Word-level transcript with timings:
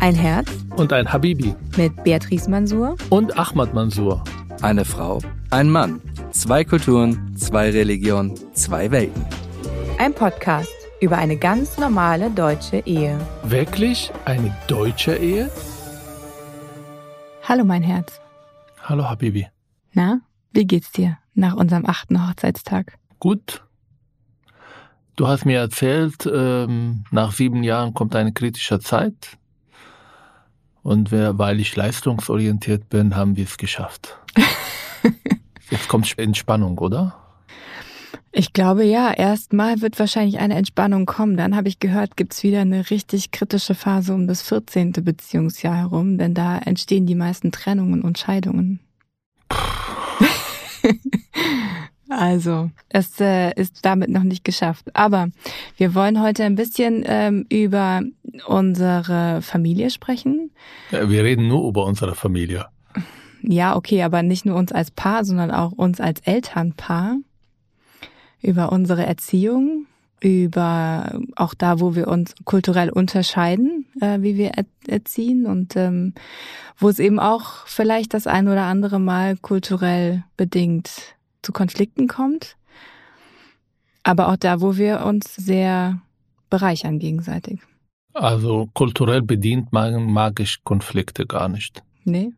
Ein 0.00 0.14
Herz 0.14 0.48
und 0.76 0.92
ein 0.92 1.12
Habibi 1.12 1.56
mit 1.76 2.04
Beatrice 2.04 2.48
Mansour 2.48 2.96
und 3.10 3.36
Ahmad 3.36 3.74
Mansour. 3.74 4.22
Eine 4.62 4.84
Frau, 4.84 5.20
ein 5.50 5.68
Mann, 5.68 6.00
zwei 6.30 6.62
Kulturen, 6.62 7.34
zwei 7.36 7.70
Religionen, 7.70 8.34
zwei 8.54 8.92
Welten. 8.92 9.26
Ein 9.98 10.14
Podcast 10.14 10.72
über 11.00 11.18
eine 11.18 11.36
ganz 11.36 11.78
normale 11.78 12.30
deutsche 12.30 12.78
Ehe. 12.86 13.18
Wirklich 13.42 14.12
eine 14.24 14.56
deutsche 14.68 15.16
Ehe? 15.16 15.50
Hallo 17.42 17.64
mein 17.64 17.82
Herz. 17.82 18.20
Hallo 18.84 19.04
Habibi. 19.04 19.48
Na, 19.94 20.20
wie 20.52 20.64
geht's 20.64 20.92
dir 20.92 21.18
nach 21.34 21.56
unserem 21.56 21.86
achten 21.86 22.28
Hochzeitstag? 22.28 22.98
Gut. 23.18 23.64
Du 25.16 25.26
hast 25.26 25.44
mir 25.44 25.58
erzählt, 25.58 26.30
ähm, 26.32 27.02
nach 27.10 27.32
sieben 27.32 27.64
Jahren 27.64 27.94
kommt 27.94 28.14
eine 28.14 28.32
kritische 28.32 28.78
Zeit. 28.78 29.36
Und 30.82 31.12
weil 31.12 31.60
ich 31.60 31.74
leistungsorientiert 31.74 32.88
bin, 32.88 33.16
haben 33.16 33.36
wir 33.36 33.44
es 33.44 33.56
geschafft. 33.56 34.16
Jetzt 35.70 35.88
kommt 35.88 36.18
Entspannung, 36.18 36.78
oder? 36.78 37.14
Ich 38.30 38.52
glaube 38.52 38.84
ja, 38.84 39.12
erstmal 39.12 39.80
wird 39.80 39.98
wahrscheinlich 39.98 40.38
eine 40.38 40.54
Entspannung 40.54 41.06
kommen. 41.06 41.36
Dann 41.36 41.56
habe 41.56 41.68
ich 41.68 41.80
gehört, 41.80 42.16
gibt's 42.16 42.42
wieder 42.42 42.60
eine 42.60 42.90
richtig 42.90 43.30
kritische 43.30 43.74
Phase 43.74 44.14
um 44.14 44.26
das 44.26 44.42
14. 44.42 44.92
Beziehungsjahr 44.92 45.76
herum, 45.76 46.18
denn 46.18 46.34
da 46.34 46.58
entstehen 46.58 47.06
die 47.06 47.14
meisten 47.14 47.52
Trennungen 47.52 48.02
und 48.02 48.18
Scheidungen. 48.18 48.80
Also, 52.08 52.70
es 52.88 53.20
äh, 53.20 53.52
ist 53.54 53.84
damit 53.84 54.08
noch 54.08 54.22
nicht 54.22 54.44
geschafft. 54.44 54.86
Aber 54.94 55.28
wir 55.76 55.94
wollen 55.94 56.22
heute 56.22 56.44
ein 56.44 56.54
bisschen 56.54 57.04
ähm, 57.06 57.46
über 57.50 58.02
unsere 58.46 59.42
Familie 59.42 59.90
sprechen. 59.90 60.50
Ja, 60.90 61.08
wir 61.10 61.22
reden 61.24 61.48
nur 61.48 61.68
über 61.68 61.84
unsere 61.84 62.14
Familie. 62.14 62.66
Ja, 63.42 63.76
okay, 63.76 64.02
aber 64.02 64.22
nicht 64.22 64.46
nur 64.46 64.56
uns 64.56 64.72
als 64.72 64.90
Paar, 64.90 65.24
sondern 65.24 65.50
auch 65.50 65.72
uns 65.72 66.00
als 66.00 66.20
Elternpaar. 66.20 67.18
Über 68.40 68.72
unsere 68.72 69.04
Erziehung, 69.04 69.86
über 70.20 71.20
auch 71.36 71.54
da, 71.54 71.80
wo 71.80 71.94
wir 71.94 72.08
uns 72.08 72.34
kulturell 72.44 72.88
unterscheiden, 72.88 73.86
äh, 74.00 74.20
wie 74.20 74.36
wir 74.36 74.52
er 74.52 74.64
erziehen 74.86 75.44
und 75.44 75.76
ähm, 75.76 76.14
wo 76.78 76.88
es 76.88 76.98
eben 77.00 77.18
auch 77.18 77.66
vielleicht 77.66 78.14
das 78.14 78.26
ein 78.26 78.48
oder 78.48 78.62
andere 78.62 79.00
Mal 79.00 79.36
kulturell 79.36 80.24
bedingt 80.36 81.17
zu 81.42 81.52
Konflikten 81.52 82.08
kommt, 82.08 82.56
aber 84.02 84.28
auch 84.28 84.36
da, 84.36 84.60
wo 84.60 84.76
wir 84.76 85.04
uns 85.04 85.34
sehr 85.34 86.00
bereichern 86.50 86.98
gegenseitig. 86.98 87.60
Also 88.14 88.68
kulturell 88.74 89.22
bedient 89.22 89.72
mag, 89.72 89.98
mag 90.00 90.40
ich 90.40 90.64
Konflikte 90.64 91.26
gar 91.26 91.48
nicht. 91.48 91.82
Nee. 92.04 92.32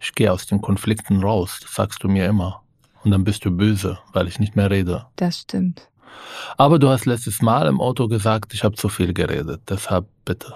Ich 0.00 0.14
gehe 0.14 0.32
aus 0.32 0.46
den 0.46 0.60
Konflikten 0.60 1.22
raus, 1.22 1.60
das 1.62 1.74
sagst 1.74 2.02
du 2.02 2.08
mir 2.08 2.26
immer. 2.26 2.62
Und 3.02 3.12
dann 3.12 3.24
bist 3.24 3.44
du 3.44 3.50
böse, 3.50 3.98
weil 4.12 4.26
ich 4.28 4.40
nicht 4.40 4.56
mehr 4.56 4.70
rede. 4.70 5.06
Das 5.16 5.38
stimmt. 5.40 5.88
Aber 6.56 6.78
du 6.78 6.88
hast 6.88 7.06
letztes 7.06 7.40
Mal 7.40 7.66
im 7.66 7.80
Auto 7.80 8.08
gesagt, 8.08 8.52
ich 8.52 8.64
habe 8.64 8.74
zu 8.74 8.88
viel 8.88 9.14
geredet. 9.14 9.62
Deshalb 9.68 10.06
bitte. 10.24 10.54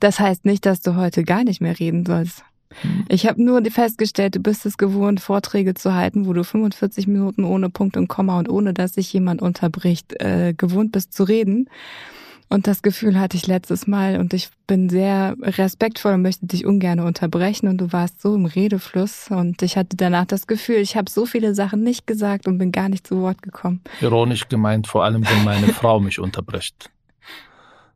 Das 0.00 0.18
heißt 0.18 0.44
nicht, 0.44 0.64
dass 0.66 0.80
du 0.80 0.96
heute 0.96 1.24
gar 1.24 1.44
nicht 1.44 1.60
mehr 1.60 1.78
reden 1.78 2.06
sollst. 2.06 2.42
Ich 3.08 3.26
habe 3.26 3.42
nur 3.42 3.62
festgestellt, 3.70 4.36
du 4.36 4.40
bist 4.40 4.64
es 4.64 4.78
gewohnt, 4.78 5.20
Vorträge 5.20 5.74
zu 5.74 5.94
halten, 5.94 6.26
wo 6.26 6.32
du 6.32 6.44
45 6.44 7.06
Minuten 7.06 7.44
ohne 7.44 7.68
Punkt 7.68 7.96
und 7.96 8.08
Komma 8.08 8.38
und 8.38 8.48
ohne 8.48 8.72
dass 8.72 8.94
sich 8.94 9.12
jemand 9.12 9.42
unterbricht, 9.42 10.20
äh, 10.20 10.54
gewohnt 10.56 10.92
bist 10.92 11.12
zu 11.12 11.24
reden. 11.24 11.68
Und 12.52 12.66
das 12.66 12.82
Gefühl 12.82 13.18
hatte 13.18 13.36
ich 13.36 13.46
letztes 13.46 13.86
Mal 13.86 14.18
und 14.18 14.34
ich 14.34 14.50
bin 14.66 14.88
sehr 14.88 15.36
respektvoll 15.40 16.14
und 16.14 16.22
möchte 16.22 16.46
dich 16.46 16.66
ungern 16.66 16.98
unterbrechen 16.98 17.68
und 17.68 17.78
du 17.78 17.92
warst 17.92 18.20
so 18.20 18.34
im 18.34 18.44
Redefluss 18.44 19.30
und 19.30 19.62
ich 19.62 19.76
hatte 19.76 19.96
danach 19.96 20.24
das 20.24 20.48
Gefühl, 20.48 20.78
ich 20.78 20.96
habe 20.96 21.08
so 21.08 21.26
viele 21.26 21.54
Sachen 21.54 21.84
nicht 21.84 22.08
gesagt 22.08 22.48
und 22.48 22.58
bin 22.58 22.72
gar 22.72 22.88
nicht 22.88 23.06
zu 23.06 23.20
Wort 23.20 23.40
gekommen. 23.42 23.80
Ironisch 24.00 24.48
gemeint, 24.48 24.88
vor 24.88 25.04
allem 25.04 25.24
wenn 25.24 25.44
meine 25.44 25.68
Frau 25.72 26.00
mich 26.00 26.18
unterbricht. 26.18 26.90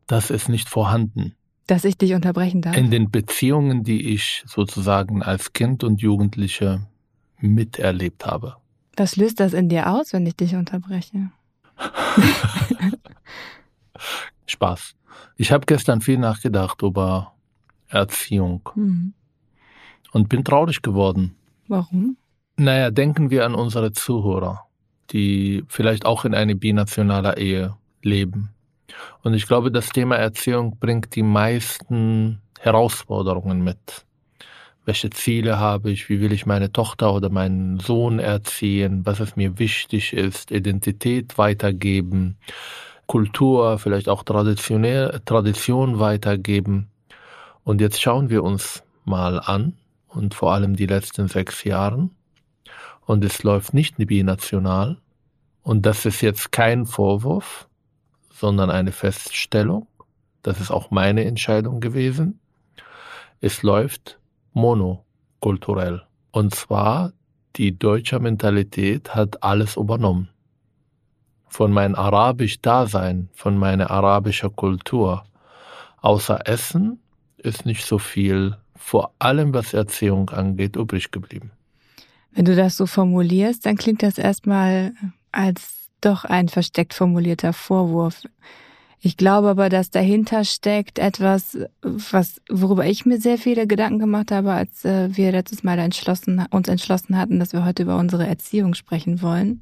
Das 0.07 0.29
ist 0.29 0.47
nicht 0.47 0.69
vorhanden. 0.69 1.35
Dass 1.67 1.83
ich 1.83 1.97
dich 1.97 2.13
unterbrechen 2.13 2.61
darf. 2.61 2.77
In 2.77 2.91
den 2.91 3.09
Beziehungen, 3.09 3.83
die 3.83 4.13
ich 4.13 4.43
sozusagen 4.45 5.23
als 5.23 5.53
Kind 5.53 5.83
und 5.83 6.01
Jugendliche 6.01 6.87
miterlebt 7.39 8.25
habe. 8.25 8.57
Was 8.95 9.15
löst 9.15 9.39
das 9.39 9.53
in 9.53 9.69
dir 9.69 9.91
aus, 9.91 10.13
wenn 10.13 10.25
ich 10.25 10.35
dich 10.35 10.55
unterbreche? 10.55 11.31
Spaß. 14.45 14.95
Ich 15.37 15.51
habe 15.51 15.65
gestern 15.65 16.01
viel 16.01 16.17
nachgedacht 16.17 16.81
über 16.81 17.33
Erziehung 17.87 18.69
mhm. 18.75 19.13
und 20.11 20.29
bin 20.29 20.43
traurig 20.43 20.81
geworden. 20.81 21.35
Warum? 21.67 22.17
Naja, 22.57 22.89
denken 22.91 23.31
wir 23.31 23.45
an 23.45 23.53
unsere 23.55 23.91
Zuhörer, 23.91 24.65
die 25.11 25.63
vielleicht 25.67 26.05
auch 26.05 26.23
in 26.25 26.33
einer 26.33 26.55
binationaler 26.55 27.37
Ehe 27.37 27.75
leben. 28.01 28.54
Und 29.23 29.33
ich 29.33 29.47
glaube, 29.47 29.71
das 29.71 29.89
Thema 29.89 30.15
Erziehung 30.15 30.77
bringt 30.79 31.15
die 31.15 31.23
meisten 31.23 32.41
Herausforderungen 32.59 33.63
mit. 33.63 34.05
Welche 34.85 35.09
Ziele 35.09 35.57
habe 35.57 35.89
ich? 35.89 36.09
Wie 36.09 36.21
will 36.21 36.31
ich 36.31 36.45
meine 36.45 36.71
Tochter 36.71 37.13
oder 37.13 37.29
meinen 37.29 37.79
Sohn 37.79 38.19
erziehen? 38.19 39.05
Was 39.05 39.19
es 39.19 39.35
mir 39.35 39.57
wichtig 39.57 40.13
ist? 40.13 40.51
Identität 40.51 41.39
weitergeben? 41.39 42.37
Kultur, 43.07 43.79
vielleicht 43.79 44.09
auch 44.09 44.23
Tradition 44.23 45.99
weitergeben. 45.99 46.89
Und 47.63 47.81
jetzt 47.81 47.99
schauen 48.01 48.29
wir 48.29 48.43
uns 48.43 48.83
mal 49.05 49.39
an 49.39 49.73
und 50.07 50.35
vor 50.35 50.53
allem 50.53 50.75
die 50.75 50.85
letzten 50.85 51.27
sechs 51.27 51.63
Jahre. 51.63 52.09
Und 53.05 53.23
es 53.23 53.43
läuft 53.43 53.73
nicht 53.73 53.97
binational. 53.97 54.97
Und 55.63 55.85
das 55.87 56.05
ist 56.05 56.21
jetzt 56.21 56.51
kein 56.51 56.85
Vorwurf, 56.85 57.67
sondern 58.35 58.69
eine 58.69 58.91
Feststellung. 58.91 59.87
Das 60.43 60.59
ist 60.59 60.69
auch 60.69 60.91
meine 60.91 61.23
Entscheidung 61.23 61.79
gewesen. 61.79 62.39
Es 63.39 63.63
läuft 63.63 64.19
monokulturell. 64.53 66.03
Und 66.31 66.53
zwar 66.53 67.13
die 67.55 67.79
deutsche 67.79 68.19
Mentalität 68.19 69.15
hat 69.15 69.41
alles 69.41 69.77
übernommen. 69.77 70.29
Von 71.47 71.71
meinem 71.71 71.95
arabisch 71.95 72.61
Dasein, 72.61 73.29
von 73.33 73.57
meiner 73.57 73.89
arabischen 73.89 74.53
Kultur. 74.53 75.23
Außer 76.01 76.45
Essen 76.45 76.99
ist 77.37 77.65
nicht 77.65 77.85
so 77.85 77.97
viel, 77.97 78.57
vor 78.75 79.13
allem 79.19 79.53
was 79.53 79.73
Erziehung 79.73 80.29
angeht, 80.31 80.75
übrig 80.75 81.11
geblieben. 81.11 81.51
Wenn 82.33 82.43
du 82.43 82.55
das 82.55 82.75
so 82.75 82.85
formulierst, 82.85 83.65
dann 83.65 83.77
klingt 83.77 84.03
das 84.03 84.17
erstmal 84.17 84.93
als 85.31 85.74
doch 86.01 86.25
ein 86.25 86.49
versteckt 86.49 86.93
formulierter 86.93 87.53
Vorwurf. 87.53 88.23
Ich 88.99 89.17
glaube 89.17 89.49
aber, 89.49 89.69
dass 89.69 89.91
dahinter 89.91 90.43
steckt 90.45 90.97
etwas, 90.97 91.57
was, 91.81 92.41
worüber 92.49 92.85
ich 92.85 93.05
mir 93.05 93.19
sehr 93.19 93.37
viele 93.37 93.67
Gedanken 93.67 93.99
gemacht 93.99 94.31
habe, 94.31 94.53
als 94.53 94.83
äh, 94.83 95.15
wir 95.15 95.31
letztes 95.31 95.63
Mal 95.63 95.77
entschlossen, 95.77 96.43
uns 96.49 96.67
entschlossen 96.67 97.15
hatten, 97.17 97.39
dass 97.39 97.53
wir 97.53 97.65
heute 97.65 97.83
über 97.83 97.97
unsere 97.97 98.25
Erziehung 98.25 98.73
sprechen 98.73 99.21
wollen. 99.21 99.61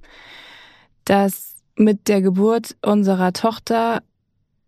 Dass 1.04 1.56
mit 1.76 2.08
der 2.08 2.22
Geburt 2.22 2.78
unserer 2.82 3.34
Tochter 3.34 4.02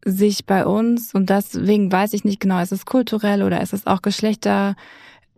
sich 0.03 0.46
bei 0.46 0.66
uns, 0.66 1.14
und 1.14 1.30
deswegen 1.30 1.92
weiß 1.92 2.12
ich 2.12 2.26
nicht 2.26 2.40
genau, 2.40 2.62
ist 2.62 2.74
es 2.74 2.86
kulturell 2.86 3.44
oder 3.44 3.62
ist 3.62 3.74
es 3.74 3.88
auch 3.88 4.02
Geschlechter, 4.02 4.76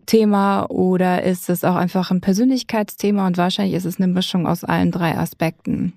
Thema 0.08 0.66
oder 0.72 1.22
ist 1.22 1.50
es 1.50 1.64
auch 1.64 1.76
einfach 1.76 2.10
ein 2.10 2.22
Persönlichkeitsthema 2.22 3.28
und 3.28 3.38
wahrscheinlich 3.38 3.76
ist 3.76 3.86
es 3.86 4.00
eine 4.00 4.08
Mischung 4.08 4.48
aus 4.48 4.64
allen 4.64 4.92
drei 4.92 5.16
Aspekten. 5.16 5.94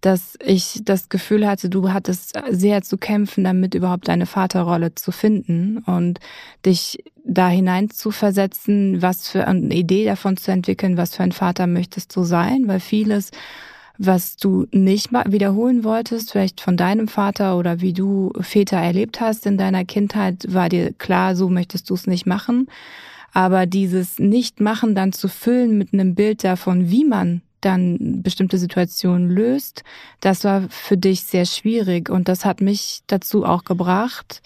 Dass 0.00 0.38
ich 0.40 0.80
das 0.84 1.08
Gefühl 1.08 1.46
hatte, 1.46 1.68
du 1.68 1.92
hattest 1.92 2.40
sehr 2.50 2.82
zu 2.82 2.96
kämpfen, 2.96 3.44
damit 3.44 3.74
überhaupt 3.74 4.08
deine 4.08 4.26
Vaterrolle 4.26 4.94
zu 4.94 5.10
finden 5.10 5.78
und 5.78 6.20
dich 6.64 7.04
da 7.24 7.48
hinein 7.48 7.90
zu 7.90 8.12
versetzen, 8.12 9.02
was 9.02 9.28
für 9.28 9.46
eine 9.46 9.74
Idee 9.74 10.04
davon 10.04 10.36
zu 10.36 10.52
entwickeln, 10.52 10.96
was 10.96 11.16
für 11.16 11.24
ein 11.24 11.32
Vater 11.32 11.66
möchtest 11.66 12.14
du 12.16 12.22
sein, 12.22 12.68
weil 12.68 12.80
vieles 12.80 13.32
was 13.98 14.36
du 14.36 14.66
nicht 14.70 15.10
mal 15.10 15.24
wiederholen 15.26 15.82
wolltest, 15.82 16.30
vielleicht 16.30 16.60
von 16.60 16.76
deinem 16.76 17.08
Vater 17.08 17.58
oder 17.58 17.80
wie 17.80 17.92
du 17.92 18.32
Väter 18.40 18.76
erlebt 18.76 19.20
hast 19.20 19.44
in 19.44 19.58
deiner 19.58 19.84
Kindheit, 19.84 20.46
war 20.54 20.68
dir 20.68 20.92
klar, 20.92 21.34
so 21.34 21.48
möchtest 21.48 21.90
du 21.90 21.94
es 21.94 22.06
nicht 22.06 22.24
machen. 22.24 22.68
Aber 23.32 23.66
dieses 23.66 24.18
Nicht-Machen 24.18 24.94
dann 24.94 25.12
zu 25.12 25.28
füllen 25.28 25.78
mit 25.78 25.92
einem 25.92 26.14
Bild 26.14 26.44
davon, 26.44 26.90
wie 26.90 27.04
man 27.04 27.42
dann 27.60 28.22
bestimmte 28.22 28.58
Situationen 28.58 29.28
löst, 29.28 29.82
das 30.20 30.44
war 30.44 30.62
für 30.68 30.96
dich 30.96 31.22
sehr 31.22 31.44
schwierig. 31.44 32.08
Und 32.08 32.28
das 32.28 32.44
hat 32.44 32.60
mich 32.60 33.00
dazu 33.06 33.44
auch 33.44 33.64
gebracht, 33.64 34.42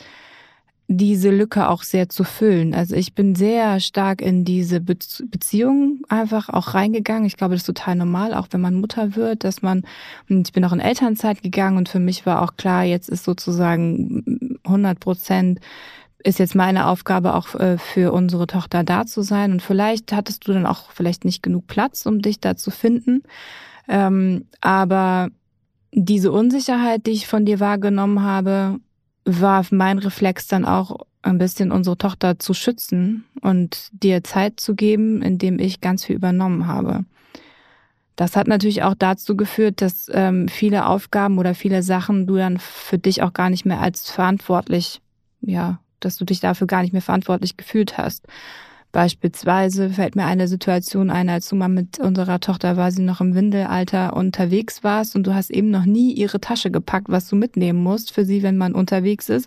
diese 0.89 1.31
Lücke 1.31 1.69
auch 1.69 1.83
sehr 1.83 2.09
zu 2.09 2.25
füllen. 2.25 2.75
Also 2.75 2.95
ich 2.97 3.15
bin 3.15 3.35
sehr 3.35 3.81
stark 3.81 4.21
in 4.21 4.45
diese 4.45 4.81
Beziehung 4.81 6.03
einfach 6.09 6.49
auch 6.49 6.75
reingegangen. 6.75 7.25
Ich 7.25 7.37
glaube, 7.37 7.55
das 7.55 7.63
ist 7.63 7.67
total 7.67 7.97
normal, 7.97 8.35
auch 8.35 8.49
wenn 8.51 8.61
man 8.61 8.75
Mutter 8.75 9.17
wird, 9.17 9.45
dass 9.45 9.63
man, 9.63 9.85
ich 10.29 10.53
bin 10.53 10.65
auch 10.65 10.73
in 10.73 10.81
Elternzeit 10.81 11.43
gegangen 11.43 11.79
und 11.79 11.89
für 11.89 12.01
mich 12.01 12.27
war 12.27 12.43
auch 12.43 12.57
klar, 12.57 12.85
jetzt 12.85 13.09
ist 13.09 13.25
sozusagen 13.25 14.59
100 14.65 15.01
Prozent 15.01 15.61
ist 16.25 16.39
jetzt 16.39 16.55
meine 16.55 16.87
Aufgabe 16.87 17.35
auch 17.35 17.55
äh, 17.55 17.79
für 17.79 18.13
unsere 18.13 18.47
Tochter 18.47 18.85
da 18.85 19.07
zu 19.07 19.23
sein. 19.23 19.53
Und 19.53 19.63
vielleicht 19.63 20.13
hattest 20.13 20.47
du 20.47 20.53
dann 20.53 20.67
auch 20.67 20.91
vielleicht 20.93 21.25
nicht 21.25 21.43
genug 21.43 21.67
Platz, 21.67 22.07
um 22.07 22.23
dich 22.23 22.41
da 22.41 22.57
zu 22.57 22.71
finden. 22.71 23.23
Ähm, 23.89 24.47
aber 24.61 25.31
diese 25.93 26.33
Unsicherheit, 26.33 27.07
die 27.07 27.13
ich 27.13 27.27
von 27.27 27.45
dir 27.45 27.61
wahrgenommen 27.61 28.23
habe, 28.23 28.79
war 29.25 29.65
mein 29.71 29.99
Reflex 29.99 30.47
dann 30.47 30.65
auch 30.65 31.07
ein 31.23 31.39
bisschen 31.39 31.71
unsere 31.71 31.97
Tochter 31.97 32.39
zu 32.39 32.55
schützen 32.55 33.25
und 33.41 33.89
dir 33.93 34.25
Zeit 34.25 34.59
zu 34.59 34.75
geben, 34.75 35.23
indem 35.23 35.59
ich 35.59 35.81
ganz 35.81 36.05
viel 36.05 36.17
übernommen 36.17 36.67
habe. 36.67 37.05
Das 38.17 38.37
hat 38.37 38.47
natürlich 38.47 38.83
auch 38.83 38.95
dazu 38.95 39.37
geführt, 39.37 39.81
dass 39.81 40.11
ähm, 40.13 40.49
viele 40.49 40.87
Aufgaben 40.87 41.39
oder 41.39 41.55
viele 41.55 41.83
Sachen 41.83 42.27
du 42.27 42.37
dann 42.37 42.59
für 42.59 42.99
dich 42.99 43.23
auch 43.23 43.33
gar 43.33 43.51
nicht 43.51 43.65
mehr 43.65 43.81
als 43.81 44.11
verantwortlich, 44.11 45.01
ja, 45.41 45.79
dass 46.05 46.17
du 46.17 46.25
dich 46.25 46.41
dafür 46.41 46.67
gar 46.67 46.83
nicht 46.83 46.93
mehr 46.93 47.03
verantwortlich 47.03 47.57
gefühlt 47.57 47.99
hast. 47.99 48.27
Beispielsweise 48.93 49.89
fällt 49.89 50.17
mir 50.17 50.27
eine 50.27 50.49
Situation 50.49 51.09
ein, 51.09 51.31
als 51.31 51.49
du 51.49 51.57
mal 51.57 51.69
mit 51.69 51.99
unserer 51.99 52.41
Tochter 52.41 52.77
war 52.77 52.91
sie 52.91 53.01
noch 53.01 53.23
im 53.23 53.35
Windelalter 53.35 54.15
unterwegs 54.15 54.85
warst 54.85 55.17
und 55.17 55.27
du 55.27 55.35
hast 55.35 55.51
eben 55.51 55.71
noch 55.71 55.87
nie 55.87 56.13
ihre 56.13 56.41
Tasche 56.41 56.71
gepackt, 56.71 57.09
was 57.09 57.27
du 57.27 57.35
mitnehmen 57.35 57.83
musst 57.83 58.13
für 58.13 58.27
sie, 58.27 58.43
wenn 58.43 58.59
man 58.59 58.75
unterwegs 58.75 59.31
ist. 59.31 59.47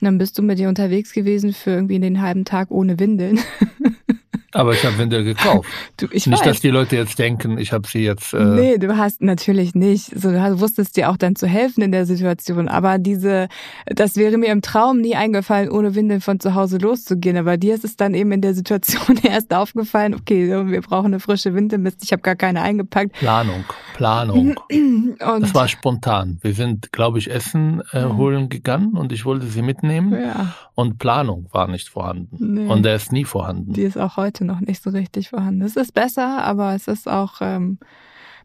Und 0.00 0.06
dann 0.06 0.16
bist 0.16 0.38
du 0.38 0.42
mit 0.42 0.58
ihr 0.58 0.70
unterwegs 0.70 1.12
gewesen 1.12 1.52
für 1.52 1.72
irgendwie 1.72 2.00
den 2.00 2.22
halben 2.22 2.46
Tag 2.46 2.70
ohne 2.70 2.98
Windeln. 2.98 3.38
Aber 4.56 4.72
ich 4.72 4.84
habe 4.84 4.96
Windel 4.98 5.24
gekauft. 5.24 5.68
Du, 5.98 6.06
ich 6.10 6.26
nicht, 6.26 6.40
weiß. 6.40 6.46
dass 6.46 6.60
die 6.60 6.68
Leute 6.68 6.96
jetzt 6.96 7.18
denken, 7.18 7.56
ich 7.58 7.72
habe 7.72 7.86
sie 7.88 8.00
jetzt. 8.00 8.34
Äh 8.34 8.44
nee, 8.44 8.78
du 8.78 8.96
hast 8.98 9.22
natürlich 9.22 9.74
nicht. 9.74 10.10
So, 10.18 10.30
du 10.30 10.60
wusstest 10.60 10.96
dir 10.96 11.10
auch 11.10 11.16
dann 11.16 11.36
zu 11.36 11.46
helfen 11.46 11.82
in 11.82 11.92
der 11.92 12.04
Situation. 12.04 12.68
Aber 12.68 12.98
diese, 12.98 13.48
das 13.86 14.16
wäre 14.16 14.36
mir 14.36 14.48
im 14.48 14.60
Traum 14.60 15.00
nie 15.00 15.14
eingefallen, 15.14 15.70
ohne 15.70 15.94
Windeln 15.94 16.20
von 16.20 16.38
zu 16.40 16.54
Hause 16.54 16.78
loszugehen. 16.78 17.36
Aber 17.36 17.56
dir 17.56 17.74
ist 17.74 17.84
es 17.84 17.96
dann 17.96 18.14
eben 18.14 18.32
in 18.32 18.40
der 18.42 18.54
Situation 18.54 19.18
erst 19.22 19.54
aufgefallen, 19.54 20.14
okay, 20.14 20.48
wir 20.66 20.82
brauchen 20.82 21.06
eine 21.06 21.20
frische 21.20 21.54
Windel. 21.54 21.78
Mist, 21.78 22.02
ich 22.02 22.12
habe 22.12 22.22
gar 22.22 22.36
keine 22.36 22.62
eingepackt. 22.62 23.12
Planung, 23.12 23.64
Planung. 23.94 24.56
Das 25.18 25.54
war 25.54 25.68
spontan. 25.68 26.38
Wir 26.42 26.52
sind, 26.52 26.92
glaube 26.92 27.18
ich, 27.18 27.30
Essen 27.30 27.82
äh, 27.92 28.04
holen 28.04 28.48
gegangen 28.48 28.94
und 28.94 29.12
ich 29.12 29.24
wollte 29.24 29.46
sie 29.46 29.62
mitnehmen. 29.62 30.12
Ja. 30.12 30.54
Und 30.74 30.98
Planung 30.98 31.48
war 31.52 31.68
nicht 31.68 31.88
vorhanden. 31.88 32.36
Nee. 32.54 32.66
Und 32.66 32.84
der 32.84 32.96
ist 32.96 33.12
nie 33.12 33.24
vorhanden. 33.24 33.72
Die 33.72 33.82
ist 33.82 33.96
auch 33.96 34.16
heute 34.16 34.44
noch 34.46 34.60
nicht 34.60 34.82
so 34.82 34.90
richtig 34.90 35.28
vorhanden. 35.28 35.62
Es 35.62 35.76
ist 35.76 35.92
besser, 35.94 36.42
aber 36.44 36.74
es 36.74 36.88
ist 36.88 37.08
auch 37.08 37.40
ähm, 37.40 37.78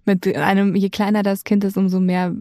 mit 0.05 0.35
einem, 0.35 0.75
je 0.75 0.89
kleiner 0.89 1.21
das 1.21 1.43
Kind 1.43 1.63
ist, 1.63 1.77
umso 1.77 1.99
mehr 1.99 2.33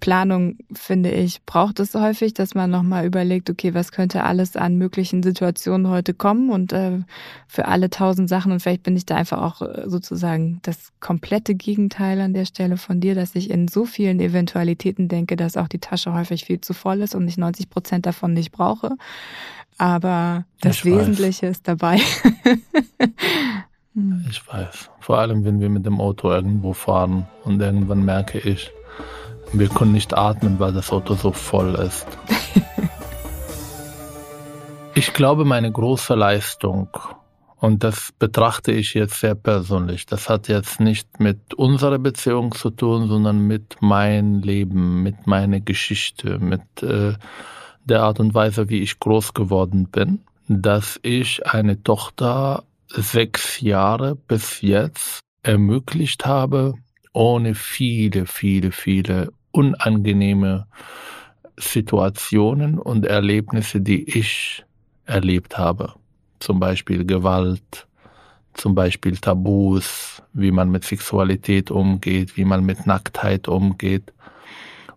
Planung, 0.00 0.56
finde 0.72 1.12
ich, 1.12 1.44
braucht 1.44 1.78
es 1.78 1.94
häufig, 1.94 2.34
dass 2.34 2.54
man 2.54 2.70
nochmal 2.70 3.06
überlegt, 3.06 3.48
okay, 3.50 3.72
was 3.72 3.92
könnte 3.92 4.24
alles 4.24 4.56
an 4.56 4.76
möglichen 4.76 5.22
Situationen 5.22 5.88
heute 5.88 6.12
kommen 6.12 6.50
und 6.50 6.72
äh, 6.72 7.00
für 7.46 7.66
alle 7.68 7.88
tausend 7.88 8.28
Sachen. 8.28 8.50
Und 8.50 8.60
vielleicht 8.60 8.82
bin 8.82 8.96
ich 8.96 9.06
da 9.06 9.14
einfach 9.14 9.40
auch 9.40 9.62
äh, 9.62 9.84
sozusagen 9.88 10.58
das 10.62 10.92
komplette 10.98 11.54
Gegenteil 11.54 12.20
an 12.20 12.34
der 12.34 12.46
Stelle 12.46 12.76
von 12.76 13.00
dir, 13.00 13.14
dass 13.14 13.36
ich 13.36 13.48
in 13.48 13.68
so 13.68 13.84
vielen 13.84 14.18
Eventualitäten 14.18 15.06
denke, 15.06 15.36
dass 15.36 15.56
auch 15.56 15.68
die 15.68 15.78
Tasche 15.78 16.12
häufig 16.14 16.44
viel 16.44 16.60
zu 16.60 16.74
voll 16.74 17.00
ist 17.00 17.14
und 17.14 17.28
ich 17.28 17.38
90 17.38 17.70
Prozent 17.70 18.06
davon 18.06 18.32
nicht 18.32 18.50
brauche. 18.50 18.96
Aber 19.78 20.44
das 20.60 20.76
ich 20.76 20.84
Wesentliche 20.84 21.46
weiß. 21.46 21.56
ist 21.56 21.68
dabei. 21.68 22.00
Ich 24.28 24.44
weiß. 24.48 24.90
Vor 24.98 25.18
allem, 25.18 25.44
wenn 25.44 25.60
wir 25.60 25.68
mit 25.68 25.86
dem 25.86 26.00
Auto 26.00 26.28
irgendwo 26.28 26.72
fahren 26.72 27.28
und 27.44 27.60
irgendwann 27.60 28.04
merke 28.04 28.40
ich, 28.40 28.72
wir 29.52 29.68
können 29.68 29.92
nicht 29.92 30.16
atmen, 30.16 30.58
weil 30.58 30.72
das 30.72 30.90
Auto 30.90 31.14
so 31.14 31.30
voll 31.30 31.76
ist. 31.76 32.06
ich 34.94 35.12
glaube, 35.12 35.44
meine 35.44 35.70
große 35.70 36.16
Leistung, 36.16 36.88
und 37.60 37.84
das 37.84 38.10
betrachte 38.18 38.72
ich 38.72 38.94
jetzt 38.94 39.20
sehr 39.20 39.36
persönlich, 39.36 40.06
das 40.06 40.28
hat 40.28 40.48
jetzt 40.48 40.80
nicht 40.80 41.20
mit 41.20 41.54
unserer 41.54 42.00
Beziehung 42.00 42.52
zu 42.52 42.70
tun, 42.70 43.06
sondern 43.06 43.46
mit 43.46 43.76
meinem 43.80 44.40
Leben, 44.40 45.04
mit 45.04 45.28
meiner 45.28 45.60
Geschichte, 45.60 46.40
mit 46.40 46.82
äh, 46.82 47.12
der 47.84 48.02
Art 48.02 48.20
und 48.20 48.34
Weise, 48.34 48.68
wie 48.68 48.80
ich 48.80 48.98
groß 48.98 49.34
geworden 49.34 49.86
bin, 49.86 50.20
dass 50.48 50.98
ich 51.02 51.46
eine 51.46 51.82
Tochter 51.82 52.64
sechs 52.88 53.60
Jahre 53.60 54.14
bis 54.14 54.60
jetzt 54.60 55.20
ermöglicht 55.42 56.26
habe, 56.26 56.74
ohne 57.12 57.54
viele, 57.54 58.26
viele, 58.26 58.72
viele 58.72 59.32
unangenehme 59.52 60.66
Situationen 61.56 62.78
und 62.78 63.06
Erlebnisse, 63.06 63.80
die 63.80 64.02
ich 64.18 64.64
erlebt 65.06 65.56
habe. 65.58 65.94
Zum 66.40 66.58
Beispiel 66.58 67.04
Gewalt, 67.04 67.86
zum 68.54 68.74
Beispiel 68.74 69.16
Tabus, 69.16 70.22
wie 70.32 70.50
man 70.50 70.70
mit 70.70 70.84
Sexualität 70.84 71.70
umgeht, 71.70 72.36
wie 72.36 72.44
man 72.44 72.64
mit 72.64 72.86
Nacktheit 72.86 73.48
umgeht. 73.48 74.12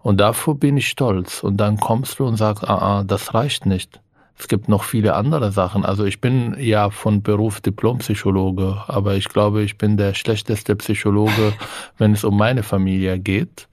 Und 0.07 0.21
davor 0.21 0.57
bin 0.57 0.77
ich 0.77 0.87
stolz. 0.87 1.43
Und 1.43 1.57
dann 1.57 1.81
kommst 1.81 2.19
du 2.19 2.25
und 2.25 2.37
sagst, 2.37 2.63
ah, 2.63 2.77
ah 2.77 3.03
das 3.03 3.33
reicht 3.33 3.65
nicht. 3.65 3.99
Es 4.39 4.47
gibt 4.47 4.69
noch 4.69 4.85
viele 4.85 5.15
andere 5.15 5.51
Sachen. 5.51 5.83
Also 5.83 6.05
ich 6.05 6.21
bin 6.21 6.55
ja 6.57 6.91
von 6.91 7.23
Beruf 7.23 7.59
Diplompsychologe, 7.59 8.83
aber 8.87 9.15
ich 9.15 9.27
glaube, 9.27 9.63
ich 9.63 9.77
bin 9.77 9.97
der 9.97 10.13
schlechteste 10.13 10.77
Psychologe, 10.77 11.51
wenn 11.97 12.13
es 12.13 12.23
um 12.23 12.37
meine 12.37 12.63
Familie 12.63 13.19
geht. 13.19 13.67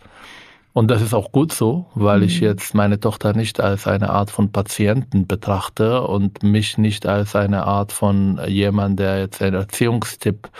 Und 0.72 0.90
das 0.90 1.02
ist 1.02 1.14
auch 1.14 1.30
gut 1.30 1.52
so, 1.52 1.86
weil 1.94 2.18
mhm. 2.18 2.24
ich 2.24 2.40
jetzt 2.40 2.74
meine 2.74 2.98
Tochter 2.98 3.32
nicht 3.32 3.60
als 3.60 3.86
eine 3.86 4.10
Art 4.10 4.32
von 4.32 4.50
Patienten 4.50 5.28
betrachte 5.28 6.02
und 6.02 6.42
mich 6.42 6.78
nicht 6.78 7.06
als 7.06 7.36
eine 7.36 7.62
Art 7.62 7.92
von 7.92 8.40
jemand, 8.48 8.98
der 8.98 9.20
jetzt 9.20 9.40
einen 9.40 9.54
Erziehungstipp 9.54 10.50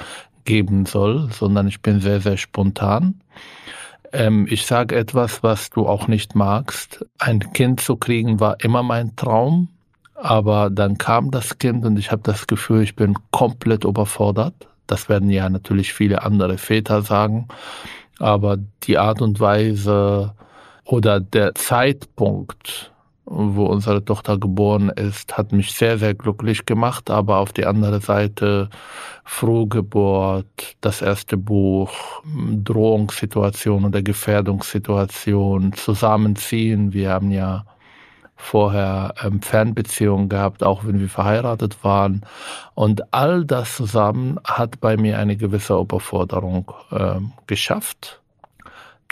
geben 0.45 0.87
soll, 0.87 1.31
sondern 1.33 1.67
ich 1.67 1.83
bin 1.83 1.99
sehr, 1.99 2.21
sehr 2.21 2.37
spontan. 2.37 3.21
Ähm, 4.15 4.47
ich 4.49 4.65
sage 4.65 4.95
etwas, 4.95 5.43
was 5.43 5.71
du 5.71 5.89
auch 5.89 6.07
nicht 6.07 6.37
magst. 6.37 7.05
Ein 7.19 7.53
Kind 7.53 7.81
zu 7.81 7.97
kriegen 7.97 8.39
war 8.39 8.57
immer 8.61 8.83
mein 8.83 9.17
Traum. 9.17 9.69
Aber 10.15 10.71
dann 10.71 10.97
kam 10.97 11.33
das 11.33 11.59
Kind 11.59 11.85
und 11.85 11.99
ich 11.99 12.13
habe 12.13 12.23
das 12.23 12.47
Gefühl, 12.47 12.83
ich 12.83 12.95
bin 12.95 13.17
komplett 13.33 13.85
überfordert. 13.85 14.55
Das 14.87 15.09
werden 15.09 15.29
ja 15.31 15.49
natürlich 15.49 15.93
viele 15.93 16.23
andere 16.23 16.57
Väter 16.59 17.03
sagen. 17.03 17.49
Aber 18.21 18.57
die 18.85 18.99
Art 18.99 19.21
und 19.21 19.41
Weise 19.41 20.33
oder 20.85 21.19
der 21.19 21.55
Zeitpunkt, 21.57 22.93
wo 23.27 23.67
unsere 23.67 24.05
Tochter 24.05 24.39
geboren 24.39 24.91
ist, 24.91 25.37
hat 25.37 25.53
mich 25.53 25.73
sehr, 25.73 25.99
sehr 25.99 26.15
glücklich 26.15 26.67
gemacht. 26.67 27.11
Aber 27.11 27.39
auf 27.39 27.53
die 27.53 27.67
andere 27.67 28.01
Seite 28.01 28.69
Frühgeburt, 29.25 30.77
das 30.81 31.01
erste 31.01 31.37
Buch, 31.37 31.91
Drohungssituation 32.25 33.85
oder 33.87 34.03
Gefährdungssituation, 34.03 35.73
Zusammenziehen. 35.73 36.93
Wir 36.93 37.11
haben 37.11 37.31
ja 37.31 37.65
vorher 38.37 39.15
ähm, 39.23 39.41
Fernbeziehungen 39.41 40.29
gehabt, 40.29 40.63
auch 40.63 40.85
wenn 40.85 41.01
wir 41.01 41.09
verheiratet 41.09 41.83
waren. 41.83 42.27
Und 42.75 43.15
all 43.15 43.45
das 43.45 43.77
zusammen 43.77 44.39
hat 44.45 44.81
bei 44.81 44.97
mir 44.97 45.19
eine 45.19 45.37
gewisse 45.37 45.79
Überforderung 45.79 46.71
ähm, 46.93 47.33
geschafft. 47.47 48.21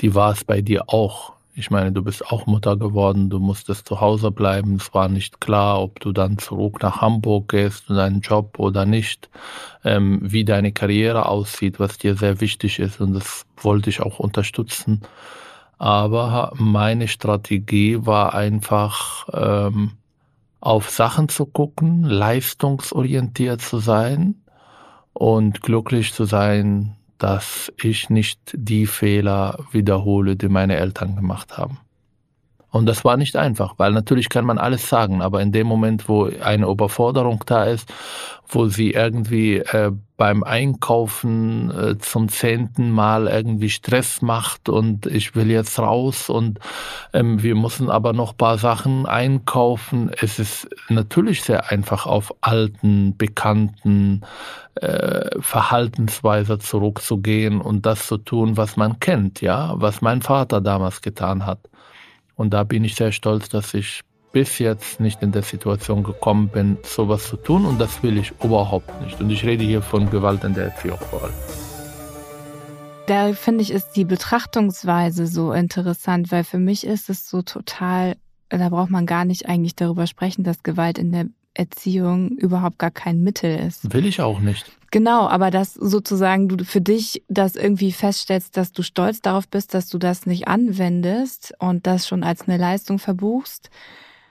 Die 0.00 0.14
war 0.14 0.32
es 0.32 0.44
bei 0.44 0.60
dir 0.60 0.84
auch. 0.88 1.32
Ich 1.54 1.70
meine, 1.70 1.92
du 1.92 2.02
bist 2.02 2.26
auch 2.26 2.46
Mutter 2.46 2.78
geworden, 2.78 3.28
du 3.28 3.38
musstest 3.38 3.86
zu 3.86 4.00
Hause 4.00 4.30
bleiben. 4.30 4.76
Es 4.76 4.94
war 4.94 5.08
nicht 5.08 5.40
klar, 5.40 5.82
ob 5.82 6.00
du 6.00 6.12
dann 6.12 6.38
zurück 6.38 6.82
nach 6.82 7.02
Hamburg 7.02 7.48
gehst 7.48 7.90
und 7.90 7.96
deinen 7.96 8.22
Job 8.22 8.58
oder 8.58 8.86
nicht, 8.86 9.28
ähm, 9.84 10.20
wie 10.22 10.46
deine 10.46 10.72
Karriere 10.72 11.26
aussieht, 11.26 11.78
was 11.78 11.98
dir 11.98 12.16
sehr 12.16 12.40
wichtig 12.40 12.78
ist. 12.78 13.00
Und 13.02 13.12
das 13.12 13.44
wollte 13.58 13.90
ich 13.90 14.00
auch 14.00 14.18
unterstützen. 14.18 15.02
Aber 15.76 16.52
meine 16.56 17.08
Strategie 17.08 17.98
war 18.06 18.34
einfach, 18.34 19.28
ähm, 19.34 19.92
auf 20.62 20.90
Sachen 20.90 21.28
zu 21.28 21.44
gucken, 21.44 22.04
leistungsorientiert 22.04 23.60
zu 23.60 23.78
sein 23.78 24.36
und 25.12 25.60
glücklich 25.60 26.14
zu 26.14 26.24
sein, 26.24 26.96
dass 27.22 27.72
ich 27.80 28.10
nicht 28.10 28.40
die 28.52 28.86
Fehler 28.86 29.64
wiederhole, 29.70 30.34
die 30.34 30.48
meine 30.48 30.76
Eltern 30.76 31.14
gemacht 31.14 31.56
haben. 31.56 31.78
Und 32.72 32.86
das 32.86 33.04
war 33.04 33.18
nicht 33.18 33.36
einfach, 33.36 33.74
weil 33.76 33.92
natürlich 33.92 34.30
kann 34.30 34.46
man 34.46 34.56
alles 34.56 34.88
sagen, 34.88 35.20
aber 35.20 35.42
in 35.42 35.52
dem 35.52 35.66
Moment, 35.66 36.08
wo 36.08 36.30
eine 36.42 36.66
Überforderung 36.66 37.44
da 37.46 37.64
ist, 37.64 37.92
wo 38.48 38.66
sie 38.66 38.92
irgendwie 38.92 39.58
äh, 39.58 39.92
beim 40.16 40.42
Einkaufen 40.42 41.70
äh, 41.70 41.98
zum 41.98 42.30
zehnten 42.30 42.90
Mal 42.90 43.26
irgendwie 43.26 43.68
Stress 43.68 44.22
macht 44.22 44.70
und 44.70 45.04
ich 45.04 45.34
will 45.34 45.50
jetzt 45.50 45.78
raus 45.78 46.30
und 46.30 46.60
ähm, 47.12 47.42
wir 47.42 47.56
müssen 47.56 47.90
aber 47.90 48.14
noch 48.14 48.36
paar 48.36 48.56
Sachen 48.56 49.04
einkaufen. 49.04 50.10
Es 50.20 50.38
ist 50.38 50.68
natürlich 50.88 51.42
sehr 51.42 51.70
einfach 51.70 52.06
auf 52.06 52.34
alten, 52.40 53.16
bekannten 53.18 54.22
äh, 54.76 55.28
Verhaltensweise 55.40 56.58
zurückzugehen 56.58 57.60
und 57.60 57.84
das 57.84 58.06
zu 58.06 58.16
tun, 58.16 58.56
was 58.56 58.76
man 58.78 58.98
kennt, 58.98 59.42
ja, 59.42 59.74
was 59.76 60.00
mein 60.00 60.22
Vater 60.22 60.62
damals 60.62 61.02
getan 61.02 61.44
hat. 61.44 61.68
Und 62.36 62.54
da 62.54 62.64
bin 62.64 62.84
ich 62.84 62.94
sehr 62.94 63.12
stolz, 63.12 63.48
dass 63.48 63.74
ich 63.74 64.00
bis 64.32 64.58
jetzt 64.58 64.98
nicht 64.98 65.22
in 65.22 65.32
der 65.32 65.42
Situation 65.42 66.02
gekommen 66.02 66.48
bin, 66.48 66.78
sowas 66.82 67.28
zu 67.28 67.36
tun 67.36 67.66
und 67.66 67.78
das 67.78 68.02
will 68.02 68.16
ich 68.16 68.32
überhaupt 68.42 69.00
nicht. 69.02 69.20
Und 69.20 69.30
ich 69.30 69.44
rede 69.44 69.62
hier 69.62 69.82
von 69.82 70.10
Gewalt 70.10 70.42
in 70.44 70.54
der 70.54 70.64
Erziehung 70.64 70.98
vor 70.98 71.24
allem. 71.24 71.34
Da 73.06 73.32
finde 73.34 73.62
ich, 73.62 73.70
ist 73.70 73.92
die 73.92 74.04
Betrachtungsweise 74.04 75.26
so 75.26 75.52
interessant, 75.52 76.32
weil 76.32 76.44
für 76.44 76.58
mich 76.58 76.86
ist 76.86 77.10
es 77.10 77.28
so 77.28 77.42
total, 77.42 78.16
da 78.48 78.68
braucht 78.68 78.90
man 78.90 79.06
gar 79.06 79.24
nicht 79.24 79.48
eigentlich 79.48 79.74
darüber 79.74 80.06
sprechen, 80.06 80.44
dass 80.44 80.62
Gewalt 80.62 80.98
in 80.98 81.12
der 81.12 81.26
Erziehung 81.54 82.30
überhaupt 82.30 82.78
gar 82.78 82.90
kein 82.90 83.22
Mittel 83.22 83.58
ist. 83.58 83.92
Will 83.92 84.06
ich 84.06 84.20
auch 84.20 84.40
nicht. 84.40 84.70
Genau, 84.90 85.26
aber 85.26 85.50
dass 85.50 85.74
sozusagen 85.74 86.48
du 86.48 86.64
für 86.64 86.80
dich 86.80 87.22
das 87.28 87.56
irgendwie 87.56 87.92
feststellst, 87.92 88.56
dass 88.56 88.72
du 88.72 88.82
stolz 88.82 89.20
darauf 89.20 89.48
bist, 89.48 89.74
dass 89.74 89.88
du 89.88 89.98
das 89.98 90.26
nicht 90.26 90.48
anwendest 90.48 91.54
und 91.58 91.86
das 91.86 92.06
schon 92.06 92.22
als 92.22 92.48
eine 92.48 92.58
Leistung 92.58 92.98
verbuchst, 92.98 93.70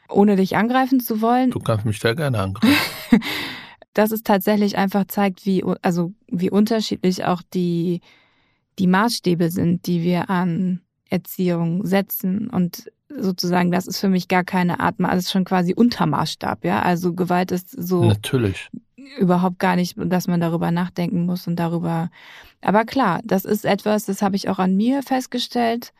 ohne 0.10 0.36
dich 0.36 0.56
angreifen 0.56 1.00
zu 1.00 1.22
wollen. 1.22 1.52
Du 1.52 1.60
kannst 1.60 1.86
mich 1.86 2.00
sehr 2.00 2.16
gerne 2.16 2.40
angreifen. 2.40 2.76
dass 3.94 4.12
es 4.12 4.24
tatsächlich 4.24 4.78
einfach 4.78 5.06
zeigt, 5.08 5.46
wie, 5.46 5.64
also 5.82 6.14
wie 6.28 6.50
unterschiedlich 6.50 7.26
auch 7.26 7.42
die, 7.54 8.02
die 8.80 8.88
Maßstäbe 8.88 9.50
sind, 9.50 9.86
die 9.88 10.02
wir 10.02 10.30
an 10.30 10.82
Erziehung 11.10 11.86
setzen. 11.86 12.50
Und 12.50 12.90
sozusagen, 13.18 13.72
das 13.72 13.88
ist 13.88 14.00
für 14.00 14.10
mich 14.10 14.28
gar 14.28 14.44
keine 14.44 14.80
Art, 14.80 14.96
also 15.00 15.18
ist 15.18 15.32
schon 15.32 15.46
quasi 15.46 15.74
Untermaßstab, 15.74 16.66
ja. 16.66 16.82
Also 16.82 17.14
Gewalt 17.14 17.52
ist 17.52 17.70
so. 17.70 18.06
Natürlich. 18.06 18.70
Überhaupt 19.20 19.60
gar 19.60 19.76
nicht, 19.76 19.96
dass 19.98 20.28
man 20.28 20.40
darüber 20.40 20.72
nachdenken 20.72 21.26
muss 21.26 21.48
und 21.48 21.58
darüber. 21.58 22.10
Aber 22.62 22.86
klar, 22.86 23.20
das 23.24 23.46
ist 23.46 23.66
etwas, 23.66 24.06
das 24.06 24.22
habe 24.22 24.36
ich 24.36 24.48
auch 24.48 24.60
an 24.60 24.76
mir 24.76 25.04
festgestellt. 25.04 25.92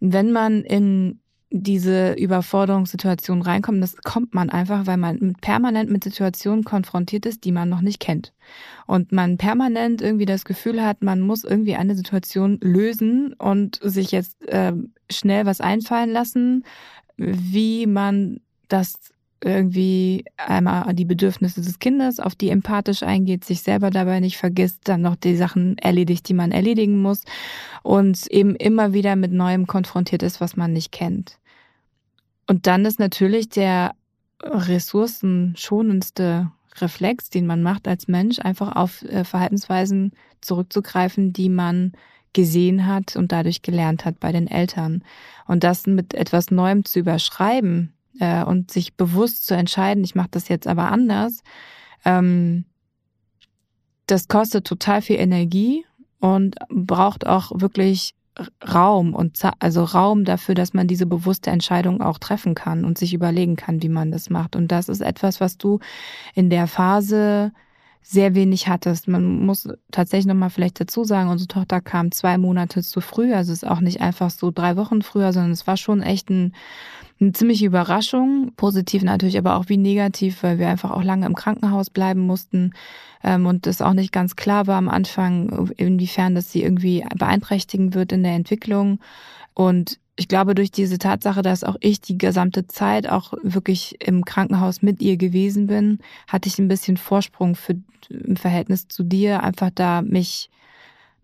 Wenn 0.00 0.32
man 0.32 0.62
in 0.62 1.20
diese 1.56 2.14
Überforderungssituation 2.14 3.40
reinkommt, 3.40 3.80
das 3.80 3.96
kommt 3.98 4.34
man 4.34 4.50
einfach, 4.50 4.88
weil 4.88 4.96
man 4.96 5.34
permanent 5.40 5.88
mit 5.88 6.02
Situationen 6.02 6.64
konfrontiert 6.64 7.26
ist, 7.26 7.44
die 7.44 7.52
man 7.52 7.68
noch 7.68 7.80
nicht 7.80 8.00
kennt. 8.00 8.32
Und 8.86 9.12
man 9.12 9.36
permanent 9.38 10.02
irgendwie 10.02 10.26
das 10.26 10.44
Gefühl 10.44 10.82
hat, 10.82 11.02
man 11.02 11.20
muss 11.20 11.44
irgendwie 11.44 11.76
eine 11.76 11.94
Situation 11.94 12.58
lösen 12.60 13.34
und 13.34 13.78
sich 13.80 14.10
jetzt 14.10 14.44
äh, 14.48 14.72
schnell 15.08 15.46
was 15.46 15.60
einfallen 15.60 16.10
lassen, 16.10 16.64
wie 17.16 17.86
man 17.86 18.40
das 18.66 19.14
irgendwie 19.40 20.24
einmal 20.36 20.92
die 20.94 21.04
Bedürfnisse 21.04 21.60
des 21.60 21.78
Kindes, 21.78 22.18
auf 22.18 22.34
die 22.34 22.48
empathisch 22.48 23.04
eingeht, 23.04 23.44
sich 23.44 23.62
selber 23.62 23.90
dabei 23.90 24.18
nicht 24.18 24.38
vergisst, 24.38 24.80
dann 24.84 25.02
noch 25.02 25.14
die 25.14 25.36
Sachen 25.36 25.78
erledigt, 25.78 26.28
die 26.28 26.34
man 26.34 26.50
erledigen 26.50 27.00
muss 27.00 27.22
und 27.84 28.26
eben 28.28 28.56
immer 28.56 28.92
wieder 28.92 29.14
mit 29.14 29.30
Neuem 29.30 29.68
konfrontiert 29.68 30.24
ist, 30.24 30.40
was 30.40 30.56
man 30.56 30.72
nicht 30.72 30.90
kennt. 30.90 31.38
Und 32.46 32.66
dann 32.66 32.84
ist 32.84 32.98
natürlich 32.98 33.48
der 33.48 33.94
ressourcenschonendste 34.42 36.50
Reflex, 36.76 37.30
den 37.30 37.46
man 37.46 37.62
macht 37.62 37.86
als 37.86 38.08
Mensch, 38.08 38.38
einfach 38.40 38.76
auf 38.76 39.02
äh, 39.02 39.24
Verhaltensweisen 39.24 40.12
zurückzugreifen, 40.40 41.32
die 41.32 41.48
man 41.48 41.92
gesehen 42.32 42.86
hat 42.86 43.16
und 43.16 43.32
dadurch 43.32 43.62
gelernt 43.62 44.04
hat 44.04 44.20
bei 44.20 44.32
den 44.32 44.48
Eltern. 44.48 45.04
Und 45.46 45.64
das 45.64 45.86
mit 45.86 46.14
etwas 46.14 46.50
Neuem 46.50 46.84
zu 46.84 46.98
überschreiben 46.98 47.94
äh, 48.18 48.44
und 48.44 48.70
sich 48.70 48.94
bewusst 48.94 49.46
zu 49.46 49.54
entscheiden, 49.54 50.04
ich 50.04 50.14
mache 50.14 50.28
das 50.32 50.48
jetzt 50.48 50.66
aber 50.66 50.90
anders, 50.90 51.42
ähm, 52.04 52.64
das 54.06 54.28
kostet 54.28 54.66
total 54.66 55.00
viel 55.00 55.16
Energie 55.16 55.86
und 56.20 56.56
braucht 56.68 57.26
auch 57.26 57.52
wirklich 57.54 58.14
Raum 58.66 59.14
und 59.14 59.38
also 59.60 59.84
Raum 59.84 60.24
dafür, 60.24 60.54
dass 60.54 60.74
man 60.74 60.88
diese 60.88 61.06
bewusste 61.06 61.50
Entscheidung 61.50 62.00
auch 62.00 62.18
treffen 62.18 62.54
kann 62.54 62.84
und 62.84 62.98
sich 62.98 63.14
überlegen 63.14 63.56
kann, 63.56 63.82
wie 63.82 63.88
man 63.88 64.10
das 64.10 64.28
macht. 64.28 64.56
Und 64.56 64.72
das 64.72 64.88
ist 64.88 65.00
etwas, 65.00 65.40
was 65.40 65.56
du 65.56 65.78
in 66.34 66.50
der 66.50 66.66
Phase 66.66 67.52
sehr 68.02 68.34
wenig 68.34 68.68
hattest. 68.68 69.08
Man 69.08 69.46
muss 69.46 69.68
tatsächlich 69.90 70.26
nochmal 70.26 70.50
vielleicht 70.50 70.78
dazu 70.78 71.04
sagen, 71.04 71.30
unsere 71.30 71.48
Tochter 71.48 71.80
kam 71.80 72.12
zwei 72.12 72.36
Monate 72.36 72.82
zu 72.82 73.00
früh. 73.00 73.32
Also 73.32 73.52
es 73.52 73.62
ist 73.62 73.68
auch 73.68 73.80
nicht 73.80 74.00
einfach 74.02 74.30
so 74.30 74.50
drei 74.50 74.76
Wochen 74.76 75.00
früher, 75.00 75.32
sondern 75.32 75.52
es 75.52 75.66
war 75.66 75.76
schon 75.76 76.02
echt 76.02 76.28
ein, 76.28 76.54
eine 77.20 77.32
ziemliche 77.32 77.66
Überraschung. 77.66 78.52
Positiv 78.56 79.02
natürlich, 79.02 79.38
aber 79.38 79.56
auch 79.56 79.68
wie 79.68 79.76
negativ, 79.76 80.42
weil 80.42 80.58
wir 80.58 80.68
einfach 80.68 80.90
auch 80.90 81.02
lange 81.02 81.26
im 81.26 81.34
Krankenhaus 81.34 81.90
bleiben 81.90 82.20
mussten 82.20 82.72
ähm, 83.22 83.46
und 83.46 83.66
es 83.66 83.82
auch 83.82 83.94
nicht 83.94 84.12
ganz 84.12 84.36
klar 84.36 84.66
war 84.66 84.76
am 84.76 84.88
Anfang, 84.88 85.70
inwiefern 85.76 86.34
das 86.34 86.52
sie 86.52 86.62
irgendwie 86.62 87.04
beeinträchtigen 87.16 87.94
wird 87.94 88.12
in 88.12 88.22
der 88.22 88.34
Entwicklung. 88.34 89.00
Und 89.54 89.98
ich 90.16 90.28
glaube, 90.28 90.54
durch 90.54 90.70
diese 90.70 90.98
Tatsache, 90.98 91.42
dass 91.42 91.64
auch 91.64 91.76
ich 91.80 92.00
die 92.00 92.18
gesamte 92.18 92.66
Zeit 92.68 93.08
auch 93.08 93.32
wirklich 93.42 93.96
im 94.00 94.24
Krankenhaus 94.24 94.82
mit 94.82 95.02
ihr 95.02 95.16
gewesen 95.16 95.66
bin, 95.66 95.98
hatte 96.28 96.48
ich 96.48 96.58
ein 96.58 96.68
bisschen 96.68 96.96
Vorsprung 96.96 97.56
für, 97.56 97.76
im 98.10 98.36
Verhältnis 98.36 98.86
zu 98.86 99.02
dir, 99.02 99.42
einfach 99.42 99.70
da 99.74 100.02
mich 100.02 100.50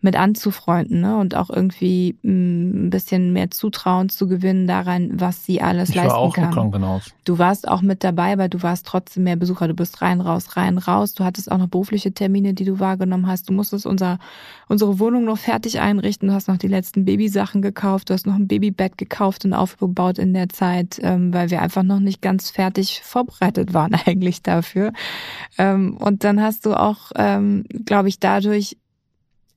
mit 0.03 0.17
anzufreunden 0.17 1.01
ne? 1.03 1.19
und 1.19 1.35
auch 1.35 1.51
irgendwie 1.51 2.17
mm, 2.23 2.87
ein 2.87 2.91
bisschen 2.91 3.33
mehr 3.33 3.51
Zutrauen 3.51 4.09
zu 4.09 4.29
gewinnen 4.29 4.67
daran, 4.67 5.21
was 5.21 5.45
sie 5.45 5.61
alles 5.61 5.91
ich 5.91 5.95
leisten 5.95 6.13
war 6.13 6.19
auch 6.19 6.35
kann. 6.35 6.45
Im 6.45 6.51
Krankenhaus. 6.51 7.13
Du 7.25 7.39
warst 7.39 7.69
auch 7.69 7.83
mit 7.83 8.03
dabei, 8.03 8.39
weil 8.39 8.49
du 8.49 8.63
warst 8.63 8.87
trotzdem 8.87 9.25
mehr 9.25 9.37
Besucher. 9.37 9.69
Du 9.69 9.75
bist 9.75 10.01
rein, 10.01 10.21
raus, 10.21 10.57
rein, 10.57 10.79
raus. 10.79 11.13
Du 11.13 11.25
hattest 11.25 11.53
auch 11.53 11.59
noch 11.59 11.69
berufliche 11.69 12.13
Termine, 12.13 12.55
die 12.55 12.65
du 12.65 12.81
wahrgenommen 12.81 13.27
hast. 13.27 13.49
Du 13.51 13.53
musstest 13.53 13.85
unser, 13.85 14.19
unsere 14.69 14.99
Wohnung 14.99 15.25
noch 15.25 15.39
fertig 15.39 15.81
einrichten. 15.81 16.29
Du 16.29 16.35
hast 16.35 16.49
noch 16.49 16.57
die 16.57 16.69
letzten 16.69 17.05
Babysachen 17.05 17.61
gekauft. 17.61 18.09
Du 18.09 18.15
hast 18.15 18.27
noch 18.27 18.35
ein 18.35 18.49
Babybett 18.49 18.97
gekauft 18.97 19.45
und 19.45 19.53
aufgebaut 19.53 20.19
in 20.19 20.33
der 20.33 20.49
Zeit, 20.49 20.99
ähm, 21.03 21.35
weil 21.35 21.51
wir 21.51 21.61
einfach 21.61 21.83
noch 21.83 22.01
nicht 22.01 22.23
ganz 22.23 22.51
fertig 22.51 23.03
vorbereitet 23.05 23.75
waren 23.75 23.95
eigentlich 24.07 24.43
dafür. 24.43 24.93
Ähm, 25.59 25.99
und 25.99 26.25
dann 26.25 26.41
hast 26.41 26.65
du 26.65 26.75
auch, 26.75 27.13
ähm, 27.17 27.65
glaube 27.85 28.09
ich, 28.09 28.19
dadurch 28.19 28.79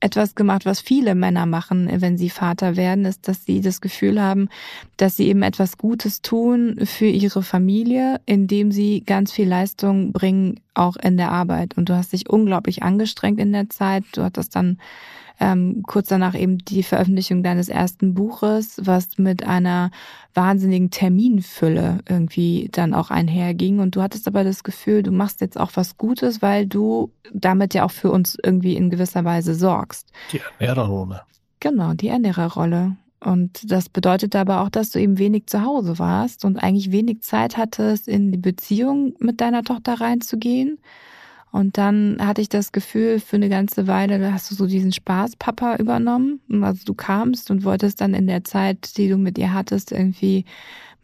etwas 0.00 0.34
gemacht, 0.34 0.66
was 0.66 0.80
viele 0.80 1.14
Männer 1.14 1.46
machen, 1.46 1.88
wenn 2.00 2.18
sie 2.18 2.30
Vater 2.30 2.76
werden, 2.76 3.04
ist, 3.04 3.26
dass 3.26 3.44
sie 3.44 3.60
das 3.60 3.80
Gefühl 3.80 4.20
haben, 4.20 4.48
dass 4.96 5.16
sie 5.16 5.28
eben 5.28 5.42
etwas 5.42 5.78
Gutes 5.78 6.20
tun 6.22 6.78
für 6.84 7.06
ihre 7.06 7.42
Familie, 7.42 8.20
indem 8.26 8.70
sie 8.70 9.02
ganz 9.04 9.32
viel 9.32 9.48
Leistung 9.48 10.12
bringen, 10.12 10.60
auch 10.74 10.96
in 10.96 11.16
der 11.16 11.32
Arbeit. 11.32 11.76
Und 11.76 11.88
du 11.88 11.96
hast 11.96 12.12
dich 12.12 12.28
unglaublich 12.28 12.82
angestrengt 12.82 13.40
in 13.40 13.52
der 13.52 13.70
Zeit. 13.70 14.04
Du 14.12 14.22
hattest 14.22 14.54
dann 14.56 14.78
ähm, 15.40 15.82
kurz 15.86 16.08
danach 16.08 16.34
eben 16.34 16.58
die 16.58 16.82
Veröffentlichung 16.82 17.42
deines 17.42 17.68
ersten 17.68 18.14
Buches, 18.14 18.80
was 18.82 19.18
mit 19.18 19.44
einer 19.44 19.90
wahnsinnigen 20.32 20.90
Terminfülle 20.90 21.98
irgendwie 22.08 22.68
dann 22.72 22.94
auch 22.94 23.10
einherging. 23.10 23.80
Und 23.80 23.96
du 23.96 24.02
hattest 24.02 24.28
aber 24.28 24.44
das 24.44 24.62
Gefühl, 24.62 25.02
du 25.02 25.10
machst 25.10 25.40
jetzt 25.40 25.58
auch 25.58 25.72
was 25.74 25.98
Gutes, 25.98 26.42
weil 26.42 26.66
du 26.66 27.10
damit 27.32 27.74
ja 27.74 27.84
auch 27.84 27.90
für 27.90 28.10
uns 28.10 28.38
irgendwie 28.42 28.76
in 28.76 28.90
gewisser 28.90 29.24
Weise 29.24 29.54
sorgst. 29.54 30.12
Die 30.32 30.40
Ernährerrolle. 30.58 31.22
Genau, 31.60 31.94
die 31.94 32.08
Ernährerrolle. 32.08 32.96
Und 33.20 33.70
das 33.70 33.88
bedeutet 33.88 34.36
aber 34.36 34.60
auch, 34.60 34.68
dass 34.68 34.90
du 34.90 35.00
eben 35.00 35.18
wenig 35.18 35.46
zu 35.46 35.64
Hause 35.64 35.98
warst 35.98 36.44
und 36.44 36.58
eigentlich 36.58 36.92
wenig 36.92 37.22
Zeit 37.22 37.56
hattest, 37.56 38.06
in 38.06 38.30
die 38.30 38.38
Beziehung 38.38 39.14
mit 39.18 39.40
deiner 39.40 39.62
Tochter 39.62 40.00
reinzugehen 40.00 40.78
und 41.54 41.78
dann 41.78 42.16
hatte 42.18 42.40
ich 42.40 42.48
das 42.48 42.72
Gefühl, 42.72 43.20
für 43.20 43.36
eine 43.36 43.48
ganze 43.48 43.86
Weile 43.86 44.34
hast 44.34 44.50
du 44.50 44.56
so 44.56 44.66
diesen 44.66 44.90
Spaß 44.90 45.36
Papa 45.36 45.76
übernommen. 45.76 46.40
Also 46.50 46.84
du 46.84 46.94
kamst 46.94 47.48
und 47.48 47.62
wolltest 47.62 48.00
dann 48.00 48.12
in 48.12 48.26
der 48.26 48.42
Zeit, 48.42 48.96
die 48.96 49.08
du 49.08 49.18
mit 49.18 49.38
ihr 49.38 49.54
hattest, 49.54 49.92
irgendwie 49.92 50.46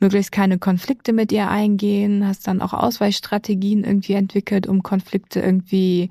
möglichst 0.00 0.32
keine 0.32 0.58
Konflikte 0.58 1.12
mit 1.12 1.30
ihr 1.30 1.48
eingehen, 1.48 2.26
hast 2.26 2.48
dann 2.48 2.62
auch 2.62 2.72
Ausweichstrategien 2.72 3.84
irgendwie 3.84 4.14
entwickelt, 4.14 4.66
um 4.66 4.82
Konflikte 4.82 5.38
irgendwie 5.38 6.10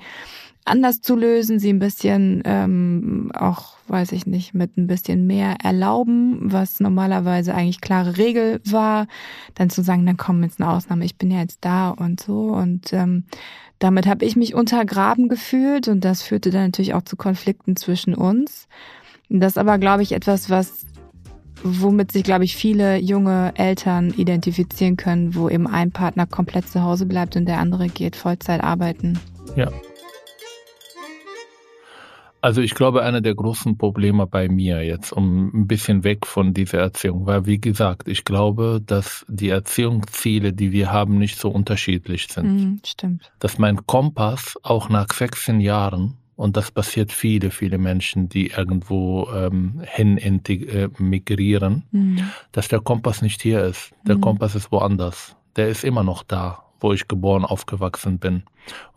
anders 0.65 1.01
zu 1.01 1.15
lösen, 1.15 1.59
sie 1.59 1.71
ein 1.71 1.79
bisschen 1.79 2.41
ähm, 2.45 3.31
auch, 3.33 3.77
weiß 3.87 4.11
ich 4.11 4.25
nicht, 4.25 4.53
mit 4.53 4.77
ein 4.77 4.87
bisschen 4.87 5.25
mehr 5.25 5.55
erlauben, 5.63 6.39
was 6.41 6.79
normalerweise 6.79 7.55
eigentlich 7.55 7.81
klare 7.81 8.17
Regel 8.17 8.61
war, 8.65 9.07
dann 9.55 9.69
zu 9.69 9.81
sagen, 9.81 10.05
dann 10.05 10.17
komm 10.17 10.43
jetzt 10.43 10.61
eine 10.61 10.69
Ausnahme, 10.71 11.05
ich 11.05 11.17
bin 11.17 11.31
ja 11.31 11.39
jetzt 11.39 11.59
da 11.61 11.89
und 11.89 12.21
so 12.21 12.53
und 12.53 12.93
ähm, 12.93 13.23
damit 13.79 14.07
habe 14.07 14.25
ich 14.25 14.35
mich 14.35 14.53
untergraben 14.53 15.29
gefühlt 15.29 15.87
und 15.87 16.03
das 16.03 16.21
führte 16.21 16.49
dann 16.49 16.65
natürlich 16.65 16.93
auch 16.93 17.03
zu 17.03 17.15
Konflikten 17.15 17.75
zwischen 17.75 18.13
uns. 18.13 18.67
Das 19.29 19.53
ist 19.53 19.57
aber, 19.57 19.77
glaube 19.77 20.03
ich, 20.03 20.11
etwas, 20.11 20.49
was 20.49 20.85
womit 21.63 22.11
sich, 22.11 22.23
glaube 22.23 22.45
ich, 22.45 22.55
viele 22.55 22.97
junge 22.97 23.51
Eltern 23.55 24.11
identifizieren 24.11 24.97
können, 24.97 25.35
wo 25.35 25.49
eben 25.49 25.67
ein 25.67 25.91
Partner 25.91 26.25
komplett 26.25 26.67
zu 26.67 26.83
Hause 26.83 27.05
bleibt 27.05 27.35
und 27.35 27.45
der 27.45 27.59
andere 27.59 27.87
geht 27.87 28.15
Vollzeit 28.15 28.63
arbeiten. 28.63 29.19
Ja, 29.55 29.69
also 32.41 32.61
ich 32.61 32.73
glaube, 32.73 33.03
einer 33.03 33.21
der 33.21 33.35
großen 33.35 33.77
Probleme 33.77 34.25
bei 34.27 34.47
mir 34.47 34.83
jetzt, 34.83 35.11
um 35.11 35.47
ein 35.53 35.67
bisschen 35.67 36.03
weg 36.03 36.25
von 36.25 36.53
dieser 36.53 36.79
Erziehung, 36.79 37.25
weil 37.25 37.45
wie 37.45 37.59
gesagt, 37.59 38.07
ich 38.07 38.25
glaube, 38.25 38.81
dass 38.85 39.25
die 39.27 39.49
Erziehungsziele, 39.49 40.53
die 40.53 40.71
wir 40.71 40.91
haben, 40.91 41.17
nicht 41.17 41.37
so 41.37 41.49
unterschiedlich 41.49 42.27
sind. 42.27 42.45
Mhm, 42.45 42.81
stimmt. 42.85 43.31
Dass 43.39 43.57
mein 43.57 43.85
Kompass 43.85 44.57
auch 44.63 44.89
nach 44.89 45.11
16 45.11 45.59
Jahren 45.59 46.15
und 46.39 46.55
das 46.55 46.71
passiert 46.71 47.11
viele, 47.11 47.51
viele 47.51 47.77
Menschen, 47.77 48.29
die 48.29 48.51
irgendwo 48.51 49.27
ähm, 49.33 49.81
hin 49.83 50.17
äh, 50.17 50.87
migrieren, 50.97 51.83
mhm. 51.91 52.29
dass 52.53 52.69
der 52.69 52.79
Kompass 52.79 53.21
nicht 53.21 53.41
hier 53.41 53.61
ist. 53.65 53.91
Der 54.07 54.15
mhm. 54.15 54.21
Kompass 54.21 54.55
ist 54.55 54.71
woanders. 54.71 55.35
Der 55.57 55.67
ist 55.67 55.83
immer 55.83 56.03
noch 56.03 56.23
da, 56.23 56.63
wo 56.79 56.93
ich 56.93 57.07
geboren, 57.07 57.45
aufgewachsen 57.45 58.19
bin. 58.19 58.43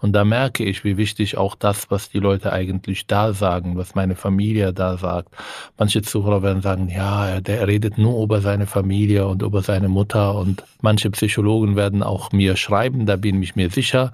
Und 0.01 0.13
da 0.13 0.25
merke 0.25 0.65
ich, 0.65 0.85
wie 0.85 0.97
wichtig 0.97 1.37
auch 1.37 1.55
das, 1.55 1.91
was 1.91 2.11
die 2.11 2.19
Leute 2.19 2.53
eigentlich 2.53 3.07
da 3.07 3.33
sagen, 3.33 3.77
was 3.77 3.95
meine 3.95 4.17
Familie 4.17 4.73
da 4.73 4.97
sagt. 4.97 5.31
Manche 5.79 6.03
Zuhörer 6.03 6.43
werden 6.43 6.63
sagen, 6.63 6.89
ja, 6.89 7.41
der 7.41 7.67
redet 7.67 7.99
nur 7.99 8.23
über 8.23 8.41
seine 8.41 8.67
Familie 8.67 9.27
und 9.27 9.43
über 9.43 9.63
seine 9.63 9.89
Mutter 9.89 10.35
und 10.35 10.65
manche 10.81 11.11
Psychologen 11.11 11.77
werden 11.77 12.03
auch 12.03 12.33
mir 12.33 12.57
schreiben, 12.57 13.07
da 13.07 13.17
bin 13.17 13.43
ich 13.43 13.57
mir 13.57 13.71
sicher 13.71 14.13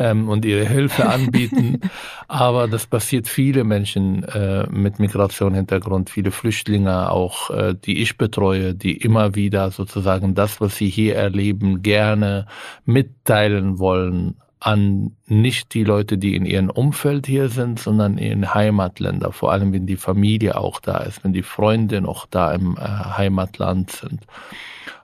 ähm, 0.00 0.28
und 0.28 0.44
ihre 0.44 0.66
Hilfe 0.66 1.08
anbieten. 1.08 1.80
Aber 2.28 2.66
das 2.66 2.86
passiert 2.86 3.28
viele 3.28 3.62
Menschen 3.62 4.24
äh, 4.24 4.66
mit 4.70 4.98
Migrationshintergrund, 4.98 6.10
viele 6.10 6.30
Flüchtlinge 6.30 7.10
auch, 7.10 7.50
äh, 7.50 7.74
die 7.74 8.00
ich 8.00 8.16
betreue, 8.16 8.74
die 8.74 8.96
immer 8.96 9.34
wieder 9.34 9.70
sozusagen 9.70 10.34
das, 10.34 10.60
was 10.60 10.76
sie 10.76 10.88
hier 10.88 11.16
erleben, 11.16 11.82
gerne 11.82 12.46
mitteilen 12.86 13.78
wollen 13.78 14.36
an 14.62 15.16
nicht 15.26 15.72
die 15.72 15.84
Leute, 15.84 16.18
die 16.18 16.36
in 16.36 16.44
ihrem 16.44 16.68
Umfeld 16.68 17.26
hier 17.26 17.48
sind, 17.48 17.80
sondern 17.80 18.18
in 18.18 18.52
Heimatländer, 18.52 19.32
vor 19.32 19.52
allem 19.52 19.72
wenn 19.72 19.86
die 19.86 19.96
Familie 19.96 20.58
auch 20.58 20.80
da 20.80 20.98
ist, 20.98 21.24
wenn 21.24 21.32
die 21.32 21.42
Freunde 21.42 22.02
noch 22.02 22.26
da 22.26 22.52
im 22.52 22.76
äh, 22.76 22.80
Heimatland 22.80 23.90
sind. 23.90 24.20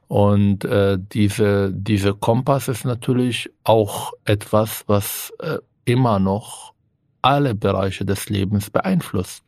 Und 0.08 0.64
äh, 0.64 0.98
diese, 1.12 1.72
diese 1.72 2.14
Kompass 2.14 2.68
ist 2.68 2.84
natürlich 2.84 3.50
auch 3.64 4.12
etwas, 4.24 4.84
was 4.86 5.32
äh, 5.40 5.58
immer 5.84 6.18
noch 6.18 6.74
alle 7.22 7.54
Bereiche 7.54 8.04
des 8.04 8.28
Lebens 8.28 8.70
beeinflusst. 8.70 9.42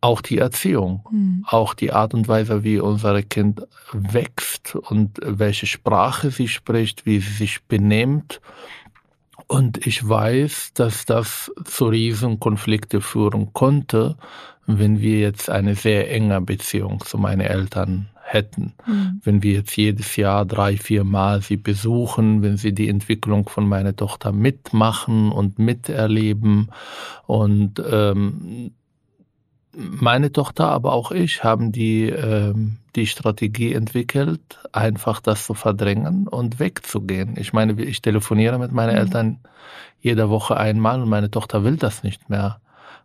Auch 0.00 0.20
die 0.20 0.38
Erziehung, 0.38 1.04
mhm. 1.10 1.44
auch 1.48 1.74
die 1.74 1.92
Art 1.92 2.14
und 2.14 2.28
Weise, 2.28 2.64
wie 2.64 2.78
unser 2.78 3.22
Kind 3.22 3.62
wächst 3.92 4.74
und 4.74 5.18
welche 5.22 5.66
Sprache 5.66 6.30
sie 6.30 6.48
spricht, 6.48 7.06
wie 7.06 7.18
sie 7.18 7.32
sich 7.32 7.62
benimmt. 7.64 8.40
Und 9.46 9.86
ich 9.86 10.08
weiß, 10.08 10.72
dass 10.74 11.04
das 11.04 11.52
zu 11.64 11.86
Riesenkonflikte 11.86 13.00
führen 13.00 13.52
konnte, 13.52 14.16
wenn 14.66 15.00
wir 15.00 15.18
jetzt 15.18 15.50
eine 15.50 15.74
sehr 15.74 16.10
enge 16.10 16.40
Beziehung 16.40 17.00
zu 17.04 17.18
meinen 17.18 17.40
Eltern 17.40 18.08
hätten. 18.32 18.72
Mhm. 18.86 19.20
Wenn 19.22 19.42
wir 19.42 19.52
jetzt 19.52 19.76
jedes 19.76 20.16
Jahr 20.16 20.44
drei, 20.44 20.76
vier 20.76 21.04
Mal 21.04 21.42
sie 21.42 21.56
besuchen, 21.56 22.42
wenn 22.42 22.56
sie 22.56 22.72
die 22.72 22.88
Entwicklung 22.88 23.48
von 23.48 23.68
meiner 23.68 23.94
Tochter 23.94 24.32
mitmachen 24.32 25.30
und 25.30 25.58
miterleben. 25.58 26.70
Und 27.26 27.82
ähm, 27.90 28.72
meine 29.74 30.32
Tochter, 30.32 30.68
aber 30.68 30.92
auch 30.92 31.12
ich 31.12 31.44
haben 31.44 31.72
die, 31.72 32.08
ähm, 32.08 32.76
die 32.94 33.06
Strategie 33.06 33.72
entwickelt, 33.72 34.58
einfach 34.72 35.20
das 35.20 35.46
zu 35.46 35.54
verdrängen 35.54 36.28
und 36.28 36.58
wegzugehen. 36.58 37.36
Ich 37.38 37.52
meine, 37.52 37.80
ich 37.82 38.02
telefoniere 38.02 38.58
mit 38.58 38.72
meinen 38.72 38.92
mhm. 38.92 38.98
Eltern 38.98 39.38
jede 40.00 40.28
Woche 40.28 40.56
einmal 40.56 41.00
und 41.00 41.08
meine 41.08 41.30
Tochter 41.30 41.64
will 41.64 41.76
das 41.76 42.02
nicht 42.02 42.28
mehr. 42.28 42.60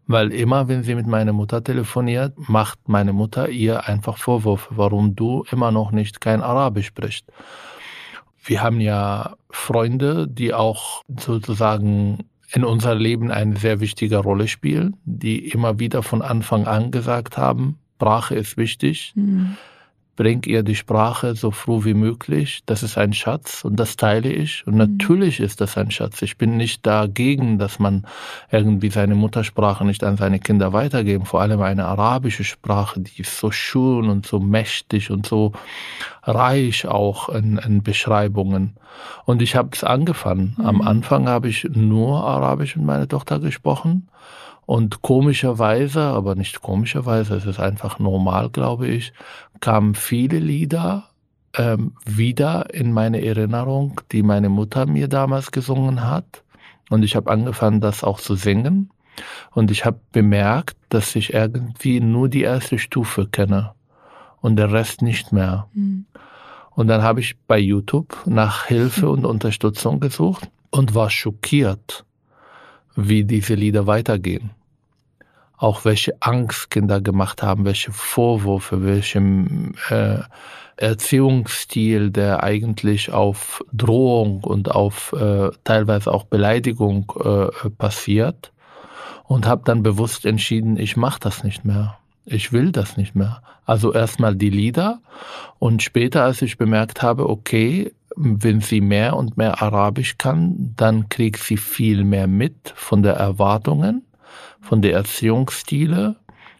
Weil 0.07 0.31
immer, 0.31 0.67
wenn 0.67 0.83
sie 0.83 0.95
mit 0.95 1.05
meiner 1.05 1.33
Mutter 1.33 1.63
telefoniert, 1.63 2.33
macht 2.49 2.87
meine 2.87 3.13
Mutter 3.13 3.49
ihr 3.49 3.87
einfach 3.87 4.17
Vorwürfe, 4.17 4.77
warum 4.77 5.15
du 5.15 5.43
immer 5.51 5.71
noch 5.71 5.91
nicht 5.91 6.21
kein 6.21 6.41
Arabisch 6.41 6.87
sprichst. 6.87 7.25
Wir 8.43 8.61
haben 8.61 8.79
ja 8.79 9.35
Freunde, 9.49 10.27
die 10.27 10.53
auch 10.53 11.03
sozusagen 11.19 12.29
in 12.53 12.63
unser 12.63 12.95
Leben 12.95 13.29
eine 13.29 13.57
sehr 13.57 13.81
wichtige 13.81 14.17
Rolle 14.17 14.47
spielen, 14.47 14.95
die 15.03 15.49
immer 15.49 15.79
wieder 15.79 16.01
von 16.01 16.21
Anfang 16.21 16.65
an 16.65 16.91
gesagt 16.91 17.37
haben, 17.37 17.77
Sprache 17.97 18.35
ist 18.35 18.55
wichtig. 18.55 19.11
Mhm 19.15 19.57
bring 20.17 20.43
ihr 20.43 20.63
die 20.63 20.75
Sprache 20.75 21.35
so 21.35 21.51
früh 21.51 21.85
wie 21.85 21.93
möglich. 21.93 22.61
Das 22.65 22.83
ist 22.83 22.97
ein 22.97 23.13
Schatz 23.13 23.63
und 23.63 23.77
das 23.79 23.95
teile 23.95 24.29
ich. 24.29 24.65
Und 24.67 24.73
mhm. 24.73 24.79
natürlich 24.79 25.39
ist 25.39 25.61
das 25.61 25.77
ein 25.77 25.91
Schatz. 25.91 26.21
Ich 26.23 26.37
bin 26.37 26.57
nicht 26.57 26.85
dagegen, 26.85 27.59
dass 27.59 27.79
man 27.79 28.05
irgendwie 28.51 28.89
seine 28.89 29.15
Muttersprache 29.15 29.85
nicht 29.85 30.03
an 30.03 30.17
seine 30.17 30.39
Kinder 30.39 30.73
weitergeben. 30.73 31.25
Vor 31.25 31.39
allem 31.39 31.61
eine 31.61 31.85
arabische 31.85 32.43
Sprache, 32.43 32.99
die 32.99 33.21
ist 33.21 33.37
so 33.37 33.51
schön 33.51 34.09
und 34.09 34.25
so 34.25 34.39
mächtig 34.39 35.11
und 35.11 35.25
so 35.25 35.53
reich 36.23 36.87
auch 36.87 37.29
in, 37.29 37.57
in 37.57 37.83
Beschreibungen. 37.83 38.75
Und 39.25 39.43
ich 39.43 39.55
habe 39.55 39.69
es 39.71 39.83
angefangen. 39.83 40.55
Mhm. 40.57 40.65
Am 40.65 40.81
Anfang 40.81 41.29
habe 41.29 41.47
ich 41.47 41.69
nur 41.71 42.25
Arabisch 42.25 42.75
mit 42.75 42.85
meiner 42.85 43.07
Tochter 43.07 43.39
gesprochen. 43.39 44.09
Und 44.67 45.01
komischerweise, 45.01 46.01
aber 46.01 46.35
nicht 46.35 46.61
komischerweise, 46.61 47.35
es 47.35 47.45
ist 47.45 47.57
einfach 47.57 47.99
normal, 47.99 48.49
glaube 48.49 48.89
ich, 48.89 49.13
kamen 49.61 49.95
viele 49.95 50.39
Lieder 50.39 51.05
ähm, 51.55 51.93
wieder 52.03 52.73
in 52.73 52.91
meine 52.91 53.23
Erinnerung, 53.25 54.01
die 54.11 54.23
meine 54.23 54.49
Mutter 54.49 54.85
mir 54.85 55.07
damals 55.07 55.51
gesungen 55.51 56.03
hat. 56.03 56.43
Und 56.89 57.03
ich 57.03 57.15
habe 57.15 57.31
angefangen, 57.31 57.79
das 57.79 58.03
auch 58.03 58.19
zu 58.19 58.35
singen. 58.35 58.89
Und 59.51 59.71
ich 59.71 59.85
habe 59.85 60.01
bemerkt, 60.11 60.75
dass 60.89 61.15
ich 61.15 61.33
irgendwie 61.33 62.01
nur 62.01 62.27
die 62.27 62.41
erste 62.41 62.77
Stufe 62.77 63.25
kenne 63.25 63.71
und 64.41 64.57
der 64.57 64.73
Rest 64.73 65.01
nicht 65.01 65.31
mehr. 65.31 65.69
Mhm. 65.73 66.07
Und 66.71 66.89
dann 66.89 67.03
habe 67.03 67.21
ich 67.21 67.37
bei 67.47 67.57
YouTube 67.57 68.17
nach 68.25 68.65
Hilfe 68.65 69.09
und 69.11 69.25
Unterstützung 69.25 70.01
gesucht 70.01 70.49
und 70.71 70.93
war 70.93 71.09
schockiert, 71.09 72.03
wie 72.97 73.23
diese 73.23 73.53
Lieder 73.53 73.87
weitergehen 73.87 74.56
auch 75.57 75.85
welche 75.85 76.13
Angst 76.21 76.69
Kinder 76.69 77.01
gemacht 77.01 77.41
haben, 77.41 77.65
welche 77.65 77.91
Vorwürfe, 77.91 78.85
welchem 78.85 79.73
äh, 79.89 80.19
Erziehungsstil, 80.77 82.11
der 82.11 82.43
eigentlich 82.43 83.11
auf 83.11 83.63
Drohung 83.73 84.43
und 84.43 84.69
auf 84.71 85.13
äh, 85.13 85.49
teilweise 85.63 86.13
auch 86.13 86.25
Beleidigung 86.25 87.11
äh, 87.23 87.69
passiert. 87.71 88.53
Und 89.23 89.45
habe 89.45 89.63
dann 89.65 89.83
bewusst 89.83 90.25
entschieden, 90.25 90.77
ich 90.77 90.95
mache 90.95 91.19
das 91.19 91.43
nicht 91.43 91.65
mehr. 91.65 91.97
Ich 92.23 92.53
will 92.53 92.71
das 92.71 92.95
nicht 92.95 93.13
mehr. 93.13 93.41
Also 93.65 93.91
erstmal 93.91 94.35
die 94.35 94.49
Lieder 94.49 95.01
und 95.59 95.83
später, 95.83 96.23
als 96.23 96.41
ich 96.41 96.57
bemerkt 96.57 97.01
habe, 97.01 97.27
okay, 97.27 97.91
wenn 98.15 98.61
sie 98.61 98.79
mehr 98.79 99.17
und 99.17 99.35
mehr 99.35 99.61
Arabisch 99.61 100.17
kann, 100.17 100.73
dann 100.77 101.09
kriegt 101.09 101.41
sie 101.41 101.57
viel 101.57 102.05
mehr 102.05 102.27
mit 102.27 102.71
von 102.75 103.03
der 103.03 103.15
Erwartungen 103.15 104.06
von 104.67 104.81
der 104.81 104.93
Erziehungsstile 104.93 106.17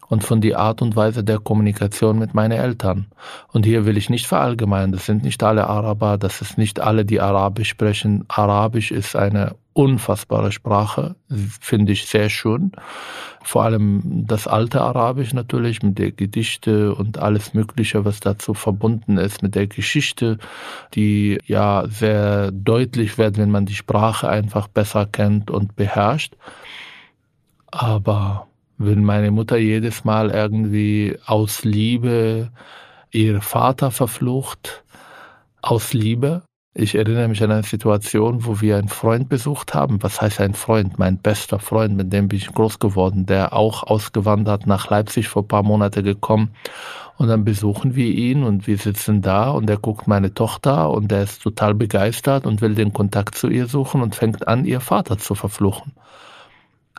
und 0.08 0.24
von 0.24 0.40
der 0.40 0.58
Art 0.58 0.80
und 0.80 0.96
Weise 0.96 1.22
der 1.22 1.38
Kommunikation 1.38 2.18
mit 2.18 2.32
meinen 2.32 2.58
Eltern. 2.58 3.06
Und 3.52 3.66
hier 3.66 3.84
will 3.84 3.98
ich 3.98 4.08
nicht 4.08 4.26
verallgemeinern, 4.26 4.92
das 4.92 5.04
sind 5.04 5.22
nicht 5.22 5.42
alle 5.42 5.66
Araber, 5.66 6.16
das 6.16 6.40
ist 6.40 6.56
nicht 6.56 6.80
alle, 6.80 7.04
die 7.04 7.20
Arabisch 7.20 7.68
sprechen. 7.68 8.24
Arabisch 8.28 8.90
ist 8.90 9.14
eine 9.14 9.56
unfassbare 9.74 10.50
Sprache, 10.50 11.14
finde 11.60 11.92
ich 11.92 12.06
sehr 12.06 12.30
schön. 12.30 12.72
Vor 13.44 13.62
allem 13.64 14.24
das 14.26 14.48
alte 14.48 14.80
Arabisch 14.80 15.34
natürlich 15.34 15.82
mit 15.82 15.98
der 15.98 16.10
Gedichte 16.10 16.94
und 16.94 17.18
alles 17.18 17.54
Mögliche, 17.54 18.04
was 18.04 18.20
dazu 18.20 18.54
verbunden 18.54 19.18
ist, 19.18 19.42
mit 19.42 19.54
der 19.54 19.66
Geschichte, 19.66 20.38
die 20.94 21.38
ja 21.46 21.84
sehr 21.86 22.50
deutlich 22.50 23.18
wird, 23.18 23.36
wenn 23.36 23.50
man 23.50 23.66
die 23.66 23.74
Sprache 23.74 24.28
einfach 24.28 24.66
besser 24.68 25.06
kennt 25.06 25.50
und 25.50 25.76
beherrscht. 25.76 26.34
Aber 27.70 28.46
wenn 28.78 29.04
meine 29.04 29.30
Mutter 29.30 29.58
jedes 29.58 30.04
Mal 30.04 30.30
irgendwie 30.30 31.18
aus 31.26 31.64
Liebe 31.64 32.50
ihr 33.10 33.40
Vater 33.42 33.90
verflucht, 33.90 34.84
aus 35.60 35.92
Liebe, 35.92 36.42
ich 36.74 36.94
erinnere 36.94 37.28
mich 37.28 37.42
an 37.42 37.50
eine 37.50 37.64
Situation, 37.64 38.46
wo 38.46 38.60
wir 38.60 38.76
einen 38.76 38.88
Freund 38.88 39.28
besucht 39.28 39.74
haben. 39.74 40.02
Was 40.02 40.22
heißt 40.22 40.40
ein 40.40 40.54
Freund? 40.54 40.98
Mein 40.98 41.18
bester 41.18 41.58
Freund, 41.58 41.96
mit 41.96 42.12
dem 42.12 42.28
bin 42.28 42.38
ich 42.38 42.52
groß 42.52 42.78
geworden, 42.78 43.26
der 43.26 43.52
auch 43.52 43.82
ausgewandert 43.82 44.66
nach 44.66 44.88
Leipzig 44.88 45.28
vor 45.28 45.42
ein 45.42 45.48
paar 45.48 45.64
Monaten 45.64 46.04
gekommen. 46.04 46.50
Und 47.16 47.28
dann 47.28 47.44
besuchen 47.44 47.96
wir 47.96 48.06
ihn 48.06 48.44
und 48.44 48.68
wir 48.68 48.78
sitzen 48.78 49.22
da 49.22 49.50
und 49.50 49.68
er 49.68 49.78
guckt 49.78 50.06
meine 50.06 50.32
Tochter 50.34 50.90
und 50.90 51.10
er 51.10 51.24
ist 51.24 51.42
total 51.42 51.74
begeistert 51.74 52.46
und 52.46 52.60
will 52.60 52.76
den 52.76 52.92
Kontakt 52.92 53.34
zu 53.34 53.48
ihr 53.48 53.66
suchen 53.66 54.00
und 54.00 54.14
fängt 54.14 54.46
an, 54.46 54.64
ihr 54.64 54.80
Vater 54.80 55.18
zu 55.18 55.34
verfluchen 55.34 55.92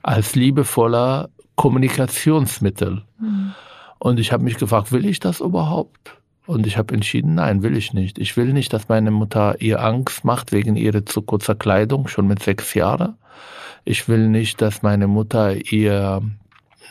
als 0.04 0.36
liebevoller 0.36 1.30
Kommunikationsmittel. 1.56 3.04
Mhm. 3.20 3.54
Und 4.00 4.20
ich 4.20 4.32
habe 4.32 4.44
mich 4.44 4.58
gefragt, 4.58 4.92
will 4.92 5.06
ich 5.06 5.20
das 5.20 5.42
überhaupt? 5.42 6.16
Und 6.46 6.66
ich 6.66 6.78
habe 6.78 6.96
entschieden, 6.96 7.36
nein, 7.36 7.62
will 7.62 7.78
ich 7.78 7.94
nicht. 7.94 8.18
Ich 8.18 8.36
will 8.36 8.54
nicht, 8.54 8.74
dass 8.74 8.90
meine 8.90 9.12
Mutter 9.12 9.62
ihr 9.62 9.84
Angst 9.84 10.26
macht 10.26 10.52
wegen 10.52 10.76
ihrer 10.76 11.06
zu 11.06 11.22
kurzer 11.22 11.54
Kleidung, 11.54 12.08
schon 12.08 12.26
mit 12.28 12.42
sechs 12.42 12.74
Jahren. 12.74 13.18
Ich 13.86 14.08
will 14.08 14.30
nicht, 14.30 14.62
dass 14.62 14.82
meine 14.82 15.08
Mutter 15.08 15.56
ihr 15.72 16.22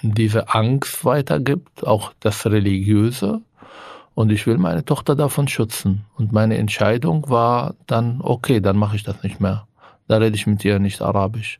diese 0.03 0.55
Angst 0.55 1.05
weitergibt, 1.05 1.85
auch 1.87 2.12
das 2.21 2.47
Religiöse. 2.47 3.40
Und 4.14 4.31
ich 4.31 4.47
will 4.47 4.59
meine 4.59 4.85
Tochter 4.85 5.16
davon 5.16 5.49
schützen. 5.49 6.05
Und 6.16 6.33
meine 6.33 6.57
Entscheidung 6.59 7.29
war 7.29 7.75
dann, 7.87 8.21
okay, 8.21 8.61
dann 8.61 8.77
mache 8.77 8.97
ich 8.97 9.03
das 9.03 9.23
nicht 9.23 9.40
mehr. 9.40 9.66
Da 10.09 10.18
rede 10.18 10.37
ich 10.37 10.47
mit 10.47 10.64
ihr 10.64 10.79
nicht 10.79 11.03
Arabisch. 11.03 11.59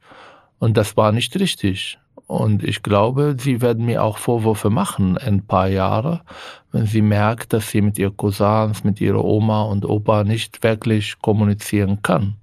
Und 0.59 0.77
das 0.77 0.97
war 0.97 1.12
nicht 1.12 1.38
richtig. 1.38 1.99
Und 2.27 2.62
ich 2.62 2.83
glaube, 2.83 3.37
sie 3.38 3.62
werden 3.62 3.87
mir 3.87 4.03
auch 4.03 4.18
Vorwürfe 4.18 4.68
machen 4.68 5.16
in 5.16 5.35
ein 5.35 5.47
paar 5.47 5.68
Jahre, 5.68 6.21
wenn 6.73 6.85
sie 6.85 7.01
merkt, 7.01 7.55
dass 7.55 7.71
sie 7.71 7.81
mit 7.81 7.99
ihren 7.99 8.16
Cousins, 8.16 8.85
mit 8.85 9.01
ihrer 9.01 9.25
Oma 9.25 9.62
und 9.62 9.87
Opa 9.87 10.25
nicht 10.25 10.62
wirklich 10.62 11.18
kommunizieren 11.21 12.03
kann. 12.03 12.37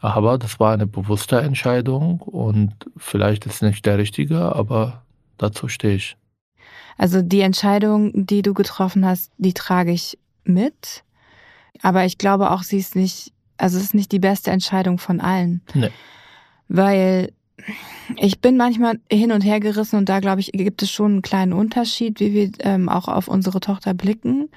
Aber 0.00 0.38
das 0.38 0.58
war 0.58 0.72
eine 0.72 0.86
bewusste 0.86 1.40
Entscheidung 1.40 2.20
und 2.20 2.72
vielleicht 2.96 3.46
ist 3.46 3.56
es 3.56 3.62
nicht 3.62 3.84
der 3.84 3.98
richtige, 3.98 4.54
aber 4.54 5.02
dazu 5.36 5.68
stehe 5.68 5.96
ich. 5.96 6.16
Also 6.96 7.20
die 7.20 7.40
Entscheidung, 7.40 8.26
die 8.26 8.42
du 8.42 8.54
getroffen 8.54 9.04
hast, 9.04 9.32
die 9.38 9.54
trage 9.54 9.92
ich 9.92 10.18
mit. 10.44 11.04
Aber 11.82 12.04
ich 12.04 12.16
glaube 12.16 12.50
auch, 12.50 12.62
sie 12.62 12.78
ist 12.78 12.96
nicht, 12.96 13.32
also 13.56 13.76
es 13.76 13.84
ist 13.84 13.94
nicht 13.94 14.12
die 14.12 14.18
beste 14.18 14.50
Entscheidung 14.50 14.98
von 14.98 15.20
allen. 15.20 15.62
Nee. 15.74 15.90
Weil 16.68 17.32
ich 18.16 18.40
bin 18.40 18.56
manchmal 18.56 18.98
hin 19.10 19.32
und 19.32 19.42
her 19.42 19.60
gerissen 19.60 19.96
und 19.96 20.08
da 20.08 20.20
glaube 20.20 20.40
ich, 20.40 20.52
gibt 20.52 20.82
es 20.82 20.90
schon 20.90 21.12
einen 21.12 21.22
kleinen 21.22 21.52
Unterschied, 21.52 22.20
wie 22.20 22.32
wir 22.32 22.50
ähm, 22.60 22.88
auch 22.88 23.08
auf 23.08 23.28
unsere 23.28 23.60
Tochter 23.60 23.94
blicken. 23.94 24.48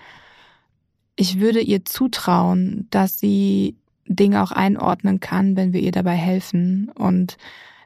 Ich 1.15 1.39
würde 1.39 1.60
ihr 1.60 1.84
zutrauen, 1.86 2.88
dass 2.89 3.19
sie 3.19 3.76
Dinge 4.06 4.41
auch 4.43 4.52
einordnen 4.52 5.19
kann, 5.19 5.56
wenn 5.56 5.74
wir 5.74 5.82
ihr 5.82 5.91
dabei 5.91 6.15
helfen. 6.15 6.89
Und 6.95 7.38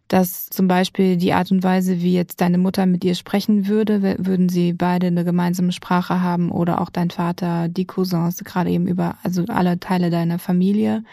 dass 0.08 0.48
zum 0.48 0.68
Beispiel 0.68 1.18
die 1.18 1.34
Art 1.34 1.52
und 1.52 1.64
Weise, 1.64 2.02
wie 2.02 2.14
jetzt 2.14 2.40
deine 2.42 2.58
Mutter 2.58 2.86
mit 2.86 3.04
ihr 3.04 3.16
sprechen 3.16 3.68
würde, 3.68 4.18
würden 4.20 4.50
sie 4.50 4.74
beide 4.74 5.08
eine 5.08 5.26
gemeinsame 5.26 5.72
Sprache 5.72 6.22
haben 6.22 6.52
oder 6.52 6.80
auch 6.82 6.90
dein 6.90 7.10
Vater, 7.10 7.68
die 7.70 7.86
Cousins, 7.86 8.44
gerade 8.44 8.70
eben 8.70 8.88
über, 8.88 9.18
also 9.24 9.44
alle 9.48 9.80
Teile 9.80 10.12
deiner 10.12 10.38
Familie, 10.38 11.04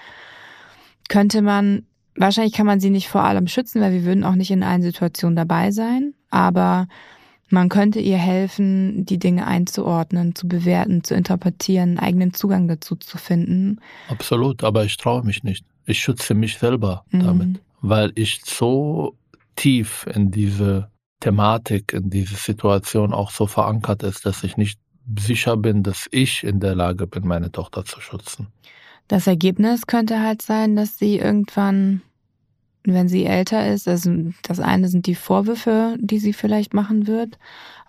könnte 1.09 1.41
man, 1.41 1.87
wahrscheinlich 2.17 2.55
kann 2.55 2.67
man 2.67 2.81
sie 2.81 2.91
nicht 2.91 3.09
vor 3.09 3.23
allem 3.23 3.47
schützen, 3.47 3.81
weil 3.81 3.93
wir 3.93 4.05
würden 4.05 4.25
auch 4.25 4.35
nicht 4.35 4.51
in 4.51 4.63
allen 4.63 4.83
Situationen 4.83 5.37
dabei 5.37 5.71
sein, 5.71 6.15
aber 6.31 6.87
man 7.53 7.69
könnte 7.69 8.01
ihr 8.01 8.17
helfen, 8.17 9.05
die 9.05 9.19
Dinge 9.19 9.47
einzuordnen, 9.47 10.35
zu 10.35 10.49
bewerten, 10.49 11.05
zu 11.05 11.15
interpretieren, 11.15 11.91
einen 11.91 11.99
eigenen 11.99 12.35
Zugang 12.35 12.67
dazu 12.67 12.97
zu 12.97 13.19
finden. 13.19 13.79
Absolut, 14.09 14.65
aber 14.65 14.85
ich 14.85 14.97
traue 14.97 15.23
mich 15.23 15.45
nicht. 15.45 15.67
Ich 15.85 16.01
schütze 16.01 16.33
mich 16.33 16.57
selber 16.57 17.05
mhm. 17.11 17.21
damit, 17.21 17.61
weil 17.83 18.13
ich 18.15 18.41
so 18.45 19.17
tief 19.57 20.07
in 20.15 20.31
diese 20.31 20.89
Thematik, 21.21 21.93
in 21.93 22.09
diese 22.09 22.37
Situation 22.37 23.13
auch 23.13 23.31
so 23.31 23.47
verankert 23.47 24.03
ist, 24.03 24.25
dass 24.25 24.43
ich 24.45 24.57
nicht 24.57 24.81
sicher 25.19 25.57
bin, 25.57 25.83
dass 25.83 26.09
ich 26.11 26.45
in 26.45 26.59
der 26.59 26.75
Lage 26.75 27.07
bin, 27.07 27.27
meine 27.27 27.53
Tochter 27.53 27.85
zu 27.85 28.01
schützen. 28.01 28.49
Das 29.09 29.27
Ergebnis 29.27 29.87
könnte 29.87 30.21
halt 30.21 30.43
sein, 30.43 30.77
dass 30.77 30.99
sie 30.99 31.19
irgendwann 31.19 32.03
wenn 32.85 33.09
sie 33.09 33.25
älter 33.25 33.69
ist. 33.69 33.87
Also 33.87 34.11
das 34.43 34.61
eine 34.61 34.89
sind 34.89 35.07
die 35.07 35.15
Vorwürfe, 35.15 35.97
die 36.01 36.19
sie 36.19 36.33
vielleicht 36.33 36.75
machen 36.75 37.07
wird. 37.07 37.39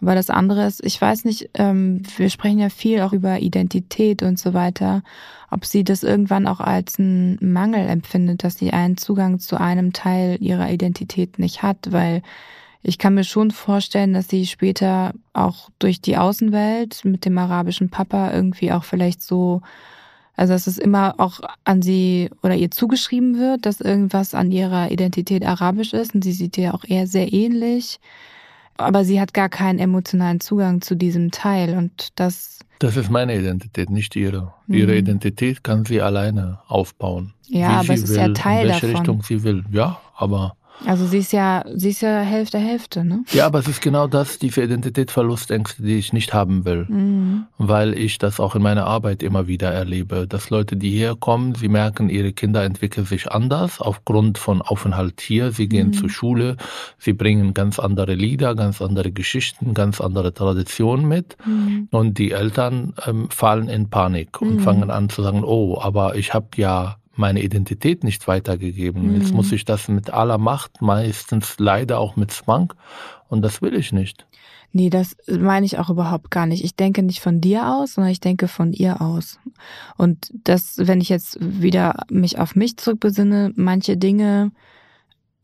Aber 0.02 0.16
das 0.16 0.30
andere 0.30 0.66
ist, 0.66 0.86
ich 0.86 1.00
weiß 1.00 1.26
nicht, 1.26 1.50
ähm, 1.56 2.04
wir 2.18 2.30
sprechen 2.30 2.60
ja 2.60 2.70
viel 2.70 3.02
auch 3.02 3.14
über 3.14 3.40
Identität 3.40 4.22
und 4.22 4.38
so 4.38 4.54
weiter, 4.54 5.02
ob 5.50 5.66
sie 5.66 5.84
das 5.84 6.04
irgendwann 6.04 6.48
auch 6.48 6.60
als 6.60 7.00
einen 7.00 7.38
Mangel 7.42 7.88
empfindet, 7.88 8.44
dass 8.44 8.58
sie 8.58 8.72
einen 8.72 8.98
Zugang 8.98 9.40
zu 9.40 9.60
einem 9.60 9.94
Teil 9.94 10.38
ihrer 10.42 10.70
Identität 10.72 11.40
nicht 11.40 11.64
hat, 11.64 11.92
weil 11.92 12.22
ich 12.84 12.98
kann 12.98 13.14
mir 13.14 13.24
schon 13.24 13.52
vorstellen, 13.52 14.14
dass 14.14 14.28
sie 14.28 14.46
später 14.46 15.14
auch 15.32 15.70
durch 15.80 16.02
die 16.02 16.18
Außenwelt 16.18 17.06
mit 17.06 17.24
dem 17.24 17.38
arabischen 17.38 17.90
Papa 17.90 18.32
irgendwie 18.34 18.74
auch 18.74 18.84
vielleicht 18.84 19.22
so 19.22 19.62
also 20.36 20.54
dass 20.54 20.68
es 20.68 20.78
immer 20.78 21.16
auch 21.20 21.40
an 21.64 21.82
sie 21.82 22.30
oder 22.42 22.56
ihr 22.56 22.72
zugeschrieben 22.72 23.38
wird, 23.38 23.66
dass 23.66 23.82
irgendwas 23.82 24.34
an 24.34 24.52
ihrer 24.52 24.92
Identität 24.92 25.46
arabisch 25.46 25.94
ist 25.94 26.16
und 26.16 26.24
sie 26.24 26.32
sieht 26.32 26.58
ihr 26.58 26.74
auch 26.74 26.84
eher 26.86 27.08
sehr 27.08 27.32
ähnlich. 27.32 28.00
Aber 28.78 29.06
sie 29.06 29.22
hat 29.22 29.36
gar 29.36 29.50
keinen 29.50 29.78
emotionalen 29.78 30.40
Zugang 30.40 30.82
zu 30.82 30.96
diesem 30.96 31.30
Teil 31.30 31.78
und 31.78 32.10
das. 32.16 32.60
Das 32.80 32.98
ist 32.98 33.12
meine 33.12 33.38
Identität, 33.38 33.92
nicht 33.92 34.16
ihre. 34.16 34.54
Ihre 34.68 34.94
mhm. 34.94 34.98
Identität 34.98 35.64
kann 35.64 35.86
sie 35.86 36.02
alleine 36.02 36.60
aufbauen. 36.68 37.34
Ja, 37.48 37.82
aber 37.82 37.94
es 37.94 38.04
ist 38.04 38.10
will, 38.10 38.18
ja 38.18 38.30
Teil 38.30 38.66
in 38.66 38.72
welche 38.72 38.88
davon. 38.88 38.98
Richtung 38.98 39.24
sie 39.24 39.44
will. 39.44 39.64
Ja, 39.72 40.02
aber 40.16 40.56
also 40.86 41.06
sie 41.06 41.20
ist 41.20 41.32
ja, 41.32 41.64
sie 41.74 41.90
ist 41.90 42.02
ja 42.02 42.20
Hälfte 42.22 42.58
Hälfte, 42.58 43.06
ne? 43.06 43.24
Ja, 43.32 43.46
aber 43.46 43.60
es 43.60 43.68
ist 43.68 43.82
genau 43.82 44.08
das, 44.08 44.40
diese 44.40 44.64
Identitätsverlustängste, 44.64 45.84
die 45.84 45.98
ich 45.98 46.14
nicht 46.14 46.34
haben 46.34 46.66
will. 46.66 46.86
Mhm. 46.88 47.46
Weil 47.58 47.98
ich 47.98 48.18
das 48.18 48.40
auch 48.40 48.56
in 48.56 48.62
meiner 48.62 48.86
Arbeit 48.86 49.24
immer 49.24 49.48
wieder 49.48 49.72
erlebe. 49.72 50.28
Dass 50.28 50.50
Leute, 50.50 50.76
die 50.76 50.90
hierher 50.90 51.16
kommen, 51.16 51.56
sie 51.56 51.70
merken, 51.70 52.10
ihre 52.10 52.34
Kinder 52.34 52.64
entwickeln 52.64 53.06
sich 53.06 53.32
anders 53.32 53.80
aufgrund 53.80 54.38
von 54.38 54.62
Aufenthalt 54.62 55.22
hier. 55.22 55.52
Sie 55.52 55.70
gehen 55.70 55.88
mhm. 55.88 55.94
zur 55.94 56.10
Schule, 56.10 56.58
sie 56.98 57.14
bringen 57.14 57.54
ganz 57.54 57.80
andere 57.80 58.16
Lieder, 58.16 58.56
ganz 58.56 58.82
andere 58.82 59.12
Geschichten, 59.12 59.74
ganz 59.74 60.02
andere 60.02 60.34
Traditionen 60.34 61.08
mit. 61.08 61.38
Mhm. 61.46 61.88
Und 61.92 62.18
die 62.18 62.32
Eltern 62.32 62.94
ähm, 63.06 63.30
fallen 63.30 63.70
in 63.70 63.90
Panik 63.90 64.42
und 64.42 64.56
mhm. 64.56 64.60
fangen 64.60 64.92
an 64.92 65.10
zu 65.10 65.22
sagen, 65.22 65.44
oh, 65.44 65.80
aber 65.80 66.16
ich 66.16 66.34
habe 66.34 66.48
ja 66.56 66.98
meine 67.16 67.42
Identität 67.42 68.04
nicht 68.04 68.28
weitergegeben. 68.28 69.10
Mhm. 69.10 69.22
Jetzt 69.22 69.34
muss 69.34 69.52
ich 69.52 69.66
das 69.66 69.88
mit 69.88 70.10
aller 70.10 70.38
Macht, 70.38 70.82
meistens 70.82 71.56
leider 71.60 72.00
auch 72.00 72.16
mit 72.16 72.32
Zwang, 72.32 72.74
und 73.30 73.42
das 73.42 73.62
will 73.62 73.76
ich 73.76 73.92
nicht. 73.92 74.28
Nee, 74.76 74.90
das 74.90 75.16
meine 75.28 75.68
ich 75.68 75.78
auch 75.78 75.92
überhaupt 75.92 76.32
gar 76.32 76.48
nicht. 76.48 76.64
Ich 76.64 76.76
denke 76.76 77.04
nicht 77.04 77.20
von 77.20 77.42
dir 77.42 77.72
aus, 77.72 77.94
sondern 77.94 78.12
ich 78.12 78.20
denke 78.20 78.48
von 78.48 78.74
ihr 78.74 79.02
aus. 79.02 79.40
Und 79.98 80.32
das, 80.34 80.78
wenn 80.80 81.00
ich 81.00 81.10
jetzt 81.10 81.38
wieder 81.40 81.96
mich 82.10 82.40
auf 82.40 82.56
mich 82.56 82.78
zurückbesinne, 82.78 83.54
manche 83.56 83.98
Dinge, 83.98 84.52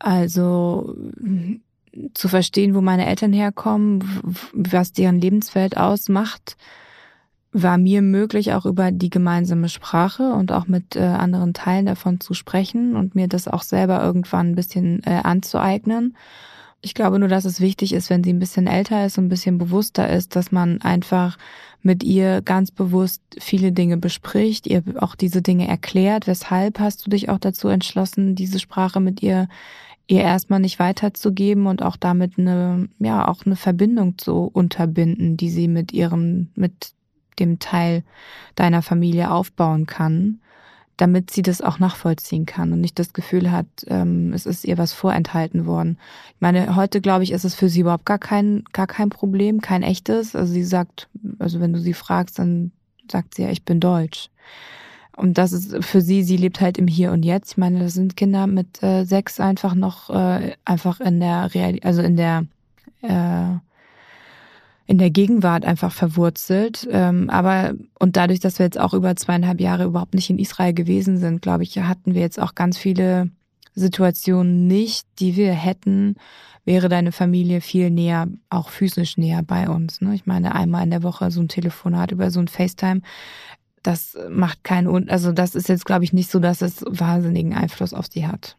also 0.00 0.96
zu 2.14 2.28
verstehen, 2.28 2.74
wo 2.74 2.80
meine 2.80 3.06
Eltern 3.06 3.32
herkommen, 3.32 4.02
was 4.52 4.92
deren 4.92 5.20
Lebenswelt 5.20 5.76
ausmacht, 5.76 6.56
war 7.52 7.78
mir 7.78 8.00
möglich, 8.00 8.52
auch 8.52 8.64
über 8.64 8.92
die 8.92 9.10
gemeinsame 9.10 9.68
Sprache 9.68 10.32
und 10.32 10.52
auch 10.52 10.68
mit 10.68 10.94
äh, 10.94 11.00
anderen 11.00 11.52
Teilen 11.52 11.86
davon 11.86 12.20
zu 12.20 12.34
sprechen 12.34 12.94
und 12.94 13.14
mir 13.14 13.26
das 13.26 13.48
auch 13.48 13.62
selber 13.62 14.02
irgendwann 14.02 14.50
ein 14.50 14.54
bisschen 14.54 15.02
äh, 15.04 15.20
anzueignen. 15.24 16.16
Ich 16.80 16.94
glaube 16.94 17.18
nur, 17.18 17.28
dass 17.28 17.44
es 17.44 17.60
wichtig 17.60 17.92
ist, 17.92 18.08
wenn 18.08 18.24
sie 18.24 18.32
ein 18.32 18.38
bisschen 18.38 18.66
älter 18.66 19.04
ist 19.04 19.18
und 19.18 19.26
ein 19.26 19.30
bisschen 19.30 19.58
bewusster 19.58 20.08
ist, 20.08 20.36
dass 20.36 20.52
man 20.52 20.80
einfach 20.80 21.36
mit 21.82 22.04
ihr 22.04 22.40
ganz 22.40 22.70
bewusst 22.70 23.22
viele 23.38 23.72
Dinge 23.72 23.96
bespricht, 23.96 24.66
ihr 24.66 24.82
auch 24.98 25.14
diese 25.14 25.42
Dinge 25.42 25.66
erklärt. 25.66 26.26
Weshalb 26.26 26.78
hast 26.78 27.04
du 27.04 27.10
dich 27.10 27.28
auch 27.28 27.38
dazu 27.38 27.68
entschlossen, 27.68 28.34
diese 28.34 28.58
Sprache 28.58 29.00
mit 29.00 29.22
ihr 29.22 29.48
ihr 30.06 30.22
erstmal 30.22 30.58
nicht 30.58 30.80
weiterzugeben 30.80 31.66
und 31.66 31.82
auch 31.82 31.96
damit 31.96 32.36
eine, 32.36 32.88
ja, 32.98 33.28
auch 33.28 33.46
eine 33.46 33.54
Verbindung 33.54 34.18
zu 34.18 34.50
unterbinden, 34.52 35.36
die 35.36 35.50
sie 35.50 35.68
mit 35.68 35.92
ihrem, 35.92 36.48
mit 36.56 36.94
dem 37.40 37.58
Teil 37.58 38.04
deiner 38.54 38.82
Familie 38.82 39.30
aufbauen 39.30 39.86
kann, 39.86 40.40
damit 40.96 41.30
sie 41.30 41.42
das 41.42 41.62
auch 41.62 41.78
nachvollziehen 41.78 42.44
kann 42.44 42.72
und 42.72 42.80
nicht 42.80 42.98
das 42.98 43.12
Gefühl 43.12 43.50
hat, 43.50 43.66
ähm, 43.86 44.32
es 44.34 44.44
ist 44.44 44.64
ihr 44.64 44.76
was 44.76 44.92
vorenthalten 44.92 45.64
worden. 45.64 45.98
Ich 46.34 46.40
meine, 46.40 46.76
heute 46.76 47.00
glaube 47.00 47.24
ich, 47.24 47.32
ist 47.32 47.44
es 47.44 47.54
für 47.54 47.68
sie 47.68 47.80
überhaupt 47.80 48.04
gar 48.04 48.18
kein, 48.18 48.64
gar 48.72 48.86
kein 48.86 49.08
Problem, 49.08 49.60
kein 49.60 49.82
echtes. 49.82 50.36
Also 50.36 50.52
sie 50.52 50.64
sagt, 50.64 51.08
also 51.38 51.60
wenn 51.60 51.72
du 51.72 51.80
sie 51.80 51.94
fragst, 51.94 52.38
dann 52.38 52.70
sagt 53.10 53.34
sie 53.34 53.42
ja, 53.42 53.50
ich 53.50 53.64
bin 53.64 53.80
deutsch. 53.80 54.28
Und 55.16 55.38
das 55.38 55.52
ist 55.52 55.84
für 55.84 56.00
sie, 56.00 56.22
sie 56.22 56.36
lebt 56.36 56.60
halt 56.60 56.78
im 56.78 56.86
Hier 56.86 57.12
und 57.12 57.24
Jetzt. 57.24 57.52
Ich 57.52 57.58
meine, 57.58 57.80
das 57.80 57.94
sind 57.94 58.16
Kinder 58.16 58.46
mit 58.46 58.82
äh, 58.82 59.04
sechs 59.04 59.40
einfach 59.40 59.74
noch 59.74 60.10
äh, 60.10 60.52
einfach 60.64 61.00
in 61.00 61.20
der 61.20 61.52
Real, 61.54 61.78
also 61.82 62.02
in 62.02 62.16
der 62.16 62.46
äh, 63.02 63.58
in 64.90 64.98
der 64.98 65.10
Gegenwart 65.10 65.64
einfach 65.64 65.92
verwurzelt. 65.92 66.88
Ähm, 66.90 67.30
aber 67.30 67.74
und 68.00 68.16
dadurch, 68.16 68.40
dass 68.40 68.58
wir 68.58 68.66
jetzt 68.66 68.80
auch 68.80 68.92
über 68.92 69.14
zweieinhalb 69.14 69.60
Jahre 69.60 69.84
überhaupt 69.84 70.14
nicht 70.14 70.28
in 70.30 70.38
Israel 70.40 70.74
gewesen 70.74 71.16
sind, 71.16 71.42
glaube 71.42 71.62
ich, 71.62 71.78
hatten 71.78 72.12
wir 72.14 72.20
jetzt 72.20 72.40
auch 72.40 72.56
ganz 72.56 72.76
viele 72.76 73.30
Situationen 73.76 74.66
nicht, 74.66 75.06
die 75.20 75.36
wir 75.36 75.52
hätten, 75.52 76.16
wäre 76.64 76.88
deine 76.88 77.12
Familie 77.12 77.60
viel 77.60 77.92
näher, 77.92 78.26
auch 78.48 78.68
physisch 78.68 79.16
näher 79.16 79.44
bei 79.44 79.68
uns. 79.68 80.00
Ne? 80.00 80.12
Ich 80.16 80.26
meine, 80.26 80.56
einmal 80.56 80.82
in 80.82 80.90
der 80.90 81.04
Woche 81.04 81.30
so 81.30 81.40
ein 81.40 81.46
Telefonat 81.46 82.10
über 82.10 82.32
so 82.32 82.40
ein 82.40 82.48
FaceTime, 82.48 83.02
das 83.84 84.18
macht 84.28 84.64
keinen, 84.64 85.08
also 85.08 85.30
das 85.30 85.54
ist 85.54 85.68
jetzt, 85.68 85.86
glaube 85.86 86.02
ich, 86.02 86.12
nicht 86.12 86.32
so, 86.32 86.40
dass 86.40 86.62
es 86.62 86.84
wahnsinnigen 86.84 87.54
Einfluss 87.54 87.94
auf 87.94 88.06
sie 88.10 88.26
hat. 88.26 88.56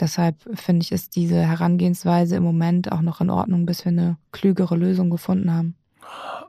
Deshalb 0.00 0.36
finde 0.54 0.82
ich, 0.82 0.92
ist 0.92 1.16
diese 1.16 1.36
Herangehensweise 1.36 2.36
im 2.36 2.42
Moment 2.42 2.90
auch 2.90 3.00
noch 3.00 3.20
in 3.20 3.30
Ordnung, 3.30 3.66
bis 3.66 3.84
wir 3.84 3.92
eine 3.92 4.16
klügere 4.32 4.76
Lösung 4.76 5.10
gefunden 5.10 5.52
haben. 5.52 5.76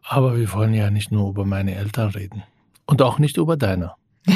Aber 0.03 0.37
wir 0.37 0.51
wollen 0.53 0.73
ja 0.73 0.89
nicht 0.89 1.11
nur 1.11 1.29
über 1.29 1.45
meine 1.45 1.75
Eltern 1.75 2.09
reden 2.09 2.43
und 2.85 3.01
auch 3.01 3.19
nicht 3.19 3.37
über 3.37 3.57
deine. 3.57 3.93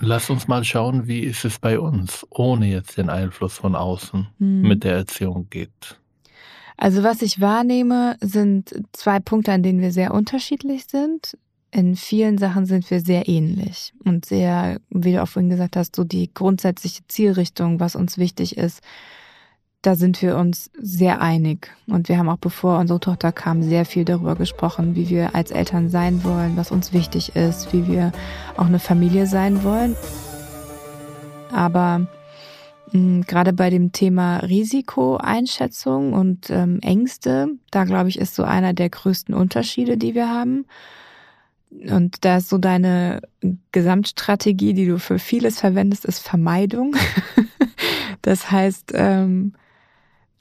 Lass 0.00 0.28
uns 0.28 0.48
mal 0.48 0.64
schauen, 0.64 1.06
wie 1.06 1.20
ist 1.20 1.44
es 1.44 1.58
bei 1.58 1.78
uns, 1.78 2.26
ohne 2.30 2.66
jetzt 2.66 2.98
den 2.98 3.08
Einfluss 3.08 3.58
von 3.58 3.74
außen 3.74 4.26
hm. 4.38 4.62
mit 4.62 4.84
der 4.84 4.96
Erziehung 4.96 5.48
geht. 5.50 5.98
Also 6.76 7.02
was 7.02 7.22
ich 7.22 7.40
wahrnehme, 7.40 8.16
sind 8.20 8.74
zwei 8.92 9.20
Punkte, 9.20 9.52
an 9.52 9.62
denen 9.62 9.80
wir 9.80 9.92
sehr 9.92 10.12
unterschiedlich 10.12 10.86
sind. 10.86 11.38
In 11.74 11.96
vielen 11.96 12.38
Sachen 12.38 12.66
sind 12.66 12.88
wir 12.88 13.00
sehr 13.00 13.28
ähnlich 13.28 13.92
und 14.04 14.24
sehr, 14.24 14.78
wie 14.90 15.12
du 15.12 15.22
auch 15.22 15.28
vorhin 15.28 15.50
gesagt 15.50 15.76
hast, 15.76 15.96
so 15.96 16.04
die 16.04 16.32
grundsätzliche 16.32 17.02
Zielrichtung, 17.08 17.80
was 17.80 17.96
uns 17.96 18.16
wichtig 18.16 18.56
ist, 18.56 18.80
da 19.82 19.96
sind 19.96 20.22
wir 20.22 20.36
uns 20.36 20.70
sehr 20.78 21.20
einig. 21.20 21.72
Und 21.88 22.08
wir 22.08 22.16
haben 22.16 22.28
auch 22.28 22.38
bevor 22.38 22.78
unsere 22.78 23.00
Tochter 23.00 23.32
kam, 23.32 23.64
sehr 23.64 23.84
viel 23.84 24.04
darüber 24.04 24.36
gesprochen, 24.36 24.94
wie 24.94 25.10
wir 25.10 25.34
als 25.34 25.50
Eltern 25.50 25.88
sein 25.90 26.22
wollen, 26.22 26.56
was 26.56 26.70
uns 26.70 26.92
wichtig 26.92 27.34
ist, 27.34 27.72
wie 27.72 27.88
wir 27.88 28.12
auch 28.56 28.66
eine 28.66 28.78
Familie 28.78 29.26
sein 29.26 29.64
wollen. 29.64 29.96
Aber 31.52 31.98
mh, 31.98 32.08
hm, 32.92 33.22
gerade 33.22 33.52
bei 33.52 33.68
dem 33.68 33.90
Thema 33.90 34.36
Risikoeinschätzung 34.38 36.12
und 36.12 36.50
ähm, 36.50 36.78
Ängste, 36.82 37.48
da 37.72 37.82
glaube 37.82 38.10
ich, 38.10 38.18
ist 38.20 38.36
so 38.36 38.44
einer 38.44 38.74
der 38.74 38.90
größten 38.90 39.34
Unterschiede, 39.34 39.96
die 39.96 40.14
wir 40.14 40.28
haben. 40.28 40.66
Und 41.88 42.24
da 42.24 42.38
ist 42.38 42.48
so 42.48 42.58
deine 42.58 43.20
Gesamtstrategie, 43.72 44.74
die 44.74 44.86
du 44.86 44.98
für 44.98 45.18
vieles 45.18 45.60
verwendest, 45.60 46.04
ist 46.04 46.20
Vermeidung. 46.20 46.96
das 48.22 48.50
heißt, 48.50 48.92
ähm, 48.94 49.54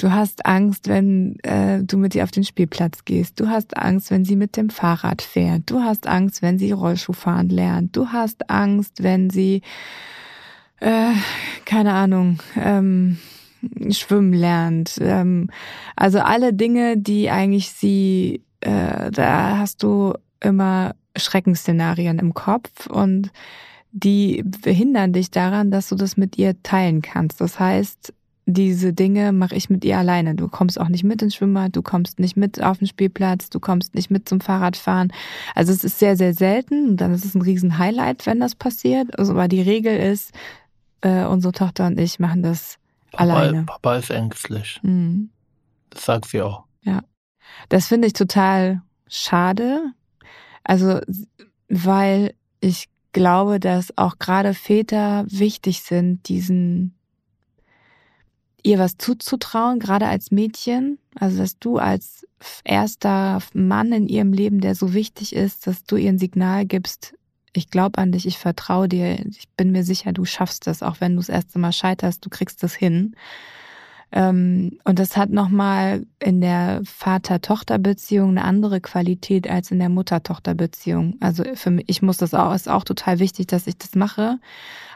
Du 0.04 0.12
hast 0.12 0.46
Angst, 0.46 0.90
wenn 0.90 1.40
äh, 1.44 1.84
du 1.84 1.98
mit 1.98 2.16
ihr 2.16 2.24
auf 2.24 2.32
den 2.32 2.44
Spielplatz 2.44 3.06
gehst. 3.06 3.40
Du 3.40 3.48
hast 3.48 3.78
Angst, 3.78 4.12
wenn 4.12 4.26
sie 4.26 4.36
mit 4.36 4.58
dem 4.58 4.70
Fahrrad 4.70 5.22
fährt. 5.22 5.64
Du 5.68 5.82
hast 5.82 6.08
Angst, 6.08 6.42
wenn 6.42 6.58
sie 6.58 6.72
Rollschuh 6.72 7.14
fahren 7.14 7.50
lernt. 7.50 7.96
Du 7.96 8.10
hast 8.10 8.50
Angst, 8.50 9.04
wenn 9.04 9.30
sie, 9.30 9.62
äh, 10.82 11.14
keine 11.64 11.94
Ahnung, 11.94 12.40
ähm, 12.58 13.18
schwimmen 13.92 14.34
lernt. 14.34 14.98
Ähm, 15.00 15.50
also 15.96 16.20
alle 16.20 16.54
Dinge, 16.54 16.98
die 16.98 17.30
eigentlich 17.30 17.72
sie, 17.72 18.44
äh, 18.62 19.12
da 19.12 19.58
hast 19.60 19.84
du 19.84 20.16
immer 20.42 20.96
Schreckensszenarien 21.16 22.20
im 22.20 22.34
Kopf 22.34 22.88
und 22.88 23.32
die 23.92 24.44
behindern 24.44 25.14
dich 25.14 25.30
daran, 25.30 25.70
dass 25.70 25.90
du 25.90 25.96
das 25.96 26.18
mit 26.18 26.38
ihr 26.38 26.62
teilen 26.64 27.02
kannst. 27.02 27.40
Das 27.40 27.60
heißt, 27.60 28.14
diese 28.46 28.92
Dinge 28.92 29.32
mache 29.32 29.56
ich 29.56 29.70
mit 29.70 29.86
ihr 29.86 29.98
alleine. 29.98 30.36
Du 30.36 30.48
kommst 30.48 30.80
auch 30.80 30.90
nicht 30.90 31.04
mit 31.04 31.22
ins 31.22 31.36
Schwimmbad, 31.36 31.76
du 31.76 31.82
kommst 31.82 32.20
nicht 32.20 32.36
mit 32.36 32.62
auf 32.62 32.80
den 32.80 32.88
Spielplatz, 32.88 33.50
du 33.50 33.60
kommst 33.60 33.96
nicht 33.96 34.10
mit 34.10 34.28
zum 34.28 34.42
Fahrradfahren. 34.42 35.14
Also 35.56 35.72
es 35.72 35.84
ist 35.84 36.00
sehr, 36.00 36.18
sehr 36.18 36.34
selten 36.34 36.90
und 36.90 36.98
dann 36.98 37.14
ist 37.14 37.24
es 37.24 37.36
ein 37.36 37.42
riesen 37.42 37.78
Highlight, 37.78 38.26
wenn 38.26 38.40
das 38.40 38.56
passiert. 38.56 39.18
Also, 39.18 39.34
aber 39.34 39.48
die 39.48 39.62
Regel 39.62 39.96
ist, 39.96 40.34
äh, 41.02 41.26
unsere 41.26 41.54
Tochter 41.54 41.88
und 41.88 42.00
ich 42.00 42.20
machen 42.20 42.44
das 42.44 42.80
Papa, 43.12 43.24
alleine. 43.24 43.64
Papa 43.64 43.98
ist 43.98 44.10
ängstlich. 44.10 44.80
Mhm. 44.84 45.30
Das 45.90 46.06
sagt 46.06 46.26
sie 46.26 46.42
auch. 46.42 46.64
Ja. 46.82 47.04
Das 47.70 47.88
finde 47.88 48.08
ich 48.08 48.14
total 48.14 48.82
schade. 49.08 49.94
Also, 50.64 51.00
weil 51.70 52.34
ich 52.60 52.90
glaube, 53.12 53.60
dass 53.60 53.98
auch 53.98 54.18
gerade 54.20 54.54
Väter 54.54 55.26
wichtig 55.28 55.82
sind, 55.82 56.28
diesen 56.28 56.96
ihr 58.64 58.80
was 58.80 58.98
zuzutrauen, 58.98 59.80
gerade 59.80 60.08
als 60.08 60.32
Mädchen. 60.32 60.98
Also, 61.20 61.38
dass 61.38 61.60
du 61.60 61.78
als 61.78 62.26
erster 62.64 63.40
Mann 63.54 63.92
in 63.92 64.08
ihrem 64.08 64.34
Leben, 64.34 64.62
der 64.62 64.76
so 64.76 64.94
wichtig 64.94 65.36
ist, 65.36 65.68
dass 65.68 65.84
du 65.84 65.98
ihr 65.98 66.10
ein 66.10 66.20
Signal 66.20 66.66
gibst, 66.66 67.14
ich 67.54 67.70
glaube 67.70 68.00
an 68.00 68.12
dich, 68.12 68.26
ich 68.26 68.40
vertraue 68.40 68.90
dir, 68.90 69.26
ich 69.28 69.48
bin 69.56 69.72
mir 69.72 69.84
sicher, 69.84 70.12
du 70.12 70.26
schaffst 70.26 70.66
das, 70.66 70.82
auch 70.82 71.00
wenn 71.00 71.14
du 71.14 71.20
das 71.20 71.30
erste 71.30 71.60
Mal 71.60 71.72
scheiterst, 71.72 72.26
du 72.26 72.30
kriegst 72.30 72.64
das 72.64 72.74
hin. 72.74 73.16
Ähm, 74.16 74.78
und 74.84 75.00
das 75.00 75.18
hat 75.18 75.32
nochmal 75.32 76.06
in 76.20 76.40
der 76.40 76.82
Vater-Tochter-Beziehung 76.86 78.30
eine 78.30 78.44
andere 78.44 78.80
Qualität 78.80 79.50
als 79.50 79.72
in 79.72 79.80
der 79.80 79.90
Mutter-Tochter-Beziehung. 79.90 81.16
Also 81.20 81.44
für 81.56 81.72
mich, 81.72 81.86
ich 81.88 82.04
muss 82.04 82.18
das 82.18 82.36
auch, 82.36 82.54
ist 82.54 82.70
auch 82.70 82.84
total 82.84 83.18
wichtig, 83.18 83.48
dass 83.48 83.66
ich 83.66 83.76
das 83.76 83.96
mache. 83.96 84.38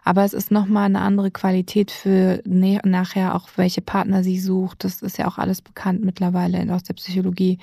Aber 0.03 0.23
es 0.23 0.34
ist 0.34 0.51
nochmal 0.51 0.86
eine 0.86 1.01
andere 1.01 1.32
Qualität 1.32 1.89
für 1.89 2.43
nachher 2.45 3.34
auch, 3.34 3.49
welche 3.56 3.82
Partner 3.82 4.23
sie 4.23 4.39
sucht. 4.39 4.84
Das 4.84 5.01
ist 5.01 5.17
ja 5.17 5.27
auch 5.27 5.39
alles 5.39 5.63
bekannt 5.63 6.06
mittlerweile 6.06 6.71
aus 6.73 6.84
der 6.84 6.93
Psychologie. 6.93 7.58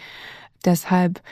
Deshalb 0.65 1.23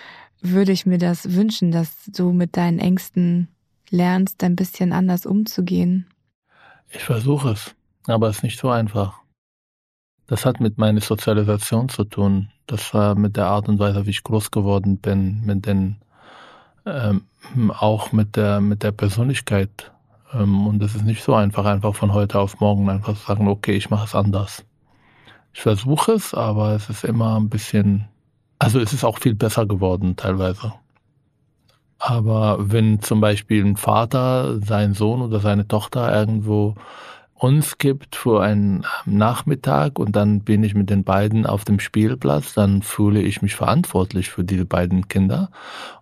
würde 0.41 0.71
ich 0.71 0.87
mir 0.87 0.99
das 0.99 1.35
wünschen, 1.35 1.73
dass 1.73 1.93
du 2.07 2.33
mit 2.33 2.57
deinen 2.57 2.79
Ängsten 2.79 3.49
lernst, 3.91 4.43
ein 4.45 4.55
bisschen 4.55 4.93
anders 4.93 5.27
umzugehen. 5.27 6.07
Ich 6.91 7.03
versuche 7.03 7.51
es, 7.51 7.75
aber 8.07 8.29
es 8.29 8.37
ist 8.37 8.43
nicht 8.45 8.61
so 8.61 8.71
einfach. 8.71 9.22
Das 10.27 10.47
hat 10.47 10.61
mit 10.61 10.79
meiner 10.79 11.01
Sozialisation 11.01 11.89
zu 11.89 12.05
tun. 12.05 12.49
Das 12.67 12.95
war 12.95 13.15
mit 13.15 13.37
der 13.37 13.47
Art 13.47 13.69
und 13.69 13.79
Weise, 13.79 14.07
wie 14.07 14.11
ich 14.11 14.23
groß 14.23 14.51
geworden 14.51 14.99
bin, 14.99 15.43
mit 15.45 15.67
den, 15.67 15.97
ähm, 16.87 17.23
auch 17.69 18.13
mit 18.13 18.37
der, 18.37 18.61
mit 18.61 18.83
der 18.83 18.93
Persönlichkeit. 18.93 19.93
Ähm, 20.33 20.67
und 20.67 20.83
es 20.83 20.95
ist 20.95 21.05
nicht 21.05 21.23
so 21.23 21.35
einfach, 21.35 21.65
einfach 21.65 21.95
von 21.95 22.13
heute 22.15 22.39
auf 22.39 22.61
morgen 22.61 22.89
einfach 22.89 23.15
zu 23.15 23.27
sagen, 23.27 23.49
okay, 23.49 23.73
ich 23.73 23.91
mache 23.91 24.05
es 24.07 24.15
anders. 24.15 24.65
Ich 25.53 25.61
versuche 25.61 26.13
es, 26.13 26.35
aber 26.35 26.71
es 26.71 26.89
ist 26.89 27.05
immer 27.05 27.39
ein 27.39 27.51
bisschen, 27.51 28.09
also 28.59 28.81
es 28.81 28.93
ist 28.93 29.05
auch 29.05 29.19
viel 29.19 29.35
besser 29.35 29.67
geworden 29.67 30.17
teilweise. 30.17 30.73
Aber 31.99 32.57
wenn 32.59 33.01
zum 33.01 33.21
Beispiel 33.21 33.65
ein 33.65 33.77
Vater 33.77 34.61
seinen 34.61 34.95
Sohn 34.95 35.23
oder 35.23 35.41
seine 35.41 35.69
Tochter 35.69 36.13
irgendwo 36.13 36.75
uns 37.43 37.77
gibt 37.77 38.15
für 38.15 38.41
einen 38.41 38.87
Nachmittag 39.05 39.99
und 39.99 40.15
dann 40.15 40.43
bin 40.43 40.63
ich 40.63 40.77
mit 40.77 40.91
den 40.91 41.03
beiden 41.03 41.45
auf 41.45 41.65
dem 41.65 41.81
Spielplatz, 41.81 42.55
dann 42.55 42.83
fühle 42.83 43.21
ich 43.21 43.43
mich 43.43 43.57
verantwortlich 43.57 44.31
für 44.31 44.45
diese 44.45 44.65
beiden 44.65 45.09
Kinder. 45.09 45.51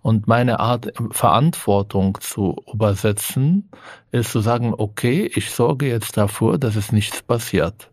Und 0.02 0.28
meine 0.28 0.60
Art, 0.60 0.92
Verantwortung 1.12 2.18
zu 2.20 2.56
übersetzen, 2.70 3.70
ist 4.12 4.32
zu 4.32 4.40
sagen, 4.40 4.74
okay, 4.76 5.30
ich 5.34 5.50
sorge 5.50 5.88
jetzt 5.88 6.18
dafür, 6.18 6.58
dass 6.58 6.76
es 6.76 6.92
nichts 6.92 7.22
passiert. 7.22 7.90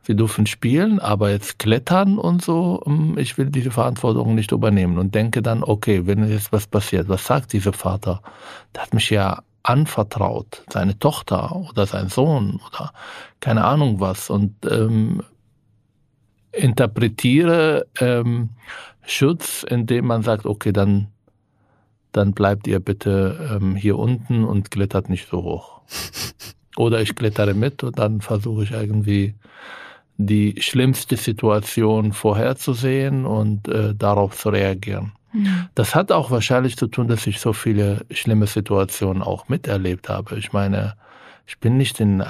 Sie 0.00 0.16
dürfen 0.16 0.46
spielen, 0.46 0.98
aber 0.98 1.28
jetzt 1.28 1.58
klettern 1.58 2.16
und 2.16 2.40
so, 2.42 2.80
hm, 2.86 3.18
ich 3.18 3.36
will 3.36 3.50
diese 3.50 3.70
Verantwortung 3.70 4.34
nicht 4.34 4.50
übernehmen 4.50 4.96
und 4.96 5.14
denke 5.14 5.42
dann, 5.42 5.62
okay, 5.62 6.06
wenn 6.06 6.26
jetzt 6.26 6.52
was 6.52 6.66
passiert, 6.66 7.10
was 7.10 7.26
sagt 7.26 7.52
dieser 7.52 7.74
Vater? 7.74 8.22
Der 8.74 8.84
hat 8.84 8.94
mich 8.94 9.10
ja 9.10 9.42
anvertraut, 9.68 10.64
seine 10.70 10.98
Tochter 10.98 11.54
oder 11.54 11.86
sein 11.86 12.08
Sohn 12.08 12.60
oder 12.66 12.92
keine 13.40 13.64
Ahnung 13.64 14.00
was 14.00 14.30
und 14.30 14.54
ähm, 14.68 15.22
interpretiere 16.52 17.86
ähm, 18.00 18.50
Schutz, 19.04 19.64
indem 19.68 20.06
man 20.06 20.22
sagt, 20.22 20.46
okay, 20.46 20.72
dann, 20.72 21.08
dann 22.12 22.32
bleibt 22.32 22.66
ihr 22.66 22.80
bitte 22.80 23.58
ähm, 23.60 23.76
hier 23.76 23.98
unten 23.98 24.44
und 24.44 24.70
klettert 24.70 25.08
nicht 25.08 25.28
so 25.28 25.42
hoch. 25.42 25.80
Oder 26.76 27.00
ich 27.00 27.14
klettere 27.14 27.54
mit 27.54 27.82
und 27.82 27.98
dann 27.98 28.20
versuche 28.20 28.62
ich 28.62 28.70
irgendwie 28.70 29.34
die 30.16 30.60
schlimmste 30.60 31.16
Situation 31.16 32.12
vorherzusehen 32.12 33.26
und 33.26 33.68
äh, 33.68 33.94
darauf 33.94 34.36
zu 34.36 34.50
reagieren. 34.50 35.12
Mhm. 35.32 35.68
Das 35.74 35.94
hat 35.94 36.12
auch 36.12 36.30
wahrscheinlich 36.30 36.76
zu 36.76 36.86
tun, 36.86 37.08
dass 37.08 37.26
ich 37.26 37.40
so 37.40 37.52
viele 37.52 38.04
schlimme 38.10 38.46
Situationen 38.46 39.22
auch 39.22 39.48
miterlebt 39.48 40.08
habe. 40.08 40.38
Ich 40.38 40.52
meine, 40.52 40.94
ich 41.46 41.58
bin 41.58 41.78
nicht 41.78 41.98
in, 41.98 42.22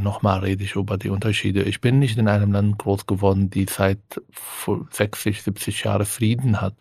nochmal 0.00 0.38
rede 0.40 0.62
ich 0.62 0.76
über 0.76 0.96
die 0.96 1.10
Unterschiede, 1.10 1.64
ich 1.64 1.80
bin 1.80 1.98
nicht 1.98 2.18
in 2.18 2.28
einem 2.28 2.52
Land 2.52 2.78
groß 2.78 3.06
geworden, 3.06 3.50
die 3.50 3.66
seit 3.68 3.98
60, 4.90 5.42
70 5.42 5.82
Jahre 5.84 6.04
Frieden 6.04 6.60
hat. 6.60 6.74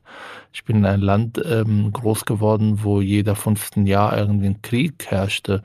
Ich 0.52 0.66
bin 0.66 0.78
in 0.78 0.86
einem 0.86 1.02
Land 1.02 1.42
ähm, 1.44 1.92
groß 1.92 2.26
geworden, 2.26 2.84
wo 2.84 3.02
jeder 3.02 3.36
15 3.36 3.88
Jahr 3.88 4.16
irgendwie 4.16 4.48
ein 4.48 4.62
Krieg 4.62 5.08
herrschte 5.08 5.64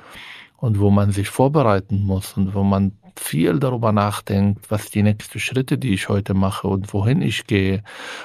und 0.58 0.80
wo 0.80 0.90
man 0.90 1.12
sich 1.12 1.28
vorbereiten 1.28 2.02
muss 2.04 2.36
und 2.36 2.54
wo 2.54 2.62
man 2.62 2.92
viel 3.16 3.58
darüber 3.58 3.92
nachdenkt, 3.92 4.70
was 4.70 4.90
die 4.90 5.02
nächsten 5.02 5.40
Schritte, 5.40 5.78
die 5.78 5.94
ich 5.94 6.08
heute 6.08 6.34
mache 6.34 6.68
und 6.68 6.92
wohin 6.92 7.22
ich 7.22 7.46
gehe 7.46 7.82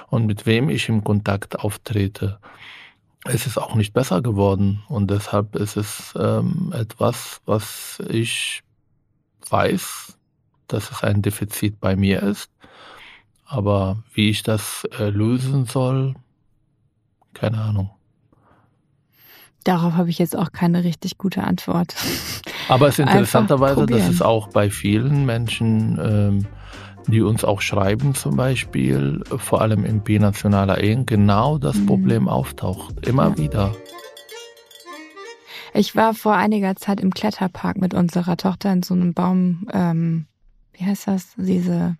und 0.09 0.25
mit 0.25 0.45
wem 0.45 0.69
ich 0.69 0.89
im 0.89 1.03
Kontakt 1.03 1.59
auftrete. 1.59 2.39
Es 3.25 3.47
ist 3.47 3.57
auch 3.57 3.75
nicht 3.75 3.93
besser 3.93 4.21
geworden 4.21 4.83
und 4.89 5.09
deshalb 5.09 5.55
ist 5.55 5.77
es 5.77 6.13
ähm, 6.19 6.73
etwas, 6.75 7.41
was 7.45 8.01
ich 8.09 8.63
weiß, 9.49 10.17
dass 10.67 10.91
es 10.91 11.03
ein 11.03 11.21
Defizit 11.21 11.79
bei 11.79 11.95
mir 11.95 12.21
ist. 12.23 12.51
Aber 13.45 14.03
wie 14.13 14.29
ich 14.29 14.43
das 14.43 14.85
äh, 14.97 15.09
lösen 15.09 15.65
soll, 15.65 16.15
keine 17.33 17.59
Ahnung. 17.59 17.91
Darauf 19.63 19.93
habe 19.93 20.09
ich 20.09 20.19
jetzt 20.19 20.37
auch 20.37 20.51
keine 20.51 20.83
richtig 20.83 21.17
gute 21.17 21.43
Antwort. 21.43 21.95
Aber 22.67 22.87
es 22.87 22.93
ist 22.99 23.07
interessanterweise, 23.07 23.85
dass 23.85 24.07
es 24.09 24.21
auch 24.21 24.47
bei 24.49 24.69
vielen 24.69 25.25
Menschen, 25.25 25.99
ähm, 26.01 26.45
die 27.07 27.21
uns 27.21 27.43
auch 27.43 27.61
schreiben 27.61 28.15
zum 28.15 28.35
Beispiel, 28.35 29.23
vor 29.37 29.61
allem 29.61 29.85
in 29.85 30.01
binationaler 30.01 30.81
Ehen, 30.81 31.05
genau 31.05 31.57
das 31.57 31.75
mhm. 31.77 31.85
Problem 31.85 32.27
auftaucht. 32.27 33.07
Immer 33.07 33.29
ja. 33.29 33.37
wieder. 33.37 33.75
Ich 35.73 35.95
war 35.95 36.13
vor 36.13 36.35
einiger 36.35 36.75
Zeit 36.75 37.01
im 37.01 37.11
Kletterpark 37.11 37.77
mit 37.77 37.93
unserer 37.93 38.37
Tochter 38.37 38.71
in 38.71 38.83
so 38.83 38.93
einem 38.93 39.13
Baum, 39.13 39.67
ähm, 39.73 40.25
wie 40.73 40.85
heißt 40.85 41.07
das? 41.07 41.33
Diese, 41.35 41.97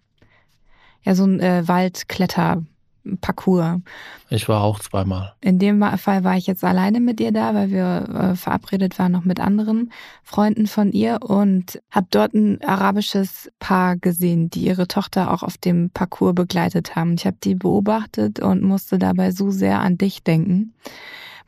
ja, 1.02 1.16
so 1.16 1.26
ein 1.26 1.40
äh, 1.40 1.68
Waldkletter. 1.68 2.64
Parcours. 3.22 3.82
Ich 4.30 4.48
war 4.48 4.64
auch 4.64 4.80
zweimal. 4.80 5.34
In 5.42 5.60
dem 5.60 5.84
Fall 5.98 6.24
war 6.24 6.38
ich 6.38 6.48
jetzt 6.48 6.64
alleine 6.64 7.00
mit 7.00 7.20
ihr 7.20 7.32
da, 7.32 7.54
weil 7.54 7.70
wir 7.70 8.10
äh, 8.10 8.36
verabredet 8.36 8.98
waren 9.00 9.12
noch 9.12 9.26
mit 9.26 9.40
anderen 9.40 9.92
Freunden 10.24 10.68
von 10.68 10.92
ihr 10.92 11.20
und 11.22 11.82
habe 11.92 12.08
dort 12.10 12.34
ein 12.34 12.62
arabisches 12.64 13.52
Paar 13.60 13.98
gesehen, 13.98 14.50
die 14.50 14.66
ihre 14.66 14.88
Tochter 14.88 15.32
auch 15.32 15.44
auf 15.44 15.58
dem 15.58 15.90
Parcours 15.90 16.36
begleitet 16.36 16.96
haben. 16.96 17.16
Ich 17.16 17.26
habe 17.26 17.38
die 17.44 17.56
beobachtet 17.56 18.40
und 18.40 18.64
musste 18.64 18.98
dabei 18.98 19.32
so 19.32 19.52
sehr 19.52 19.82
an 19.82 19.98
dich 19.98 20.24
denken, 20.24 20.74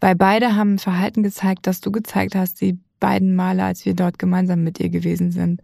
weil 0.02 0.16
beide 0.16 0.56
haben 0.56 0.74
ein 0.74 0.80
Verhalten 0.80 1.24
gezeigt, 1.24 1.68
das 1.68 1.80
du 1.80 1.92
gezeigt 1.92 2.36
hast, 2.36 2.62
die 2.62 2.78
beiden 3.00 3.36
Male, 3.36 3.64
als 3.64 3.86
wir 3.86 3.94
dort 3.94 4.20
gemeinsam 4.20 4.64
mit 4.64 4.80
ihr 4.80 4.90
gewesen 4.90 5.32
sind. 5.32 5.62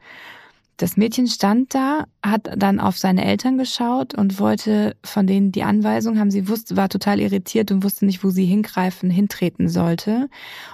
Das 0.81 0.97
Mädchen 0.97 1.27
stand 1.27 1.75
da, 1.75 2.05
hat 2.23 2.49
dann 2.57 2.79
auf 2.79 2.97
seine 2.97 3.23
Eltern 3.23 3.59
geschaut 3.59 4.15
und 4.15 4.39
wollte 4.39 4.95
von 5.03 5.27
denen 5.27 5.51
die 5.51 5.61
Anweisung 5.61 6.17
haben. 6.17 6.31
Sie 6.31 6.47
wusste, 6.47 6.75
war 6.75 6.89
total 6.89 7.19
irritiert 7.19 7.71
und 7.71 7.83
wusste 7.83 8.07
nicht, 8.07 8.23
wo 8.23 8.31
sie 8.31 8.45
hingreifen, 8.45 9.11
hintreten 9.11 9.69
sollte. 9.69 10.27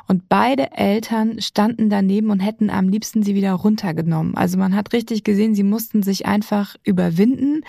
Und 0.08 0.30
beide 0.30 0.72
Eltern 0.72 1.42
standen 1.42 1.90
daneben 1.90 2.30
und 2.30 2.40
hätten 2.40 2.70
am 2.70 2.88
liebsten 2.88 3.22
sie 3.22 3.36
wieder 3.36 3.52
runtergenommen. 3.52 4.38
Also 4.38 4.58
man 4.58 4.78
hat 4.78 4.94
richtig 4.94 5.26
gesehen, 5.26 5.56
sie 5.56 5.64
mussten 5.64 6.04
sich 6.04 6.26
einfach 6.26 6.78
überwinden 6.86 7.64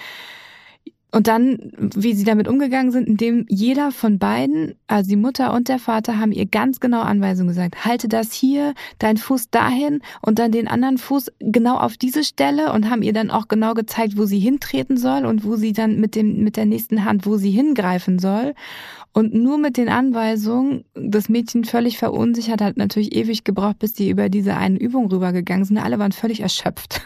und 1.18 1.26
dann, 1.26 1.72
wie 1.96 2.14
sie 2.14 2.22
damit 2.22 2.46
umgegangen 2.46 2.92
sind, 2.92 3.08
indem 3.08 3.44
jeder 3.48 3.90
von 3.90 4.20
beiden, 4.20 4.76
also 4.86 5.10
die 5.10 5.16
Mutter 5.16 5.52
und 5.52 5.66
der 5.68 5.80
Vater, 5.80 6.20
haben 6.20 6.30
ihr 6.30 6.46
ganz 6.46 6.78
genau 6.78 7.00
Anweisungen 7.00 7.48
gesagt. 7.48 7.84
Halte 7.84 8.06
das 8.06 8.32
hier, 8.32 8.72
dein 9.00 9.16
Fuß 9.16 9.50
dahin 9.50 10.00
und 10.22 10.38
dann 10.38 10.52
den 10.52 10.68
anderen 10.68 10.96
Fuß 10.96 11.32
genau 11.40 11.76
auf 11.76 11.96
diese 11.96 12.22
Stelle 12.22 12.72
und 12.72 12.88
haben 12.88 13.02
ihr 13.02 13.12
dann 13.12 13.32
auch 13.32 13.48
genau 13.48 13.74
gezeigt, 13.74 14.16
wo 14.16 14.26
sie 14.26 14.38
hintreten 14.38 14.96
soll 14.96 15.26
und 15.26 15.42
wo 15.42 15.56
sie 15.56 15.72
dann 15.72 15.98
mit 15.98 16.14
dem, 16.14 16.44
mit 16.44 16.56
der 16.56 16.66
nächsten 16.66 17.04
Hand, 17.04 17.26
wo 17.26 17.36
sie 17.36 17.50
hingreifen 17.50 18.20
soll. 18.20 18.54
Und 19.12 19.34
nur 19.34 19.58
mit 19.58 19.76
den 19.76 19.88
Anweisungen, 19.88 20.84
das 20.94 21.28
Mädchen 21.28 21.64
völlig 21.64 21.98
verunsichert, 21.98 22.60
hat 22.60 22.76
natürlich 22.76 23.12
ewig 23.16 23.42
gebraucht, 23.42 23.80
bis 23.80 23.96
sie 23.96 24.08
über 24.08 24.28
diese 24.28 24.56
eine 24.56 24.78
Übung 24.78 25.10
rübergegangen 25.10 25.64
sind. 25.64 25.78
Alle 25.78 25.98
waren 25.98 26.12
völlig 26.12 26.38
erschöpft. 26.38 27.00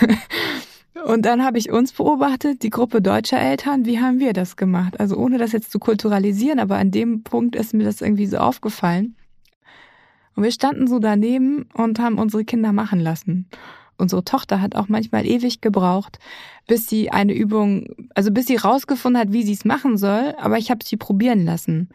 Und 1.04 1.26
dann 1.26 1.44
habe 1.44 1.58
ich 1.58 1.70
uns 1.70 1.92
beobachtet, 1.92 2.62
die 2.62 2.70
Gruppe 2.70 3.02
deutscher 3.02 3.38
Eltern, 3.38 3.84
wie 3.84 4.00
haben 4.00 4.20
wir 4.20 4.32
das 4.32 4.56
gemacht? 4.56 4.98
Also 4.98 5.16
ohne 5.16 5.36
das 5.36 5.52
jetzt 5.52 5.70
zu 5.70 5.78
kulturalisieren, 5.78 6.58
aber 6.58 6.76
an 6.76 6.90
dem 6.90 7.22
Punkt 7.22 7.56
ist 7.56 7.74
mir 7.74 7.84
das 7.84 8.00
irgendwie 8.00 8.26
so 8.26 8.38
aufgefallen. 8.38 9.14
Und 10.34 10.44
wir 10.44 10.50
standen 10.50 10.86
so 10.86 10.98
daneben 10.98 11.66
und 11.74 11.98
haben 11.98 12.18
unsere 12.18 12.44
Kinder 12.44 12.72
machen 12.72 13.00
lassen. 13.00 13.46
Unsere 13.98 14.24
Tochter 14.24 14.62
hat 14.62 14.74
auch 14.74 14.88
manchmal 14.88 15.26
ewig 15.26 15.60
gebraucht, 15.60 16.18
bis 16.66 16.88
sie 16.88 17.10
eine 17.10 17.34
Übung, 17.34 17.86
also 18.14 18.30
bis 18.30 18.46
sie 18.46 18.56
rausgefunden 18.56 19.20
hat, 19.20 19.32
wie 19.32 19.42
sie 19.42 19.52
es 19.52 19.66
machen 19.66 19.98
soll, 19.98 20.34
aber 20.38 20.56
ich 20.56 20.70
habe 20.70 20.84
sie 20.84 20.96
probieren 20.96 21.44
lassen 21.44 21.90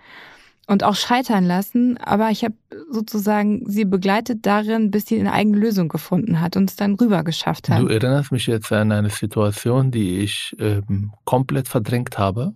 und 0.69 0.84
auch 0.84 0.95
scheitern 0.95 1.45
lassen, 1.45 1.97
aber 1.97 2.29
ich 2.29 2.43
habe 2.43 2.53
sozusagen 2.91 3.63
sie 3.65 3.86
begleitet 3.86 4.45
darin, 4.45 4.91
bis 4.91 5.08
sie 5.08 5.19
eine 5.19 5.34
eigene 5.34 5.58
Lösung 5.58 5.89
gefunden 5.89 6.41
hat 6.41 6.55
und 6.55 6.69
es 6.69 6.75
dann 6.75 6.93
rüber 6.93 7.23
geschafft 7.23 7.69
hat. 7.69 7.82
Du 7.82 7.88
erinnerst 7.88 8.32
mich 8.32 8.45
jetzt 8.45 8.71
an 8.71 8.91
eine 8.91 9.10
Situation, 9.10 9.89
die 9.89 10.19
ich 10.19 10.55
ähm, 10.60 11.12
komplett 11.25 11.67
verdrängt 11.67 12.19
habe, 12.19 12.53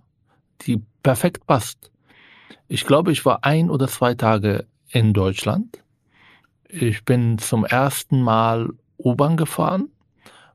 die 0.61 0.83
perfekt 1.01 1.47
passt. 1.47 1.89
Ich 2.67 2.85
glaube, 2.85 3.11
ich 3.11 3.25
war 3.25 3.43
ein 3.43 3.71
oder 3.71 3.87
zwei 3.87 4.13
Tage 4.13 4.67
in 4.89 5.13
Deutschland. 5.13 5.83
Ich 6.69 7.05
bin 7.05 7.39
zum 7.39 7.65
ersten 7.65 8.21
Mal 8.21 8.69
U-Bahn 8.99 9.37
gefahren 9.37 9.89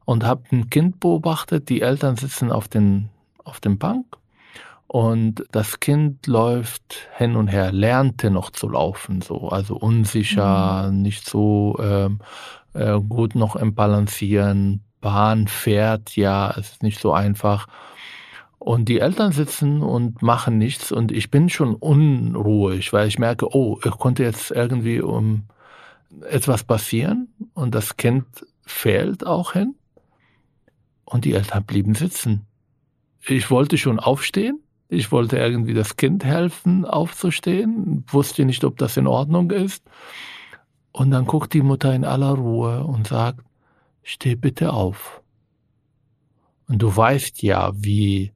und 0.04 0.24
habe 0.24 0.44
ein 0.52 0.70
Kind 0.70 1.00
beobachtet. 1.00 1.68
Die 1.68 1.80
Eltern 1.80 2.14
sitzen 2.14 2.52
auf 2.52 2.68
den 2.68 3.08
auf 3.42 3.58
dem 3.58 3.78
Bank 3.78 4.06
und 4.88 5.44
das 5.52 5.80
Kind 5.80 6.26
läuft 6.26 7.08
hin 7.14 7.36
und 7.36 7.48
her, 7.48 7.72
lernte 7.72 8.30
noch 8.30 8.50
zu 8.50 8.70
laufen, 8.70 9.20
so, 9.20 9.50
also 9.50 9.76
unsicher, 9.76 10.90
mhm. 10.90 11.02
nicht 11.02 11.28
so 11.28 11.78
ähm, 11.78 12.20
äh, 12.72 12.98
gut 12.98 13.34
noch 13.34 13.54
im 13.54 13.74
Balancieren. 13.74 14.82
Bahn 15.00 15.46
fährt, 15.46 16.16
ja, 16.16 16.50
es 16.50 16.70
ist 16.70 16.82
nicht 16.82 17.00
so 17.00 17.12
einfach. 17.12 17.68
Und 18.58 18.88
die 18.88 18.98
Eltern 19.00 19.30
sitzen 19.30 19.82
und 19.82 20.22
machen 20.22 20.56
nichts 20.56 20.90
und 20.90 21.12
ich 21.12 21.30
bin 21.30 21.50
schon 21.50 21.74
unruhig, 21.74 22.92
weil 22.92 23.08
ich 23.08 23.18
merke, 23.18 23.54
oh, 23.54 23.78
es 23.84 23.90
konnte 23.90 24.22
jetzt 24.24 24.50
irgendwie 24.50 25.00
um 25.02 25.44
etwas 26.28 26.64
passieren 26.64 27.28
und 27.52 27.74
das 27.74 27.98
Kind 27.98 28.24
fällt 28.62 29.26
auch 29.26 29.52
hin 29.52 29.74
und 31.04 31.26
die 31.26 31.34
Eltern 31.34 31.64
blieben 31.64 31.94
sitzen. 31.94 32.46
Ich 33.20 33.50
wollte 33.50 33.76
schon 33.76 34.00
aufstehen 34.00 34.60
ich 34.88 35.12
wollte 35.12 35.36
irgendwie 35.36 35.74
das 35.74 35.96
Kind 35.96 36.24
helfen, 36.24 36.84
aufzustehen, 36.84 38.04
wusste 38.08 38.44
nicht, 38.44 38.64
ob 38.64 38.78
das 38.78 38.96
in 38.96 39.06
Ordnung 39.06 39.50
ist. 39.50 39.84
Und 40.92 41.10
dann 41.10 41.26
guckt 41.26 41.52
die 41.52 41.62
Mutter 41.62 41.94
in 41.94 42.04
aller 42.04 42.32
Ruhe 42.32 42.84
und 42.84 43.06
sagt, 43.06 43.40
steh 44.02 44.34
bitte 44.34 44.72
auf. 44.72 45.22
Und 46.68 46.82
du 46.82 46.94
weißt 46.94 47.42
ja, 47.42 47.72
wie 47.74 48.32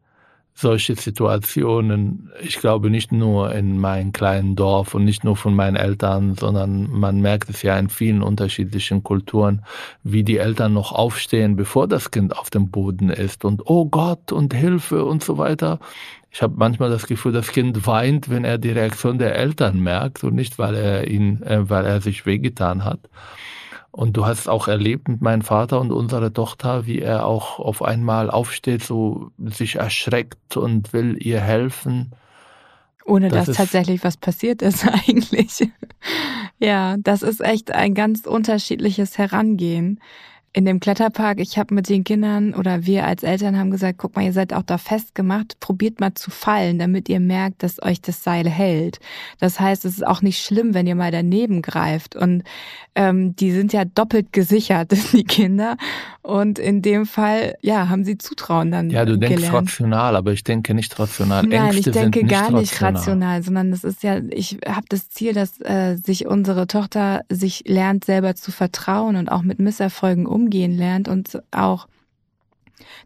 solche 0.62 0.96
Situationen, 0.96 2.30
ich 2.40 2.58
glaube 2.58 2.88
nicht 2.88 3.12
nur 3.12 3.54
in 3.54 3.78
meinem 3.78 4.12
kleinen 4.12 4.56
Dorf 4.56 4.94
und 4.94 5.04
nicht 5.04 5.24
nur 5.24 5.36
von 5.36 5.54
meinen 5.54 5.76
Eltern, 5.76 6.34
sondern 6.34 6.88
man 6.90 7.20
merkt 7.20 7.50
es 7.50 7.60
ja 7.60 7.78
in 7.78 7.90
vielen 7.90 8.22
unterschiedlichen 8.22 9.02
Kulturen, 9.02 9.62
wie 10.02 10.24
die 10.24 10.38
Eltern 10.38 10.72
noch 10.72 10.92
aufstehen, 10.92 11.56
bevor 11.56 11.86
das 11.86 12.10
Kind 12.10 12.34
auf 12.38 12.48
dem 12.48 12.70
Boden 12.70 13.10
ist 13.10 13.44
und 13.44 13.62
oh 13.66 13.84
Gott 13.84 14.32
und 14.32 14.54
Hilfe 14.54 15.04
und 15.04 15.22
so 15.22 15.36
weiter. 15.36 15.78
Ich 16.30 16.40
habe 16.40 16.54
manchmal 16.56 16.88
das 16.88 17.06
Gefühl, 17.06 17.32
das 17.32 17.52
Kind 17.52 17.86
weint, 17.86 18.30
wenn 18.30 18.44
er 18.44 18.56
die 18.56 18.70
Reaktion 18.70 19.18
der 19.18 19.36
Eltern 19.36 19.80
merkt 19.80 20.24
und 20.24 20.34
nicht, 20.34 20.58
weil 20.58 20.74
er 20.74 21.08
ihn, 21.08 21.42
äh, 21.42 21.68
weil 21.68 21.84
er 21.84 22.00
sich 22.00 22.24
wehgetan 22.24 22.84
hat. 22.84 23.00
Und 23.92 24.16
du 24.16 24.24
hast 24.24 24.48
auch 24.48 24.68
erlebt 24.68 25.08
mit 25.08 25.20
meinem 25.20 25.42
Vater 25.42 25.78
und 25.78 25.92
unserer 25.92 26.32
Tochter, 26.32 26.86
wie 26.86 27.00
er 27.00 27.26
auch 27.26 27.58
auf 27.58 27.82
einmal 27.82 28.30
aufsteht, 28.30 28.82
so 28.82 29.30
sich 29.38 29.76
erschreckt 29.76 30.56
und 30.56 30.94
will 30.94 31.18
ihr 31.20 31.40
helfen. 31.40 32.12
Ohne 33.04 33.28
das 33.28 33.46
dass 33.46 33.56
tatsächlich 33.58 34.02
was 34.02 34.16
passiert 34.16 34.62
ist 34.62 34.86
eigentlich. 35.08 35.68
ja, 36.58 36.96
das 36.98 37.22
ist 37.22 37.42
echt 37.42 37.70
ein 37.70 37.94
ganz 37.94 38.26
unterschiedliches 38.26 39.18
Herangehen 39.18 40.00
in 40.54 40.66
dem 40.66 40.80
Kletterpark, 40.80 41.40
ich 41.40 41.56
habe 41.56 41.74
mit 41.74 41.88
den 41.88 42.04
Kindern 42.04 42.52
oder 42.54 42.84
wir 42.84 43.06
als 43.06 43.22
Eltern 43.22 43.56
haben 43.56 43.70
gesagt, 43.70 43.96
guck 43.96 44.14
mal, 44.16 44.24
ihr 44.24 44.34
seid 44.34 44.52
auch 44.52 44.62
da 44.62 44.76
festgemacht, 44.76 45.58
probiert 45.60 45.98
mal 45.98 46.12
zu 46.14 46.30
fallen, 46.30 46.78
damit 46.78 47.08
ihr 47.08 47.20
merkt, 47.20 47.62
dass 47.62 47.82
euch 47.82 48.02
das 48.02 48.22
Seil 48.22 48.48
hält. 48.48 49.00
Das 49.40 49.60
heißt, 49.60 49.86
es 49.86 49.94
ist 49.94 50.06
auch 50.06 50.20
nicht 50.20 50.42
schlimm, 50.44 50.74
wenn 50.74 50.86
ihr 50.86 50.94
mal 50.94 51.10
daneben 51.10 51.62
greift. 51.62 52.16
Und 52.16 52.42
ähm, 52.94 53.34
die 53.36 53.50
sind 53.52 53.72
ja 53.72 53.86
doppelt 53.86 54.32
gesichert, 54.34 54.92
die 55.12 55.24
Kinder. 55.24 55.78
Und 56.20 56.58
in 56.58 56.82
dem 56.82 57.06
Fall, 57.06 57.54
ja, 57.62 57.88
haben 57.88 58.04
sie 58.04 58.18
Zutrauen 58.18 58.70
dann 58.70 58.90
Ja, 58.90 59.06
du 59.06 59.18
denkst 59.18 59.36
gelernt. 59.36 59.54
rational, 59.56 60.16
aber 60.16 60.32
ich 60.32 60.44
denke 60.44 60.74
nicht 60.74 60.98
rational. 60.98 61.44
Nein, 61.44 61.72
Ängste 61.72 61.90
ich 61.90 61.96
denke 61.96 62.24
gar 62.24 62.50
nicht 62.52 62.74
rational. 62.74 62.94
rational, 62.94 63.42
sondern 63.42 63.70
das 63.70 63.84
ist 63.84 64.02
ja, 64.02 64.18
ich 64.30 64.58
habe 64.66 64.86
das 64.88 65.08
Ziel, 65.08 65.32
dass 65.32 65.60
äh, 65.62 65.96
sich 65.96 66.26
unsere 66.26 66.66
Tochter 66.66 67.22
sich 67.30 67.64
lernt, 67.66 68.04
selber 68.04 68.34
zu 68.34 68.52
vertrauen 68.52 69.16
und 69.16 69.30
auch 69.30 69.42
mit 69.42 69.58
Misserfolgen 69.58 70.26
umgehen 70.42 70.76
lernt 70.76 71.08
und 71.08 71.42
auch 71.50 71.86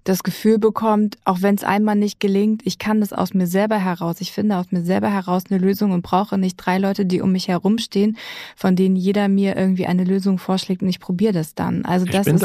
das 0.05 0.23
Gefühl 0.23 0.59
bekommt, 0.59 1.19
auch 1.25 1.43
wenn 1.43 1.55
es 1.55 1.65
einmal 1.65 1.97
nicht 1.97 2.21
gelingt, 2.21 2.63
ich 2.65 2.79
kann 2.79 3.01
das 3.01 3.13
aus 3.13 3.35
mir 3.35 3.47
selber 3.47 3.77
heraus. 3.77 4.21
Ich 4.21 4.33
finde 4.33 4.57
aus 4.57 4.71
mir 4.71 4.83
selber 4.83 5.11
heraus 5.11 5.45
eine 5.51 5.59
Lösung 5.59 5.91
und 5.93 6.03
brauche 6.03 6.39
nicht 6.39 6.57
drei 6.57 6.79
Leute, 6.79 7.05
die 7.05 7.21
um 7.21 7.33
mich 7.33 7.49
herumstehen, 7.49 8.17
von 8.57 8.77
denen 8.77 8.97
jeder 8.97 9.29
mir 9.29 9.57
irgendwie 9.57 9.87
eine 9.87 10.05
Lösung 10.05 10.39
vorschlägt 10.39 10.83
und 10.83 10.89
ich 10.89 11.01
probiere 11.01 11.33
das 11.33 11.55
dann. 11.55 11.85
Also 11.85 12.07
das 12.07 12.15
ich 12.15 12.25
bin 12.25 12.37
ist, 12.37 12.43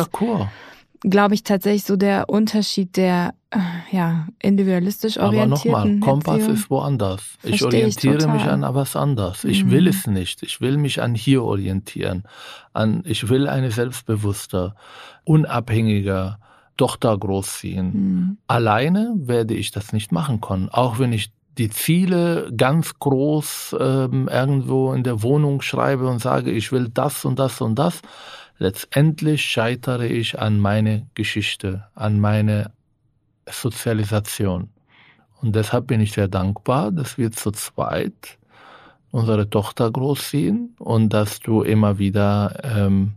glaube 1.01 1.33
ich, 1.33 1.43
tatsächlich 1.43 1.83
so 1.83 1.95
der 1.95 2.29
Unterschied 2.29 2.95
der 2.95 3.33
äh, 3.49 3.59
ja, 3.91 4.27
individualistisch 4.39 5.17
orientierten 5.17 5.73
Aber 5.73 5.85
nochmal, 5.85 5.99
Kompass 5.99 6.35
Erziehung. 6.35 6.55
ist 6.55 6.69
woanders. 6.69 7.21
Verstehe 7.39 7.55
ich 7.55 7.63
orientiere 7.63 8.17
ich 8.17 8.27
mich 8.27 8.43
an 8.43 8.61
was 8.61 8.95
anderes. 8.95 9.43
Ich 9.43 9.65
mhm. 9.65 9.71
will 9.71 9.87
es 9.87 10.07
nicht. 10.07 10.43
Ich 10.43 10.61
will 10.61 10.77
mich 10.77 11.01
an 11.01 11.15
hier 11.15 11.43
orientieren. 11.43 12.23
An, 12.73 13.03
ich 13.05 13.29
will 13.29 13.47
eine 13.47 13.71
selbstbewusste, 13.71 14.75
unabhängige, 15.25 16.37
Tochter 16.77 17.15
großziehen. 17.17 17.85
Mhm. 17.93 18.37
Alleine 18.47 19.13
werde 19.15 19.53
ich 19.53 19.71
das 19.71 19.93
nicht 19.93 20.11
machen 20.11 20.41
können, 20.41 20.69
auch 20.69 20.97
wenn 20.97 21.13
ich 21.13 21.31
die 21.57 21.69
Ziele 21.69 22.51
ganz 22.55 22.97
groß 22.97 23.75
ähm, 23.79 24.29
irgendwo 24.31 24.93
in 24.93 25.03
der 25.03 25.21
Wohnung 25.21 25.61
schreibe 25.61 26.07
und 26.07 26.19
sage, 26.19 26.51
ich 26.51 26.71
will 26.71 26.89
das 26.89 27.25
und 27.25 27.37
das 27.37 27.59
und 27.61 27.77
das. 27.77 28.01
Letztendlich 28.61 29.43
scheitere 29.43 30.05
ich 30.05 30.37
an 30.37 30.59
meine 30.59 31.07
Geschichte, 31.15 31.87
an 31.95 32.19
meine 32.19 32.69
Sozialisation. 33.49 34.69
Und 35.41 35.55
deshalb 35.55 35.87
bin 35.87 35.99
ich 35.99 36.11
sehr 36.11 36.27
dankbar, 36.27 36.91
dass 36.91 37.17
wir 37.17 37.31
zu 37.31 37.49
zweit 37.49 38.37
unsere 39.09 39.49
Tochter 39.49 39.89
großziehen 39.89 40.75
und 40.77 41.09
dass 41.09 41.39
du 41.39 41.63
immer 41.63 41.97
wieder 41.97 42.59
ähm, 42.63 43.13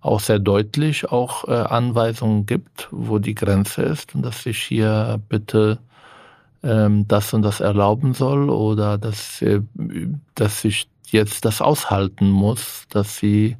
auch 0.00 0.18
sehr 0.18 0.40
deutlich 0.40 1.08
auch 1.08 1.46
äh, 1.46 1.52
Anweisungen 1.52 2.44
gibt, 2.44 2.88
wo 2.90 3.20
die 3.20 3.36
Grenze 3.36 3.82
ist 3.82 4.16
und 4.16 4.22
dass 4.22 4.44
ich 4.44 4.60
hier 4.60 5.20
bitte 5.28 5.78
ähm, 6.64 7.06
das 7.06 7.32
und 7.32 7.42
das 7.42 7.60
erlauben 7.60 8.12
soll 8.12 8.50
oder 8.50 8.98
dass, 8.98 9.40
äh, 9.40 9.60
dass 10.34 10.64
ich 10.64 10.88
jetzt 11.06 11.44
das 11.44 11.60
aushalten 11.60 12.28
muss, 12.28 12.86
dass 12.88 13.18
sie 13.18 13.56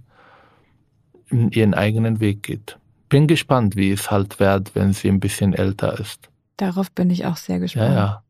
ihren 1.50 1.74
eigenen 1.74 2.20
Weg 2.20 2.42
geht. 2.42 2.78
Bin 3.08 3.26
gespannt, 3.26 3.76
wie 3.76 3.90
es 3.90 4.10
halt 4.10 4.40
wird, 4.40 4.74
wenn 4.74 4.92
sie 4.92 5.08
ein 5.08 5.20
bisschen 5.20 5.54
älter 5.54 5.98
ist. 5.98 6.28
Darauf 6.56 6.90
bin 6.90 7.10
ich 7.10 7.26
auch 7.26 7.36
sehr 7.36 7.58
gespannt. 7.58 7.94
Ja, 7.94 7.96
ja. 7.96 8.22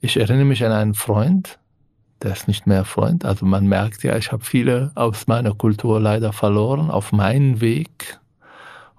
Ich 0.00 0.16
erinnere 0.16 0.44
mich 0.44 0.64
an 0.64 0.72
einen 0.72 0.94
Freund, 0.94 1.58
der 2.22 2.32
ist 2.32 2.48
nicht 2.48 2.66
mehr 2.66 2.84
Freund. 2.84 3.24
Also 3.24 3.46
man 3.46 3.66
merkt 3.66 4.02
ja, 4.02 4.16
ich 4.16 4.32
habe 4.32 4.44
viele 4.44 4.92
aus 4.94 5.26
meiner 5.26 5.54
Kultur 5.54 6.00
leider 6.00 6.32
verloren 6.32 6.90
auf 6.90 7.12
meinen 7.12 7.60
Weg. 7.60 8.18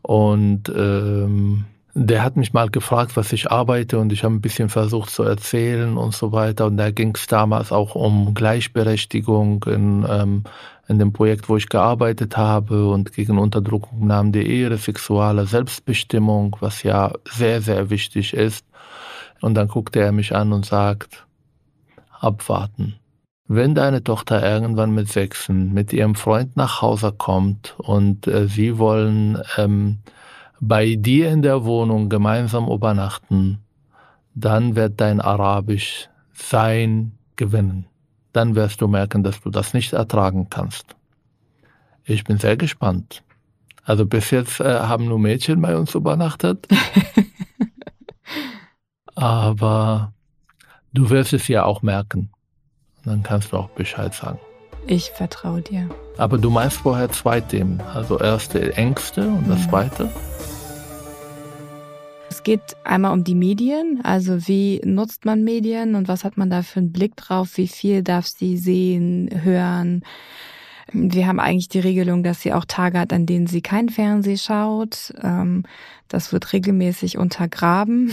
Und 0.02 0.70
ähm, 0.70 1.66
der 1.96 2.24
hat 2.24 2.36
mich 2.38 2.54
mal 2.54 2.70
gefragt, 2.70 3.16
was 3.16 3.32
ich 3.34 3.52
arbeite 3.52 4.00
und 4.00 4.12
ich 4.12 4.24
habe 4.24 4.34
ein 4.34 4.42
bisschen 4.42 4.70
versucht 4.70 5.12
zu 5.12 5.24
erzählen 5.24 5.96
und 5.98 6.14
so 6.16 6.32
weiter. 6.32 6.66
Und 6.66 6.78
da 6.78 6.90
ging 6.90 7.14
es 7.16 7.28
damals 7.28 7.72
auch 7.72 7.94
um 7.94 8.34
Gleichberechtigung 8.34 9.64
in, 9.68 10.06
ähm, 10.10 10.44
in 10.88 10.98
dem 10.98 11.14
Projekt, 11.14 11.50
wo 11.50 11.58
ich 11.58 11.70
gearbeitet 11.70 12.36
habe 12.36 12.88
und 12.90 13.14
gegen 13.14 13.38
Unterdrückung 13.38 14.08
nahm 14.08 14.32
der 14.32 14.48
Ehre, 14.48 14.78
sexuelle 14.78 15.46
Selbstbestimmung, 15.46 16.58
was 16.62 16.82
ja 16.82 17.14
sehr, 17.30 17.62
sehr 17.62 17.92
wichtig 17.92 18.34
ist. 18.34 18.66
Und 19.42 19.54
dann 19.54 19.68
guckte 19.68 20.00
er 20.00 20.12
mich 20.12 20.36
an 20.36 20.52
und 20.52 20.66
sagt, 20.66 21.28
abwarten. 22.20 22.96
Wenn 23.48 23.76
deine 23.76 24.04
Tochter 24.04 24.42
irgendwann 24.42 24.96
mit 24.96 25.10
Sechsen 25.10 25.74
mit 25.74 25.94
ihrem 25.94 26.16
Freund 26.16 26.58
nach 26.58 26.82
Hause 26.82 27.12
kommt 27.12 27.76
und 27.78 28.26
äh, 28.26 28.48
sie 28.48 28.80
wollen 28.80 29.38
ähm, 29.58 30.00
bei 30.68 30.96
dir 30.96 31.32
in 31.32 31.42
der 31.42 31.66
Wohnung 31.66 32.10
gemeinsam 32.10 32.70
übernachten, 32.70 33.60
dann 34.34 34.76
wird 34.76 35.02
dein 35.02 35.20
Arabisch 35.20 36.10
sein 36.34 37.12
gewinnen. 37.36 37.86
Dann 38.32 38.56
wirst 38.56 38.82
du 38.82 38.88
merken, 38.88 39.24
dass 39.24 39.42
du 39.42 39.50
das 39.50 39.74
nicht 39.74 39.94
ertragen 39.94 40.48
kannst. 40.50 40.96
Ich 42.06 42.24
bin 42.24 42.38
sehr 42.38 42.58
gespannt. 42.58 43.24
Also 43.84 44.06
bis 44.06 44.32
jetzt 44.32 44.60
äh, 44.60 44.80
haben 44.80 45.06
nur 45.06 45.20
Mädchen 45.20 45.62
bei 45.62 45.76
uns 45.76 45.94
übernachtet. 45.94 46.66
Aber 49.16 50.14
du 50.94 51.10
wirst 51.10 51.34
es 51.34 51.48
ja 51.48 51.66
auch 51.66 51.82
merken. 51.82 52.32
Dann 53.04 53.22
kannst 53.22 53.52
du 53.52 53.58
auch 53.58 53.70
Bescheid 53.70 54.14
sagen. 54.14 54.40
Ich 54.88 55.12
vertraue 55.12 55.62
dir. 55.62 55.90
Aber 56.18 56.38
du 56.38 56.50
meinst 56.50 56.78
vorher 56.78 57.12
zwei 57.12 57.42
Themen. 57.42 57.82
Also 57.94 58.20
erste 58.20 58.76
Ängste 58.76 59.28
und 59.28 59.50
das 59.50 59.66
mhm. 59.66 59.70
zweite? 59.70 60.10
Es 62.44 62.46
geht 62.46 62.76
einmal 62.84 63.14
um 63.14 63.24
die 63.24 63.36
Medien, 63.36 64.02
also 64.04 64.50
wie 64.50 64.82
nutzt 64.84 65.24
man 65.24 65.46
Medien 65.46 65.96
und 65.96 66.10
was 66.10 66.26
hat 66.26 66.36
man 66.36 66.50
da 66.50 66.62
für 66.62 66.82
einen 66.82 66.92
Blick 66.92 67.16
drauf, 67.16 67.52
wie 67.56 67.70
viel 67.70 68.04
darf 68.04 68.28
sie 68.28 68.58
sehen, 68.58 69.30
hören. 69.46 70.04
Wir 70.92 71.26
haben 71.26 71.40
eigentlich 71.40 71.70
die 71.70 71.80
Regelung, 71.80 72.22
dass 72.22 72.42
sie 72.42 72.52
auch 72.52 72.66
Tage 72.66 73.00
hat, 73.00 73.14
an 73.14 73.26
denen 73.26 73.48
sie 73.48 73.62
kein 73.62 73.88
Fernseh 73.88 74.36
schaut. 74.36 75.14
Ähm, 75.24 75.64
das 76.10 76.34
wird 76.34 76.52
regelmäßig 76.52 77.18
untergraben. 77.18 78.12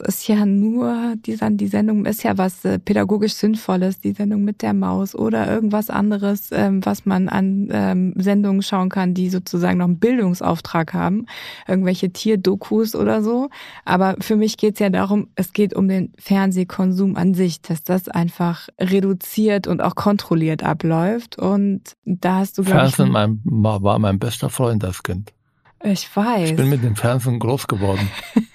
Ist 0.00 0.26
ja 0.28 0.46
nur, 0.46 1.14
die, 1.16 1.38
die 1.56 1.66
Sendung 1.66 2.06
ist 2.06 2.22
ja 2.22 2.38
was 2.38 2.64
äh, 2.64 2.78
pädagogisch 2.78 3.34
Sinnvolles, 3.34 4.00
die 4.00 4.12
Sendung 4.12 4.44
mit 4.44 4.62
der 4.62 4.74
Maus 4.74 5.14
oder 5.14 5.50
irgendwas 5.50 5.90
anderes, 5.90 6.50
ähm, 6.52 6.84
was 6.84 7.06
man 7.06 7.28
an 7.28 7.68
ähm, 7.70 8.14
Sendungen 8.16 8.62
schauen 8.62 8.88
kann, 8.88 9.14
die 9.14 9.30
sozusagen 9.30 9.78
noch 9.78 9.86
einen 9.86 9.98
Bildungsauftrag 9.98 10.94
haben, 10.94 11.26
irgendwelche 11.68 12.10
Tierdokus 12.12 12.94
oder 12.94 13.22
so. 13.22 13.50
Aber 13.84 14.16
für 14.20 14.36
mich 14.36 14.56
geht 14.56 14.74
es 14.74 14.80
ja 14.80 14.90
darum, 14.90 15.28
es 15.34 15.52
geht 15.52 15.74
um 15.74 15.88
den 15.88 16.12
Fernsehkonsum 16.18 17.16
an 17.16 17.34
sich, 17.34 17.60
dass 17.62 17.82
das 17.82 18.08
einfach 18.08 18.68
reduziert 18.80 19.66
und 19.66 19.80
auch 19.80 19.94
kontrolliert 19.94 20.62
abläuft. 20.62 21.38
Und 21.38 21.96
da 22.04 22.36
hast 22.36 22.58
du, 22.58 22.62
glaube 22.62 22.80
Fernsehen 22.80 23.10
mein, 23.10 23.40
war 23.44 23.98
mein 23.98 24.18
bester 24.18 24.50
Freund 24.50 24.84
als 24.84 25.02
Kind. 25.02 25.32
Ich 25.82 26.14
weiß. 26.14 26.50
Ich 26.50 26.56
bin 26.56 26.68
mit 26.68 26.82
dem 26.82 26.96
Fernsehen 26.96 27.38
groß 27.38 27.66
geworden. 27.66 28.08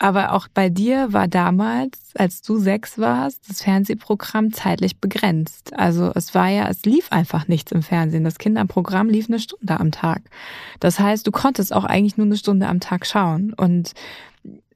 Aber 0.00 0.32
auch 0.32 0.46
bei 0.46 0.68
dir 0.68 1.12
war 1.12 1.26
damals, 1.26 1.98
als 2.14 2.40
du 2.42 2.58
sechs 2.58 2.98
warst, 2.98 3.48
das 3.48 3.62
Fernsehprogramm 3.62 4.52
zeitlich 4.52 4.98
begrenzt. 4.98 5.76
Also 5.76 6.12
es 6.14 6.34
war 6.36 6.48
ja, 6.48 6.68
es 6.68 6.84
lief 6.84 7.10
einfach 7.10 7.48
nichts 7.48 7.72
im 7.72 7.82
Fernsehen. 7.82 8.22
Das 8.22 8.38
Kinderprogramm 8.38 9.08
lief 9.08 9.28
eine 9.28 9.40
Stunde 9.40 9.78
am 9.80 9.90
Tag. 9.90 10.22
Das 10.78 11.00
heißt, 11.00 11.26
du 11.26 11.32
konntest 11.32 11.72
auch 11.72 11.84
eigentlich 11.84 12.16
nur 12.16 12.26
eine 12.26 12.36
Stunde 12.36 12.68
am 12.68 12.78
Tag 12.78 13.06
schauen. 13.06 13.52
Und 13.54 13.92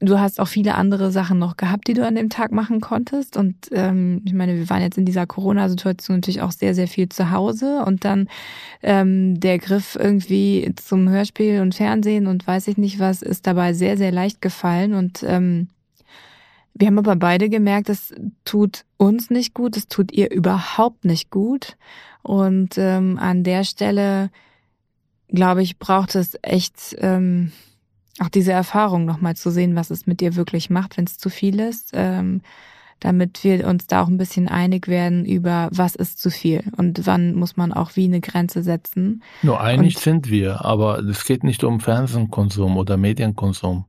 du 0.00 0.18
hast 0.18 0.40
auch 0.40 0.48
viele 0.48 0.74
andere 0.74 1.10
Sachen 1.10 1.38
noch 1.38 1.56
gehabt, 1.56 1.86
die 1.86 1.94
du 1.94 2.06
an 2.06 2.14
dem 2.14 2.28
Tag 2.28 2.52
machen 2.52 2.80
konntest. 2.80 3.36
Und 3.36 3.54
ähm, 3.70 4.22
ich 4.24 4.32
meine, 4.32 4.56
wir 4.56 4.68
waren 4.68 4.82
jetzt 4.82 4.98
in 4.98 5.04
dieser 5.04 5.26
Corona-Situation 5.26 6.16
natürlich 6.16 6.42
auch 6.42 6.52
sehr, 6.52 6.74
sehr 6.74 6.88
viel 6.88 7.08
zu 7.08 7.30
Hause. 7.30 7.84
Und 7.84 8.04
dann 8.04 8.28
ähm, 8.82 9.38
der 9.38 9.58
Griff 9.58 9.96
irgendwie 9.98 10.74
zum 10.76 11.08
Hörspiel 11.08 11.60
und 11.60 11.74
Fernsehen 11.74 12.26
und 12.26 12.46
weiß 12.46 12.68
ich 12.68 12.76
nicht 12.76 12.98
was, 12.98 13.22
ist 13.22 13.46
dabei 13.46 13.72
sehr, 13.72 13.96
sehr 13.96 14.12
leicht 14.12 14.42
gefallen. 14.42 14.94
Und 14.94 15.22
ähm, 15.22 15.68
wir 16.74 16.88
haben 16.88 16.98
aber 16.98 17.16
beide 17.16 17.48
gemerkt, 17.48 17.88
es 17.88 18.14
tut 18.44 18.84
uns 18.96 19.30
nicht 19.30 19.54
gut, 19.54 19.76
es 19.76 19.88
tut 19.88 20.12
ihr 20.12 20.30
überhaupt 20.30 21.04
nicht 21.04 21.30
gut. 21.30 21.76
Und 22.22 22.76
ähm, 22.76 23.18
an 23.18 23.44
der 23.44 23.64
Stelle, 23.64 24.30
glaube 25.28 25.62
ich, 25.62 25.78
braucht 25.78 26.14
es 26.14 26.36
echt. 26.42 26.96
Ähm, 26.98 27.52
auch 28.20 28.28
diese 28.28 28.52
Erfahrung 28.52 29.04
nochmal 29.04 29.36
zu 29.36 29.50
sehen, 29.50 29.74
was 29.74 29.90
es 29.90 30.06
mit 30.06 30.20
dir 30.20 30.36
wirklich 30.36 30.70
macht, 30.70 30.96
wenn 30.96 31.04
es 31.04 31.18
zu 31.18 31.30
viel 31.30 31.60
ist, 31.60 31.90
ähm, 31.94 32.42
damit 33.00 33.42
wir 33.42 33.66
uns 33.66 33.86
da 33.86 34.02
auch 34.02 34.08
ein 34.08 34.18
bisschen 34.18 34.48
einig 34.48 34.86
werden 34.86 35.24
über, 35.24 35.68
was 35.72 35.96
ist 35.96 36.20
zu 36.20 36.30
viel 36.30 36.62
und 36.76 37.06
wann 37.06 37.34
muss 37.34 37.56
man 37.56 37.72
auch 37.72 37.96
wie 37.96 38.04
eine 38.04 38.20
Grenze 38.20 38.62
setzen. 38.62 39.22
Nur 39.42 39.60
einig 39.60 39.96
und, 39.96 40.02
sind 40.02 40.30
wir, 40.30 40.64
aber 40.64 40.98
es 41.00 41.24
geht 41.24 41.42
nicht 41.42 41.64
um 41.64 41.80
Fernsehkonsum 41.80 42.76
oder 42.76 42.96
Medienkonsum. 42.96 43.86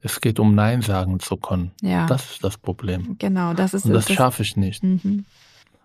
Es 0.00 0.20
geht 0.20 0.40
um 0.40 0.54
Nein 0.54 0.82
sagen 0.82 1.20
zu 1.20 1.36
können. 1.36 1.72
Ja. 1.80 2.06
Das 2.06 2.32
ist 2.32 2.44
das 2.44 2.58
Problem. 2.58 3.16
Genau, 3.18 3.54
das 3.54 3.72
ist 3.72 3.86
Und 3.86 3.92
das, 3.92 4.06
das 4.06 4.16
schaffe 4.16 4.42
ich 4.42 4.56
nicht. 4.56 4.82
Mhm. 4.82 5.24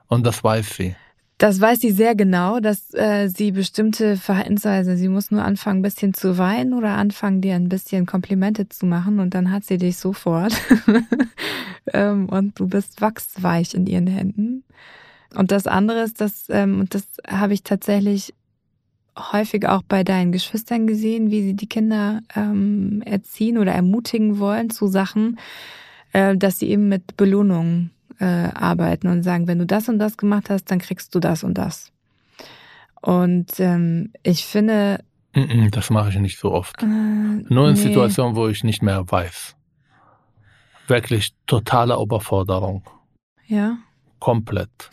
Und 0.08 0.26
das 0.26 0.44
weiß 0.44 0.76
sie. 0.76 0.96
Das 1.38 1.62
weiß 1.62 1.82
sie 1.82 1.92
sehr 1.92 2.16
genau, 2.16 2.60
dass 2.60 2.92
äh, 2.96 3.28
sie 3.28 3.52
bestimmte 3.52 4.18
Verhaltensweise, 4.18 4.98
sie 4.98 5.08
muss 5.08 5.30
nur 5.30 5.44
anfangen, 5.44 5.80
ein 5.80 5.84
bisschen 5.84 6.16
zu 6.16 6.40
weinen 6.40 6.74
oder 6.74 6.98
anfangen, 6.98 7.42
dir 7.42 7.54
ein 7.54 7.70
bisschen 7.70 8.08
Komplimente 8.08 8.70
zu 8.70 8.88
machen 8.88 9.20
und 9.20 9.36
dann 9.36 9.52
hat 9.52 9.64
sie 9.64 9.78
dich 9.78 9.98
sofort. 9.98 10.54
ähm, 11.94 12.28
und 12.28 12.60
du 12.60 12.68
bist 12.68 13.02
wachsweich 13.02 13.76
in 13.76 13.86
ihren 13.86 14.08
Händen. 14.08 14.64
Und 15.36 15.52
das 15.52 15.68
andere 15.68 16.02
ist, 16.02 16.22
dass, 16.22 16.50
ähm, 16.50 16.80
und 16.80 16.96
das 16.96 17.04
habe 17.28 17.54
ich 17.54 17.62
tatsächlich 17.62 18.34
häufig 19.16 19.68
auch 19.68 19.84
bei 19.84 20.04
deinen 20.04 20.32
Geschwistern 20.32 20.88
gesehen, 20.88 21.30
wie 21.30 21.44
sie 21.44 21.54
die 21.54 21.70
Kinder 21.70 22.22
ähm, 22.36 23.04
erziehen 23.06 23.60
oder 23.60 23.74
ermutigen 23.74 24.40
wollen 24.40 24.72
zu 24.72 24.88
Sachen, 24.88 25.38
äh, 26.14 26.36
dass 26.36 26.58
sie 26.58 26.70
eben 26.70 26.90
mit 26.90 27.16
Belohnungen 27.16 27.92
äh, 28.20 28.26
arbeiten 28.26 29.08
und 29.08 29.24
sagen, 29.24 29.48
wenn 29.48 29.60
du 29.60 29.66
das 29.66 29.90
und 29.90 30.00
das 30.00 30.18
gemacht 30.18 30.50
hast, 30.50 30.72
dann 30.72 30.80
kriegst 30.80 31.14
du 31.14 31.20
das 31.20 31.44
und 31.44 31.58
das. 31.58 31.92
Und 33.02 33.60
ähm, 33.60 34.12
ich 34.24 34.46
finde. 34.46 35.04
Das 35.72 35.92
mache 35.92 36.10
ich 36.10 36.18
nicht 36.18 36.40
so 36.40 36.52
oft. 36.52 36.82
Äh, 36.82 36.86
Nur 36.86 37.68
in 37.68 37.74
nee. 37.74 37.80
Situationen, 37.80 38.36
wo 38.36 38.48
ich 38.48 38.64
nicht 38.64 38.82
mehr 38.82 39.04
weiß. 39.08 39.56
Wirklich 40.88 41.34
totale 41.46 42.02
Überforderung. 42.02 42.84
Ja. 43.46 43.78
Komplett. 44.20 44.90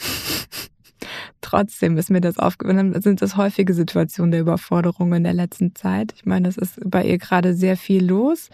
Trotzdem 1.45 1.99
ist 1.99 2.09
mir 2.09 2.23
das 2.23 2.39
aufgefallen, 2.39 2.99
sind 3.03 3.21
das 3.21 3.37
häufige 3.37 3.75
Situationen 3.75 4.31
der 4.31 4.41
Überforderung 4.41 5.13
in 5.13 5.25
der 5.25 5.35
letzten 5.35 5.75
Zeit. 5.75 6.15
Ich 6.17 6.25
meine, 6.25 6.49
es 6.49 6.57
ist 6.57 6.81
bei 6.83 7.05
ihr 7.05 7.19
gerade 7.19 7.53
sehr 7.53 7.77
viel 7.77 8.03
los. 8.03 8.49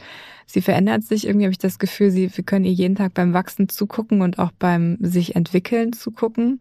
Sie 0.45 0.61
verändert 0.61 1.05
sich. 1.05 1.24
Irgendwie 1.24 1.45
habe 1.47 1.53
ich 1.53 1.59
das 1.59 1.78
Gefühl, 1.78 2.11
sie, 2.11 2.36
wir 2.36 2.43
können 2.43 2.64
ihr 2.64 2.72
jeden 2.72 2.97
Tag 2.97 3.14
beim 3.14 3.32
Wachsen 3.32 3.68
zugucken 3.68 4.22
und 4.22 4.41
auch 4.41 4.51
beim 4.59 4.99
sich 4.99 5.36
entwickeln 5.36 5.93
zugucken. 5.93 6.59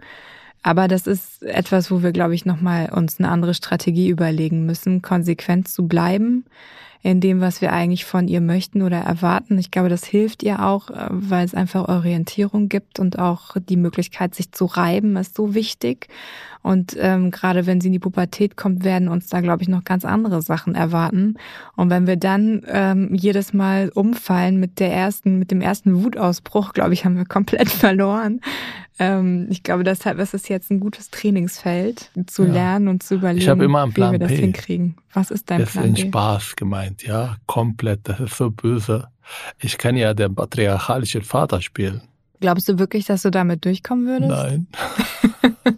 Aber 0.62 0.88
das 0.88 1.08
ist 1.08 1.42
etwas, 1.42 1.90
wo 1.90 2.04
wir, 2.04 2.12
glaube 2.12 2.36
ich, 2.36 2.46
nochmal 2.46 2.92
uns 2.92 3.18
eine 3.18 3.30
andere 3.30 3.56
Strategie 3.56 4.10
überlegen 4.10 4.68
müssen, 4.68 5.02
konsequent 5.02 5.68
zu 5.68 5.88
bleiben 5.88 6.46
in 7.02 7.22
dem, 7.22 7.40
was 7.40 7.62
wir 7.62 7.72
eigentlich 7.72 8.04
von 8.04 8.28
ihr 8.28 8.42
möchten 8.42 8.82
oder 8.82 8.98
erwarten. 8.98 9.58
Ich 9.58 9.72
glaube, 9.72 9.88
das 9.88 10.04
hilft 10.04 10.44
ihr 10.44 10.66
auch, 10.66 10.90
äh, 10.90 11.08
weil 11.10 11.46
es 11.46 11.56
einfach 11.56 11.88
Orientierung 11.88 12.68
gibt 12.68 13.00
und 13.00 13.18
auch 13.18 13.56
die 13.58 13.78
Möglichkeit, 13.78 14.36
sich 14.36 14.52
zu 14.52 14.66
reiben, 14.66 15.16
ist 15.16 15.36
so 15.36 15.54
wichtig. 15.54 16.08
Und 16.62 16.98
ähm, 17.00 17.32
gerade 17.32 17.66
wenn 17.66 17.80
sie 17.80 17.88
in 17.88 17.94
die 17.94 18.00
Pubertät 18.00 18.58
kommt, 18.58 18.84
werden 18.84 19.08
uns 19.08 19.28
da, 19.28 19.40
glaube 19.40 19.62
ich, 19.62 19.70
noch 19.70 19.86
ganz 19.86 20.04
andere 20.04 20.42
Sachen 20.42 20.76
erwarten. 20.76 21.36
Und 21.78 21.90
wenn 21.90 22.06
wir 22.06 22.18
dann 22.18 22.64
ähm, 22.68 23.16
jedes 23.16 23.54
Mal 23.54 23.90
umfallen 23.96 24.60
mit 24.60 24.80
der 24.80 24.92
ersten, 24.94 25.40
mit 25.40 25.52
dem 25.52 25.62
ersten 25.62 26.04
Wutausbruch, 26.04 26.74
glaube 26.74 26.94
ich, 26.94 27.06
haben 27.06 27.16
wir 27.16 27.26
komplett 27.26 27.70
verloren. 27.70 28.42
Ähm, 29.02 29.48
ich 29.50 29.64
glaube, 29.64 29.86
deshalb 29.86 30.20
ist 30.20 30.34
es 30.34 30.50
jetzt 30.50 30.70
ein 30.70 30.82
gutes 30.82 31.10
Trainingsfeld, 31.10 32.12
zu 32.28 32.44
ja. 32.44 32.52
lernen 32.52 32.90
und 32.90 33.02
zu 33.02 33.16
überlegen, 33.16 33.40
ich 33.40 33.48
immer 33.48 33.84
einen 33.84 33.94
Plan 33.94 34.10
wie 34.10 34.20
wir 34.20 34.20
das 34.20 34.32
P. 34.32 34.38
hinkriegen. 34.38 34.96
Was 35.14 35.32
ist 35.32 35.50
dein 35.50 35.62
das 35.62 35.72
Plan? 35.72 35.92
Das 35.92 36.00
ist 36.00 36.04
in 36.04 36.12
Spaß 36.12 36.56
gemeint, 36.58 37.04
ja, 37.04 37.38
komplett. 37.46 38.02
Das 38.04 38.20
ist 38.20 38.36
so 38.36 38.52
böse. 38.52 39.08
Ich 39.58 39.78
kann 39.78 39.96
ja 39.96 40.14
den 40.14 40.36
patriarchalischen 40.36 41.22
Vater 41.22 41.62
spielen. 41.62 42.02
Glaubst 42.42 42.68
du 42.68 42.78
wirklich, 42.78 43.06
dass 43.06 43.22
du 43.22 43.32
damit 43.32 43.64
durchkommen 43.64 44.06
würdest? 44.06 44.32
Nein. 44.32 44.68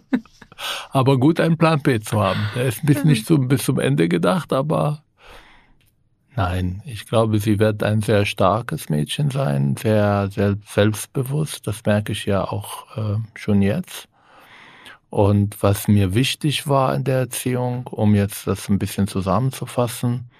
aber 0.90 1.18
gut, 1.18 1.38
einen 1.38 1.56
Plan 1.56 1.80
B 1.80 2.00
zu 2.00 2.20
haben. 2.20 2.40
Der 2.56 2.66
ist 2.66 2.84
bis 2.84 3.04
nicht 3.04 3.26
so, 3.26 3.38
bis 3.38 3.64
zum 3.64 3.78
Ende 3.78 4.08
gedacht, 4.08 4.52
aber 4.52 5.02
nein. 6.36 6.82
Ich 6.84 7.06
glaube, 7.06 7.38
sie 7.38 7.58
wird 7.58 7.82
ein 7.82 8.02
sehr 8.02 8.24
starkes 8.24 8.88
Mädchen 8.88 9.30
sein, 9.30 9.76
sehr, 9.76 10.28
sehr 10.30 10.56
selbstbewusst. 10.66 11.66
Das 11.66 11.84
merke 11.84 12.12
ich 12.12 12.26
ja 12.26 12.44
auch 12.44 12.96
äh, 12.96 13.18
schon 13.34 13.62
jetzt. 13.62 14.08
Und 15.10 15.62
was 15.62 15.88
mir 15.88 16.14
wichtig 16.14 16.66
war 16.66 16.94
in 16.94 17.04
der 17.04 17.18
Erziehung, 17.18 17.86
um 17.86 18.14
jetzt 18.14 18.46
das 18.46 18.68
ein 18.70 18.78
bisschen 18.78 19.06
zusammenzufassen, 19.06 20.30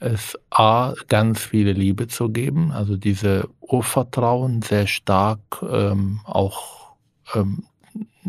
ist 0.00 0.38
A, 0.50 0.94
ganz 1.08 1.40
viele 1.42 1.72
Liebe 1.72 2.08
zu 2.08 2.28
geben, 2.28 2.72
also 2.72 2.96
diese 2.96 3.48
Urvertrauen 3.60 4.62
sehr 4.62 4.86
stark 4.86 5.40
ähm, 5.62 6.20
auch 6.24 6.96
ähm, 7.34 7.64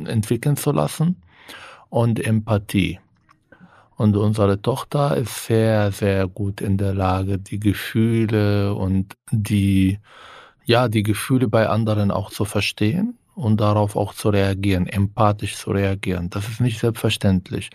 entwickeln 0.05 0.57
zu 0.57 0.71
lassen 0.71 1.21
und 1.89 2.23
Empathie. 2.23 2.99
Und 3.99 4.15
unsere 4.15 4.61
Tochter 4.61 5.17
ist 5.17 5.45
sehr, 5.47 5.91
sehr 5.91 6.25
gut 6.25 6.61
in 6.61 6.77
der 6.77 6.93
Lage, 6.93 7.37
die 7.37 7.59
Gefühle 7.59 8.73
und 8.73 9.17
die, 9.29 9.99
ja, 10.63 10.87
die 10.87 11.03
Gefühle 11.03 11.49
bei 11.49 11.67
anderen 11.67 12.09
auch 12.09 12.31
zu 12.31 12.45
verstehen 12.45 13.17
und 13.35 13.59
darauf 13.59 13.97
auch 13.97 14.13
zu 14.13 14.29
reagieren, 14.29 14.87
empathisch 14.87 15.57
zu 15.57 15.71
reagieren. 15.71 16.29
Das 16.29 16.47
ist 16.47 16.61
nicht 16.61 16.79
selbstverständlich. 16.79 17.71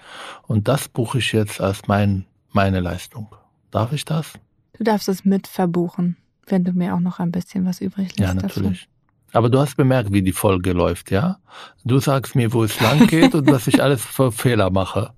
Und 0.46 0.66
das 0.66 0.88
buche 0.88 1.18
ich 1.18 1.30
jetzt 1.32 1.60
als 1.60 1.88
mein, 1.88 2.24
meine 2.52 2.80
Leistung. 2.80 3.28
Darf 3.70 3.92
ich 3.92 4.06
das? 4.06 4.32
Du 4.78 4.84
darfst 4.84 5.10
es 5.10 5.26
mit 5.26 5.46
verbuchen, 5.46 6.16
wenn 6.46 6.64
du 6.64 6.72
mir 6.72 6.94
auch 6.94 7.00
noch 7.00 7.18
ein 7.18 7.32
bisschen 7.32 7.66
was 7.66 7.82
übrig 7.82 8.16
lässt. 8.16 8.18
Ja, 8.18 8.32
natürlich. 8.32 8.88
Dafür. 8.88 9.38
Aber 9.38 9.50
du 9.50 9.58
hast 9.58 9.76
bemerkt, 9.76 10.10
wie 10.10 10.22
die 10.22 10.32
Folge 10.32 10.72
läuft, 10.72 11.10
ja? 11.10 11.36
Du 11.84 11.98
sagst 11.98 12.34
mir, 12.34 12.54
wo 12.54 12.64
es 12.64 12.80
lang 12.80 13.08
geht 13.08 13.34
und 13.34 13.52
was 13.52 13.66
ich 13.66 13.82
alles 13.82 14.02
für 14.02 14.32
Fehler 14.32 14.70
mache 14.70 15.12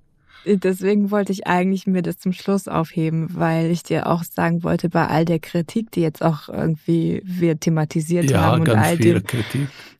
deswegen 0.55 1.11
wollte 1.11 1.31
ich 1.31 1.47
eigentlich 1.47 1.87
mir 1.87 2.01
das 2.01 2.17
zum 2.17 2.33
Schluss 2.33 2.67
aufheben, 2.67 3.27
weil 3.33 3.69
ich 3.71 3.83
dir 3.83 4.07
auch 4.07 4.23
sagen 4.23 4.63
wollte, 4.63 4.89
bei 4.89 5.07
all 5.07 5.25
der 5.25 5.39
Kritik, 5.39 5.91
die 5.91 6.01
jetzt 6.01 6.23
auch 6.23 6.49
irgendwie 6.49 7.21
wir 7.25 7.59
thematisiert 7.59 8.29
ja, 8.31 8.41
haben 8.41 8.61
und 8.61 8.69
all 8.69 8.97
den, 8.97 9.21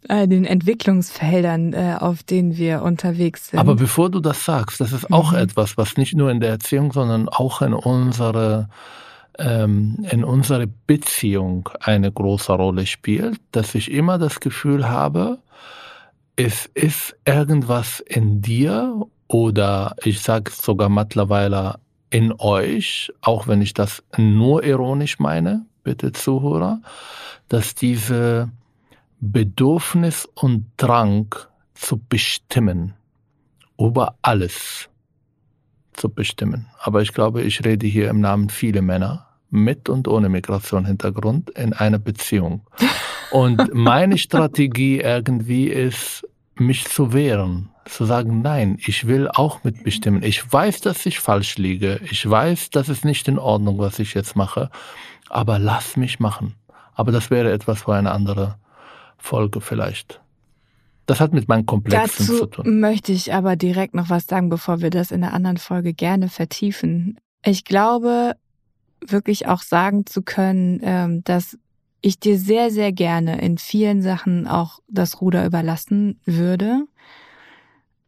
all 0.07 0.27
den 0.27 0.45
Entwicklungsfeldern, 0.45 1.73
äh, 1.73 1.95
auf 1.99 2.23
denen 2.23 2.57
wir 2.57 2.81
unterwegs 2.81 3.49
sind. 3.49 3.59
Aber 3.59 3.75
bevor 3.75 4.09
du 4.09 4.19
das 4.19 4.43
sagst, 4.45 4.79
das 4.79 4.93
ist 4.93 5.11
auch 5.11 5.31
mhm. 5.31 5.39
etwas, 5.39 5.77
was 5.77 5.97
nicht 5.97 6.15
nur 6.15 6.31
in 6.31 6.39
der 6.39 6.51
Erziehung, 6.51 6.93
sondern 6.93 7.29
auch 7.29 7.61
in 7.61 7.73
unserer 7.73 8.69
ähm, 9.39 10.05
in 10.09 10.23
unserer 10.23 10.65
Beziehung 10.87 11.69
eine 11.79 12.11
große 12.11 12.51
Rolle 12.51 12.87
spielt, 12.87 13.39
dass 13.51 13.75
ich 13.75 13.91
immer 13.91 14.17
das 14.17 14.39
Gefühl 14.39 14.89
habe, 14.89 15.37
es 16.35 16.67
ist 16.73 17.15
irgendwas 17.25 17.99
in 17.99 18.41
dir 18.41 19.05
oder 19.27 19.95
ich 20.03 20.21
sage 20.21 20.51
sogar 20.51 20.89
mittlerweile 20.89 21.79
in 22.09 22.33
euch, 22.37 23.11
auch 23.21 23.47
wenn 23.47 23.61
ich 23.61 23.73
das 23.73 24.03
nur 24.17 24.63
ironisch 24.63 25.19
meine, 25.19 25.65
bitte 25.83 26.11
Zuhörer, 26.11 26.81
dass 27.49 27.75
diese 27.75 28.49
Bedürfnis 29.19 30.27
und 30.35 30.71
Drang 30.77 31.33
zu 31.73 31.97
bestimmen, 31.97 32.93
über 33.77 34.15
alles 34.21 34.89
zu 35.93 36.09
bestimmen. 36.09 36.67
Aber 36.79 37.01
ich 37.01 37.13
glaube, 37.13 37.41
ich 37.41 37.65
rede 37.65 37.87
hier 37.87 38.09
im 38.09 38.21
Namen 38.21 38.49
vieler 38.49 38.81
Männer 38.81 39.27
mit 39.49 39.89
und 39.89 40.07
ohne 40.07 40.29
Migrationshintergrund 40.29 41.49
in 41.51 41.73
einer 41.73 41.99
Beziehung. 41.99 42.61
Und 43.31 43.73
meine 43.73 44.17
Strategie 44.17 45.01
irgendwie 45.01 45.67
ist, 45.67 46.25
mich 46.55 46.85
zu 46.85 47.11
wehren, 47.11 47.69
zu 47.89 48.05
sagen, 48.05 48.41
nein, 48.41 48.77
ich 48.85 49.07
will 49.07 49.27
auch 49.27 49.63
mitbestimmen. 49.63 50.23
Ich 50.23 50.51
weiß, 50.51 50.81
dass 50.81 51.05
ich 51.05 51.19
falsch 51.19 51.57
liege. 51.57 51.99
Ich 52.09 52.27
weiß, 52.29 52.69
das 52.69 52.89
ist 52.89 53.05
nicht 53.05 53.27
in 53.27 53.39
Ordnung, 53.39 53.77
was 53.79 53.99
ich 53.99 54.13
jetzt 54.13 54.35
mache. 54.35 54.69
Aber 55.29 55.59
lass 55.59 55.97
mich 55.97 56.19
machen. 56.19 56.55
Aber 56.93 57.11
das 57.11 57.29
wäre 57.29 57.51
etwas 57.51 57.83
für 57.83 57.95
eine 57.95 58.11
andere 58.11 58.57
Folge 59.17 59.61
vielleicht. 59.61 60.21
Das 61.05 61.19
hat 61.19 61.33
mit 61.33 61.47
meinen 61.47 61.65
Komplexen 61.65 62.27
Dazu 62.27 62.39
zu 62.39 62.45
tun. 62.47 62.79
möchte 62.79 63.13
ich 63.13 63.33
aber 63.33 63.55
direkt 63.55 63.95
noch 63.95 64.09
was 64.09 64.27
sagen, 64.27 64.49
bevor 64.49 64.81
wir 64.81 64.89
das 64.89 65.11
in 65.11 65.23
einer 65.23 65.33
anderen 65.33 65.57
Folge 65.57 65.93
gerne 65.93 66.27
vertiefen. 66.27 67.17
Ich 67.45 67.63
glaube, 67.63 68.35
wirklich 69.05 69.47
auch 69.47 69.61
sagen 69.61 70.05
zu 70.05 70.21
können, 70.21 70.81
ähm, 70.83 71.23
dass 71.23 71.57
ich 72.01 72.19
dir 72.19 72.37
sehr, 72.37 72.71
sehr 72.71 72.91
gerne 72.91 73.39
in 73.41 73.57
vielen 73.57 74.01
Sachen 74.01 74.47
auch 74.47 74.79
das 74.87 75.21
Ruder 75.21 75.45
überlassen 75.45 76.19
würde. 76.25 76.85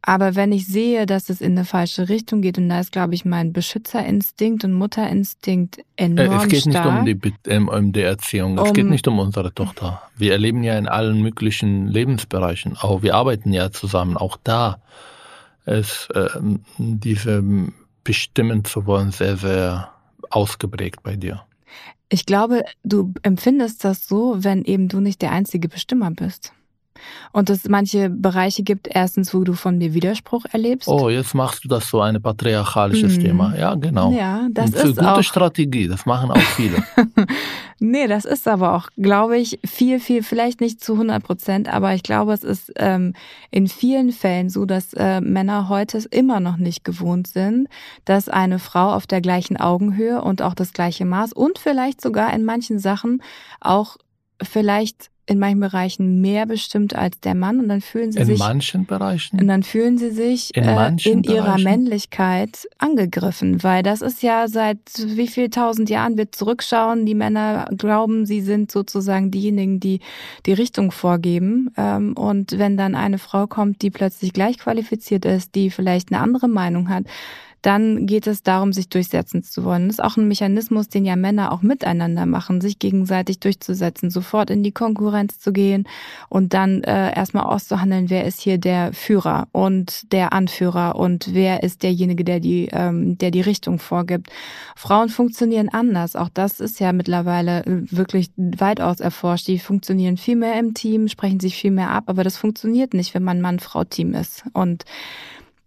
Aber 0.01 0.35
wenn 0.35 0.51
ich 0.51 0.65
sehe, 0.65 1.05
dass 1.05 1.29
es 1.29 1.41
in 1.41 1.51
eine 1.51 1.65
falsche 1.65 2.07
Richtung 2.07 2.41
geht, 2.41 2.57
und 2.57 2.69
da 2.69 2.79
ist, 2.79 2.91
glaube 2.91 3.15
ich, 3.15 3.25
mein 3.25 3.51
Beschützerinstinkt 3.51 4.63
und 4.63 4.73
Mutterinstinkt 4.73 5.79
enorm 5.97 6.27
stark. 6.27 6.43
Es 6.43 6.49
geht 6.49 6.73
stark. 6.73 7.03
nicht 7.03 7.25
um 7.25 7.33
die, 7.45 7.57
um 7.57 7.91
die 7.91 8.01
Erziehung, 8.01 8.57
es 8.57 8.69
um, 8.69 8.73
geht 8.73 8.85
nicht 8.85 9.07
um 9.07 9.19
unsere 9.19 9.53
Tochter. 9.53 10.01
Wir 10.15 10.31
erleben 10.31 10.63
ja 10.63 10.77
in 10.77 10.87
allen 10.87 11.21
möglichen 11.21 11.87
Lebensbereichen, 11.87 12.77
auch 12.77 13.01
wir 13.01 13.15
arbeiten 13.15 13.51
ja 13.51 13.71
zusammen, 13.71 14.15
auch 14.15 14.37
da 14.43 14.79
ist 15.65 16.09
äh, 16.15 16.29
diese 16.77 17.43
Bestimmen 18.03 18.65
zu 18.65 18.85
wollen 18.85 19.11
sehr, 19.11 19.37
sehr 19.37 19.91
ausgeprägt 20.29 21.03
bei 21.03 21.15
dir. 21.15 21.43
Ich 22.09 22.25
glaube, 22.25 22.63
du 22.83 23.13
empfindest 23.21 23.83
das 23.83 24.07
so, 24.07 24.43
wenn 24.43 24.63
eben 24.63 24.87
du 24.87 24.99
nicht 24.99 25.21
der 25.21 25.31
einzige 25.31 25.69
Bestimmer 25.69 26.09
bist. 26.09 26.53
Und 27.31 27.49
es 27.49 27.67
manche 27.67 28.09
Bereiche 28.09 28.63
gibt, 28.63 28.87
erstens, 28.89 29.33
wo 29.33 29.43
du 29.43 29.53
von 29.53 29.77
mir 29.77 29.93
Widerspruch 29.93 30.45
erlebst. 30.51 30.87
Oh, 30.87 31.09
jetzt 31.09 31.33
machst 31.33 31.63
du 31.63 31.67
das 31.67 31.89
so 31.89 32.01
ein 32.01 32.21
patriarchalisches 32.21 33.17
mhm. 33.17 33.21
Thema. 33.21 33.55
Ja, 33.57 33.75
genau. 33.75 34.11
Ja, 34.11 34.47
das 34.51 34.71
ist 34.71 34.97
gute 34.97 35.13
auch. 35.13 35.23
Strategie, 35.23 35.87
das 35.87 36.05
machen 36.05 36.31
auch 36.31 36.37
viele. 36.37 36.83
nee, 37.79 38.07
das 38.07 38.25
ist 38.25 38.47
aber 38.47 38.75
auch, 38.75 38.89
glaube 38.97 39.37
ich, 39.37 39.59
viel, 39.65 39.99
viel, 39.99 40.23
vielleicht 40.23 40.61
nicht 40.61 40.83
zu 40.83 40.93
100 40.93 41.23
Prozent, 41.23 41.67
aber 41.67 41.93
ich 41.93 42.03
glaube, 42.03 42.33
es 42.33 42.43
ist 42.43 42.71
ähm, 42.75 43.13
in 43.51 43.67
vielen 43.67 44.11
Fällen 44.11 44.49
so, 44.49 44.65
dass 44.65 44.93
äh, 44.93 45.21
Männer 45.21 45.69
heute 45.69 45.99
immer 46.11 46.39
noch 46.39 46.57
nicht 46.57 46.83
gewohnt 46.83 47.27
sind, 47.27 47.67
dass 48.05 48.29
eine 48.29 48.59
Frau 48.59 48.93
auf 48.93 49.07
der 49.07 49.21
gleichen 49.21 49.57
Augenhöhe 49.57 50.21
und 50.21 50.41
auch 50.41 50.53
das 50.53 50.73
gleiche 50.73 51.05
Maß 51.05 51.33
und 51.33 51.59
vielleicht 51.59 52.01
sogar 52.01 52.33
in 52.33 52.45
manchen 52.45 52.79
Sachen 52.79 53.21
auch 53.59 53.97
vielleicht 54.41 55.09
in 55.29 55.37
manchen 55.37 55.59
Bereichen 55.59 56.21
mehr 56.21 56.45
bestimmt 56.45 56.95
als 56.95 57.19
der 57.19 57.35
Mann. 57.35 57.59
Und 57.59 57.69
dann 57.69 57.81
fühlen 57.81 58.11
sie 58.11 58.19
in 58.19 58.25
sich 58.25 58.39
in 58.39 58.45
manchen 58.45 58.85
Bereichen? 58.85 59.39
und 59.39 59.47
dann 59.47 59.63
fühlen 59.63 59.97
sie 59.97 60.09
sich 60.09 60.55
in, 60.55 60.63
äh, 60.63 60.91
in 61.03 61.23
ihrer 61.23 61.59
Männlichkeit 61.59 62.67
angegriffen, 62.79 63.61
weil 63.63 63.83
das 63.83 64.01
ist 64.01 64.23
ja 64.23 64.47
seit 64.47 64.79
wie 64.97 65.27
viel 65.27 65.49
tausend 65.49 65.89
Jahren 65.89 66.17
wir 66.17 66.31
zurückschauen, 66.31 67.05
die 67.05 67.15
Männer 67.15 67.69
glauben, 67.77 68.25
sie 68.25 68.41
sind 68.41 68.71
sozusagen 68.71 69.29
diejenigen, 69.29 69.79
die 69.79 69.99
die 70.45 70.53
Richtung 70.53 70.91
vorgeben. 70.91 71.71
Ähm, 71.77 72.13
und 72.13 72.57
wenn 72.57 72.75
dann 72.75 72.95
eine 72.95 73.19
Frau 73.19 73.45
kommt, 73.45 73.81
die 73.81 73.91
plötzlich 73.91 74.33
gleich 74.33 74.57
qualifiziert 74.57 75.25
ist, 75.25 75.53
die 75.55 75.69
vielleicht 75.69 76.11
eine 76.11 76.21
andere 76.21 76.47
Meinung 76.47 76.89
hat, 76.89 77.05
dann 77.61 78.05
geht 78.05 78.27
es 78.27 78.43
darum, 78.43 78.73
sich 78.73 78.89
durchsetzen 78.89 79.43
zu 79.43 79.63
wollen. 79.63 79.87
Das 79.87 79.95
ist 79.99 80.03
auch 80.03 80.17
ein 80.17 80.27
Mechanismus, 80.27 80.89
den 80.89 81.05
ja 81.05 81.15
Männer 81.15 81.51
auch 81.51 81.61
miteinander 81.61 82.25
machen, 82.25 82.61
sich 82.61 82.79
gegenseitig 82.79 83.39
durchzusetzen, 83.39 84.09
sofort 84.09 84.49
in 84.49 84.63
die 84.63 84.71
Konkurrenz 84.71 85.39
zu 85.39 85.51
gehen 85.51 85.87
und 86.29 86.53
dann 86.53 86.83
äh, 86.83 87.15
erstmal 87.15 87.43
auszuhandeln, 87.43 88.09
wer 88.09 88.25
ist 88.25 88.41
hier 88.41 88.57
der 88.57 88.93
Führer 88.93 89.47
und 89.51 90.11
der 90.11 90.33
Anführer 90.33 90.95
und 90.95 91.33
wer 91.33 91.63
ist 91.63 91.83
derjenige, 91.83 92.23
der 92.23 92.39
die, 92.39 92.69
ähm, 92.71 93.17
der 93.17 93.31
die 93.31 93.41
Richtung 93.41 93.79
vorgibt. 93.79 94.29
Frauen 94.75 95.09
funktionieren 95.09 95.69
anders. 95.69 96.15
Auch 96.15 96.29
das 96.29 96.59
ist 96.59 96.79
ja 96.79 96.93
mittlerweile 96.93 97.65
äh, 97.65 97.91
wirklich 97.91 98.31
weitaus 98.37 98.99
erforscht. 98.99 99.47
Die 99.47 99.59
funktionieren 99.59 100.17
viel 100.17 100.35
mehr 100.35 100.57
im 100.59 100.73
Team, 100.73 101.07
sprechen 101.07 101.39
sich 101.39 101.55
viel 101.55 101.71
mehr 101.71 101.89
ab, 101.91 102.05
aber 102.07 102.23
das 102.23 102.37
funktioniert 102.37 102.93
nicht, 102.93 103.13
wenn 103.13 103.23
man 103.23 103.41
Mann-Frau-Team 103.41 104.13
ist. 104.13 104.43
Und 104.53 104.85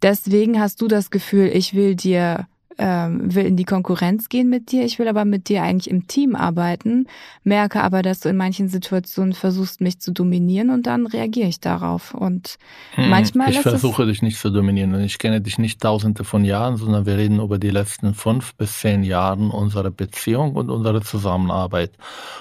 Deswegen 0.03 0.61
hast 0.61 0.81
du 0.81 0.89
das 0.89 1.11
Gefühl, 1.11 1.51
ich 1.53 1.75
will 1.75 1.95
dir 1.95 2.47
ähm, 2.79 3.35
will 3.35 3.47
in 3.47 3.57
die 3.57 3.65
Konkurrenz 3.65 4.29
gehen 4.29 4.49
mit 4.49 4.73
dir, 4.73 4.85
ich 4.85 4.99
will 4.99 5.09
aber 5.09 5.25
mit 5.25 5.49
dir 5.49 5.63
eigentlich 5.63 5.91
im 5.91 6.07
Team 6.07 6.35
arbeiten, 6.35 7.07
merke 7.45 7.83
aber, 7.83 8.03
dass 8.03 8.21
du 8.21 8.29
in 8.29 8.37
manchen 8.37 8.69
Situationen 8.69 9.35
versuchst, 9.35 9.81
mich 9.81 10.01
zu 10.01 10.13
dominieren 10.13 10.71
und 10.71 10.87
dann 10.87 11.07
reagiere 11.07 11.49
ich 11.49 11.61
darauf. 11.61 12.15
Und 12.15 12.57
hm, 12.95 13.11
manchmal 13.11 13.51
ich 13.51 13.61
versuche 13.61 14.07
dich 14.07 14.23
nicht 14.23 14.39
zu 14.39 14.51
dominieren 14.51 14.95
und 14.95 15.01
ich 15.01 15.19
kenne 15.19 15.41
dich 15.41 15.59
nicht 15.59 15.81
tausende 15.81 16.25
von 16.25 16.45
Jahren, 16.45 16.77
sondern 16.77 17.07
wir 17.07 17.17
reden 17.17 17.41
über 17.41 17.59
die 17.59 17.71
letzten 17.71 18.15
fünf 18.15 18.55
bis 18.55 18.81
zehn 18.81 19.03
Jahren 19.03 19.51
unserer 19.51 19.91
Beziehung 19.91 20.55
und 20.55 20.71
unserer 20.71 21.03
Zusammenarbeit. 21.03 21.93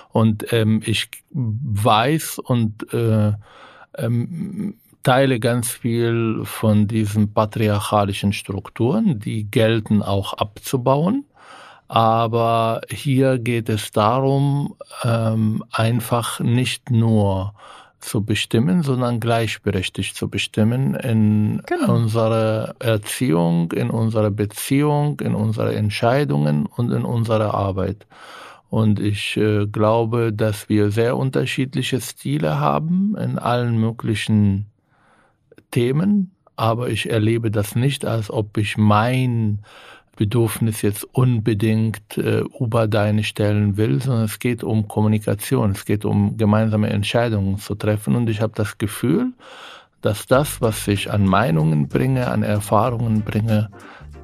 Und 0.09 0.51
ähm, 0.53 0.82
ich 0.86 1.09
weiß 1.32 2.39
und 2.39 2.93
äh, 2.93 3.34
ähm, 3.97 4.76
teile 5.04 5.39
ganz 5.39 5.70
viel 5.70 6.41
von 6.43 6.88
diesen 6.88 7.34
patriarchalischen 7.34 8.34
Strukturen, 8.34 9.20
die 9.20 9.49
gelten 9.49 10.02
auch 10.02 10.34
abzubauen. 10.34 11.26
Aber 11.88 12.82
hier 12.89 13.38
geht 13.38 13.68
es 13.68 13.91
darum, 13.91 14.76
ähm, 15.04 15.64
einfach 15.72 16.39
nicht 16.39 16.89
nur 16.89 17.54
zu 17.99 18.24
bestimmen, 18.24 18.82
sondern 18.82 19.20
gleichberechtigt 19.20 20.16
zu 20.16 20.30
bestimmen 20.30 20.95
in 20.95 21.62
genau. 21.66 21.93
unserer 21.93 22.76
Erziehung, 22.80 23.72
in 23.74 23.89
unserer 23.89 24.32
Beziehung, 24.32 25.20
in 25.20 25.36
unsere 25.36 25.76
Entscheidungen 25.76 26.66
und 26.66 26.91
in 26.91 27.04
unserer 27.04 27.54
Arbeit. 27.54 28.08
Und 28.70 28.99
ich 29.02 29.36
äh, 29.36 29.68
glaube, 29.68 30.32
dass 30.32 30.70
wir 30.70 30.91
sehr 30.91 31.18
unterschiedliche 31.18 31.99
Stile 31.99 32.60
haben 32.60 33.18
in 33.18 33.38
allen 33.38 33.78
möglichen 33.78 34.72
Themen, 35.72 36.32
aber 36.56 36.90
ich 36.90 37.10
erlebe 37.10 37.50
das 37.50 37.76
nicht, 37.76 38.06
als 38.06 38.30
ob 38.30 38.58
ich 38.58 38.78
mein 38.78 39.60
Bedürfnis 40.16 40.82
jetzt 40.82 41.04
unbedingt 41.16 42.18
äh, 42.18 42.44
über 42.60 42.88
deine 42.88 43.24
stellen 43.24 43.78
will, 43.78 44.02
sondern 44.02 44.26
es 44.26 44.40
geht 44.40 44.64
um 44.64 44.88
Kommunikation, 44.88 45.72
es 45.72 45.86
geht 45.86 46.06
um 46.06 46.38
gemeinsame 46.38 46.90
Entscheidungen 46.90 47.58
zu 47.58 47.76
treffen 47.76 48.16
und 48.16 48.30
ich 48.30 48.42
habe 48.42 48.54
das 48.56 48.78
Gefühl, 48.78 49.34
dass 50.02 50.28
das, 50.28 50.62
was 50.62 50.88
ich 50.88 51.12
an 51.12 51.26
Meinungen 51.26 51.88
bringe, 51.88 52.28
an 52.28 52.44
Erfahrungen 52.44 53.22
bringe, 53.22 53.70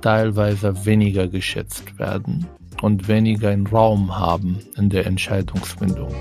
teilweise 0.01 0.85
weniger 0.85 1.27
geschätzt 1.27 1.97
werden 1.97 2.45
und 2.81 3.07
weniger 3.07 3.49
einen 3.49 3.67
Raum 3.67 4.17
haben 4.17 4.59
in 4.75 4.89
der 4.89 5.07
Entscheidungsfindung. 5.07 6.13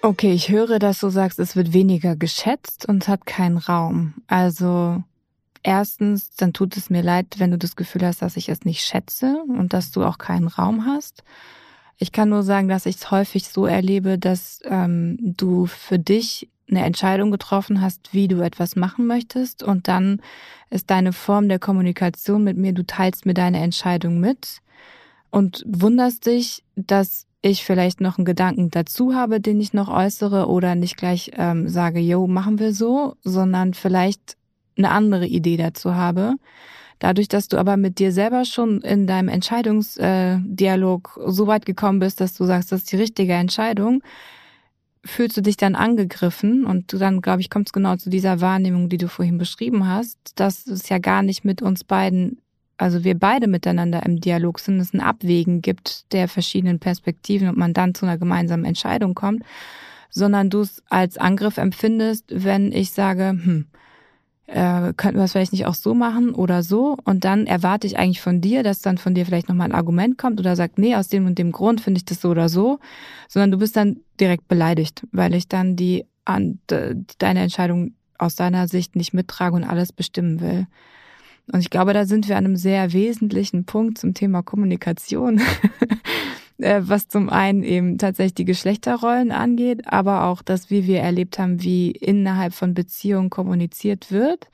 Okay, 0.00 0.32
ich 0.32 0.48
höre, 0.48 0.78
dass 0.78 1.00
du 1.00 1.08
sagst, 1.08 1.40
es 1.40 1.56
wird 1.56 1.72
weniger 1.72 2.14
geschätzt 2.14 2.86
und 2.88 3.08
hat 3.08 3.26
keinen 3.26 3.56
Raum. 3.56 4.14
Also 4.28 5.02
erstens, 5.64 6.30
dann 6.36 6.52
tut 6.52 6.76
es 6.76 6.88
mir 6.88 7.02
leid, 7.02 7.34
wenn 7.38 7.50
du 7.50 7.58
das 7.58 7.74
Gefühl 7.74 8.06
hast, 8.06 8.22
dass 8.22 8.36
ich 8.36 8.48
es 8.48 8.64
nicht 8.64 8.82
schätze 8.84 9.42
und 9.48 9.72
dass 9.72 9.90
du 9.90 10.04
auch 10.04 10.18
keinen 10.18 10.46
Raum 10.46 10.86
hast. 10.86 11.24
Ich 11.96 12.12
kann 12.12 12.28
nur 12.28 12.44
sagen, 12.44 12.68
dass 12.68 12.86
ich 12.86 12.96
es 12.96 13.10
häufig 13.10 13.48
so 13.48 13.66
erlebe, 13.66 14.18
dass 14.18 14.60
ähm, 14.64 15.18
du 15.20 15.66
für 15.66 15.98
dich 15.98 16.48
eine 16.70 16.84
Entscheidung 16.84 17.32
getroffen 17.32 17.80
hast, 17.80 18.14
wie 18.14 18.28
du 18.28 18.40
etwas 18.40 18.76
machen 18.76 19.06
möchtest 19.06 19.64
und 19.64 19.88
dann 19.88 20.20
ist 20.70 20.90
deine 20.90 21.12
Form 21.12 21.48
der 21.48 21.58
Kommunikation 21.58 22.44
mit 22.44 22.56
mir, 22.56 22.72
du 22.72 22.86
teilst 22.86 23.26
mir 23.26 23.34
deine 23.34 23.58
Entscheidung 23.60 24.20
mit 24.20 24.58
und 25.30 25.64
wunderst 25.66 26.26
dich, 26.26 26.62
dass 26.76 27.27
ich 27.42 27.64
vielleicht 27.64 28.00
noch 28.00 28.18
einen 28.18 28.24
Gedanken 28.24 28.70
dazu 28.70 29.14
habe, 29.14 29.40
den 29.40 29.60
ich 29.60 29.72
noch 29.72 29.88
äußere 29.88 30.48
oder 30.48 30.74
nicht 30.74 30.96
gleich 30.96 31.30
ähm, 31.36 31.68
sage, 31.68 32.00
yo, 32.00 32.26
machen 32.26 32.58
wir 32.58 32.74
so, 32.74 33.16
sondern 33.22 33.74
vielleicht 33.74 34.36
eine 34.76 34.90
andere 34.90 35.26
Idee 35.26 35.56
dazu 35.56 35.94
habe. 35.94 36.34
Dadurch, 36.98 37.28
dass 37.28 37.46
du 37.46 37.58
aber 37.58 37.76
mit 37.76 38.00
dir 38.00 38.10
selber 38.12 38.44
schon 38.44 38.80
in 38.80 39.06
deinem 39.06 39.28
Entscheidungsdialog 39.28 41.20
so 41.26 41.46
weit 41.46 41.64
gekommen 41.64 42.00
bist, 42.00 42.20
dass 42.20 42.34
du 42.34 42.44
sagst, 42.44 42.72
das 42.72 42.80
ist 42.80 42.92
die 42.92 42.96
richtige 42.96 43.34
Entscheidung, 43.34 44.02
fühlst 45.04 45.36
du 45.36 45.40
dich 45.40 45.56
dann 45.56 45.76
angegriffen 45.76 46.64
und 46.64 46.92
du 46.92 46.98
dann, 46.98 47.22
glaube 47.22 47.40
ich, 47.40 47.50
kommst 47.50 47.72
genau 47.72 47.94
zu 47.96 48.10
dieser 48.10 48.40
Wahrnehmung, 48.40 48.88
die 48.88 48.98
du 48.98 49.08
vorhin 49.08 49.38
beschrieben 49.38 49.86
hast, 49.86 50.18
dass 50.34 50.66
es 50.66 50.88
ja 50.88 50.98
gar 50.98 51.22
nicht 51.22 51.44
mit 51.44 51.62
uns 51.62 51.84
beiden, 51.84 52.40
also 52.78 53.04
wir 53.04 53.18
beide 53.18 53.48
miteinander 53.48 54.04
im 54.06 54.20
Dialog 54.20 54.60
sind, 54.60 54.80
es 54.80 54.94
ein 54.94 55.00
Abwägen 55.00 55.60
gibt 55.60 56.12
der 56.12 56.28
verschiedenen 56.28 56.78
Perspektiven 56.78 57.48
und 57.48 57.58
man 57.58 57.74
dann 57.74 57.94
zu 57.94 58.06
einer 58.06 58.18
gemeinsamen 58.18 58.64
Entscheidung 58.64 59.14
kommt, 59.14 59.42
sondern 60.10 60.48
du 60.48 60.60
es 60.60 60.82
als 60.88 61.18
Angriff 61.18 61.58
empfindest, 61.58 62.24
wenn 62.28 62.72
ich 62.72 62.92
sage, 62.92 63.30
hm, 63.30 63.66
äh, 64.46 64.94
könnten 64.96 65.18
wir 65.18 65.24
es 65.24 65.32
vielleicht 65.32 65.52
nicht 65.52 65.66
auch 65.66 65.74
so 65.74 65.92
machen 65.92 66.32
oder 66.32 66.62
so? 66.62 66.96
Und 67.04 67.24
dann 67.24 67.46
erwarte 67.46 67.86
ich 67.86 67.98
eigentlich 67.98 68.22
von 68.22 68.40
dir, 68.40 68.62
dass 68.62 68.80
dann 68.80 68.96
von 68.96 69.14
dir 69.14 69.26
vielleicht 69.26 69.48
nochmal 69.48 69.68
ein 69.68 69.74
Argument 69.74 70.16
kommt 70.16 70.40
oder 70.40 70.56
sagt, 70.56 70.78
nee, 70.78 70.94
aus 70.94 71.08
dem 71.08 71.26
und 71.26 71.38
dem 71.38 71.52
Grund 71.52 71.80
finde 71.80 71.98
ich 71.98 72.06
das 72.06 72.22
so 72.22 72.30
oder 72.30 72.48
so, 72.48 72.78
sondern 73.28 73.50
du 73.50 73.58
bist 73.58 73.76
dann 73.76 73.98
direkt 74.20 74.48
beleidigt, 74.48 75.06
weil 75.12 75.34
ich 75.34 75.48
dann 75.48 75.76
die 75.76 76.06
an, 76.24 76.60
deine 77.18 77.40
Entscheidung 77.40 77.92
aus 78.18 78.36
deiner 78.36 78.68
Sicht 78.68 78.96
nicht 78.96 79.12
mittrage 79.12 79.54
und 79.54 79.64
alles 79.64 79.92
bestimmen 79.92 80.40
will. 80.40 80.66
Und 81.50 81.60
ich 81.60 81.70
glaube, 81.70 81.92
da 81.92 82.04
sind 82.04 82.28
wir 82.28 82.36
an 82.36 82.44
einem 82.44 82.56
sehr 82.56 82.92
wesentlichen 82.92 83.64
Punkt 83.64 83.98
zum 83.98 84.14
Thema 84.14 84.42
Kommunikation. 84.42 85.40
Äh, 86.60 86.82
was 86.88 87.06
zum 87.06 87.30
einen 87.30 87.62
eben 87.62 87.98
tatsächlich 87.98 88.34
die 88.34 88.44
Geschlechterrollen 88.44 89.30
angeht, 89.30 89.86
aber 89.86 90.24
auch 90.24 90.42
das, 90.42 90.70
wie 90.70 90.88
wir 90.88 90.98
erlebt 90.98 91.38
haben, 91.38 91.62
wie 91.62 91.92
innerhalb 91.92 92.52
von 92.52 92.74
Beziehungen 92.74 93.30
kommuniziert 93.30 94.10
wird 94.10 94.48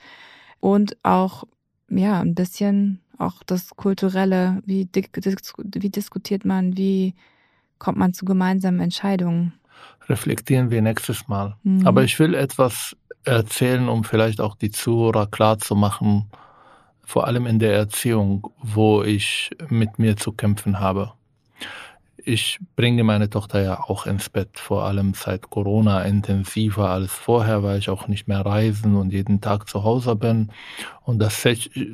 und 0.60 0.98
auch 1.02 1.44
ja 1.88 2.20
ein 2.20 2.34
bisschen 2.34 3.00
auch 3.16 3.42
das 3.46 3.70
kulturelle, 3.70 4.62
wie, 4.66 4.86
wie 4.92 5.88
diskutiert 5.88 6.44
man, 6.44 6.76
wie 6.76 7.14
kommt 7.78 7.96
man 7.96 8.12
zu 8.12 8.24
gemeinsamen 8.24 8.80
Entscheidungen. 8.80 9.54
Reflektieren 10.08 10.70
wir 10.70 10.82
nächstes 10.82 11.26
Mal. 11.28 11.56
Mhm. 11.62 11.86
Aber 11.86 12.04
ich 12.04 12.18
will 12.18 12.34
etwas 12.34 12.96
erzählen, 13.24 13.88
um 13.88 14.04
vielleicht 14.04 14.40
auch 14.40 14.56
die 14.56 14.70
Zuhörer 14.70 15.26
klar 15.26 15.58
zu 15.58 15.74
machen, 15.74 16.26
vor 17.04 17.26
allem 17.26 17.46
in 17.46 17.58
der 17.58 17.74
Erziehung, 17.74 18.50
wo 18.62 19.02
ich 19.02 19.50
mit 19.68 19.98
mir 19.98 20.16
zu 20.16 20.32
kämpfen 20.32 20.80
habe 20.80 21.12
ich 22.24 22.58
bringe 22.74 23.04
meine 23.04 23.28
Tochter 23.28 23.62
ja 23.62 23.80
auch 23.80 24.06
ins 24.06 24.30
Bett, 24.30 24.58
vor 24.58 24.84
allem 24.84 25.14
seit 25.14 25.50
Corona 25.50 26.02
intensiver 26.02 26.88
als 26.88 27.12
vorher, 27.12 27.62
weil 27.62 27.78
ich 27.78 27.90
auch 27.90 28.08
nicht 28.08 28.26
mehr 28.28 28.40
reisen 28.40 28.96
und 28.96 29.12
jeden 29.12 29.40
Tag 29.40 29.68
zu 29.68 29.84
Hause 29.84 30.16
bin. 30.16 30.50
Und 31.02 31.18
das, 31.18 31.46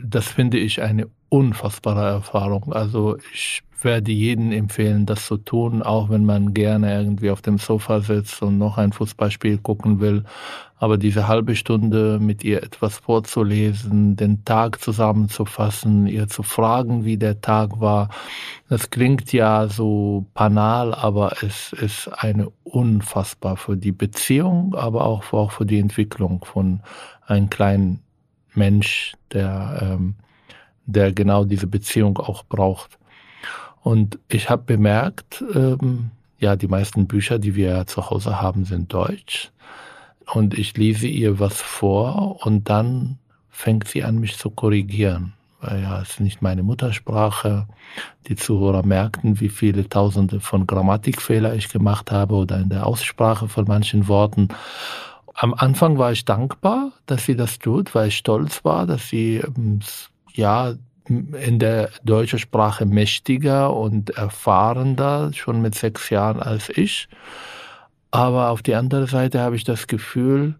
das 0.05 0.29
finde 0.29 0.59
ich 0.59 0.83
eine 0.83 1.09
unfassbare 1.29 2.09
Erfahrung. 2.09 2.73
Also 2.73 3.17
ich 3.33 3.63
werde 3.83 4.13
jedem 4.13 4.53
empfehlen, 4.53 5.07
das 5.07 5.27
zu 5.27 5.37
tun, 5.37 5.83
auch 5.83 6.11
wenn 6.11 6.25
man 6.25 6.55
gerne 6.55 6.95
irgendwie 6.95 7.31
auf 7.31 7.43
dem 7.43 7.59
Sofa 7.59 8.01
sitzt 8.01 8.43
und 8.43 8.59
noch 8.59 8.79
ein 8.79 8.93
Fußballspiel 8.93 9.59
gucken 9.59 10.01
will. 10.01 10.25
Aber 10.81 10.97
diese 10.97 11.28
halbe 11.28 11.57
Stunde 11.57 12.18
mit 12.18 12.43
ihr 12.43 12.62
etwas 12.62 12.97
vorzulesen, 12.97 14.16
den 14.16 14.47
Tag 14.47 14.81
zusammenzufassen, 14.81 16.07
ihr 16.07 16.26
zu 16.26 16.43
fragen, 16.43 17.05
wie 17.05 17.18
der 17.18 17.43
Tag 17.43 17.81
war, 17.81 18.09
das 18.70 18.89
klingt 18.89 19.31
ja 19.35 19.68
so 19.68 20.24
banal, 20.33 20.95
aber 20.95 21.43
es 21.43 21.74
ist 21.74 22.09
eine 22.09 22.49
unfassbar 22.64 23.59
für 23.59 23.76
die 23.76 23.93
Beziehung, 23.93 24.74
aber 24.74 25.05
auch, 25.05 25.31
auch 25.35 25.53
für 25.53 25.66
die 25.66 25.78
Entwicklung 25.78 26.47
von 26.47 26.81
einem 27.26 27.51
kleinen 27.51 28.01
Mensch, 28.55 29.12
der, 29.35 29.81
ähm, 29.83 30.14
der 30.87 31.12
genau 31.12 31.45
diese 31.45 31.66
Beziehung 31.66 32.16
auch 32.16 32.43
braucht. 32.45 32.99
Und 33.83 34.18
ich 34.28 34.49
habe 34.49 34.62
bemerkt, 34.62 35.45
ähm, 35.55 36.11
ja, 36.39 36.57
die 36.57 36.68
meisten 36.68 37.07
Bücher, 37.07 37.39
die 37.39 37.55
wir 37.55 37.87
zu 37.87 38.09
Hause 38.09 38.41
haben, 38.41 38.64
sind 38.64 38.95
deutsch. 38.95 39.53
Und 40.33 40.55
ich 40.55 40.76
lese 40.76 41.07
ihr 41.07 41.39
was 41.39 41.61
vor 41.61 42.45
und 42.45 42.68
dann 42.68 43.18
fängt 43.49 43.89
sie 43.89 44.05
an, 44.05 44.18
mich 44.18 44.39
zu 44.39 44.51
korrigieren. 44.51 45.35
Weil 45.61 45.83
ja, 45.83 46.01
es 46.01 46.11
ist 46.11 46.20
nicht 46.20 46.41
meine 46.41 46.62
Muttersprache. 46.62 47.66
Die 48.28 48.37
Zuhörer 48.37 48.85
merkten, 48.85 49.41
wie 49.41 49.51
viele 49.51 49.89
Tausende 49.89 50.41
von 50.41 50.66
Grammatikfehler 50.66 51.55
ich 51.55 51.68
gemacht 51.68 52.11
habe 52.11 52.35
oder 52.35 52.59
in 52.59 52.70
der 52.70 52.87
Aussprache 52.87 53.49
von 53.49 53.66
manchen 53.66 54.09
Worten. 54.09 54.49
Am 55.35 55.53
Anfang 55.53 55.99
war 55.99 56.12
ich 56.12 56.24
dankbar, 56.24 56.93
dass 57.07 57.26
sie 57.26 57.37
das 57.37 57.59
tut, 57.59 57.95
weil 57.95 58.09
ich 58.09 58.16
stolz 58.16 58.64
war, 58.64 58.87
dass 58.87 59.09
sie 59.09 59.37
ähm, 59.37 59.81
ja 60.33 60.74
in 61.09 61.59
der 61.59 61.91
deutschen 62.05 62.39
Sprache 62.39 62.87
mächtiger 62.87 63.74
und 63.74 64.11
erfahrener, 64.11 65.33
schon 65.35 65.61
mit 65.61 65.74
sechs 65.74 66.09
Jahren 66.09 66.41
als 66.41 66.68
ich. 66.68 67.09
Aber 68.11 68.51
auf 68.51 68.63
die 68.63 68.75
andere 68.75 69.07
Seite 69.07 69.41
habe 69.41 69.57
ich 69.57 69.65
das 69.65 69.87
Gefühl, 69.87 70.57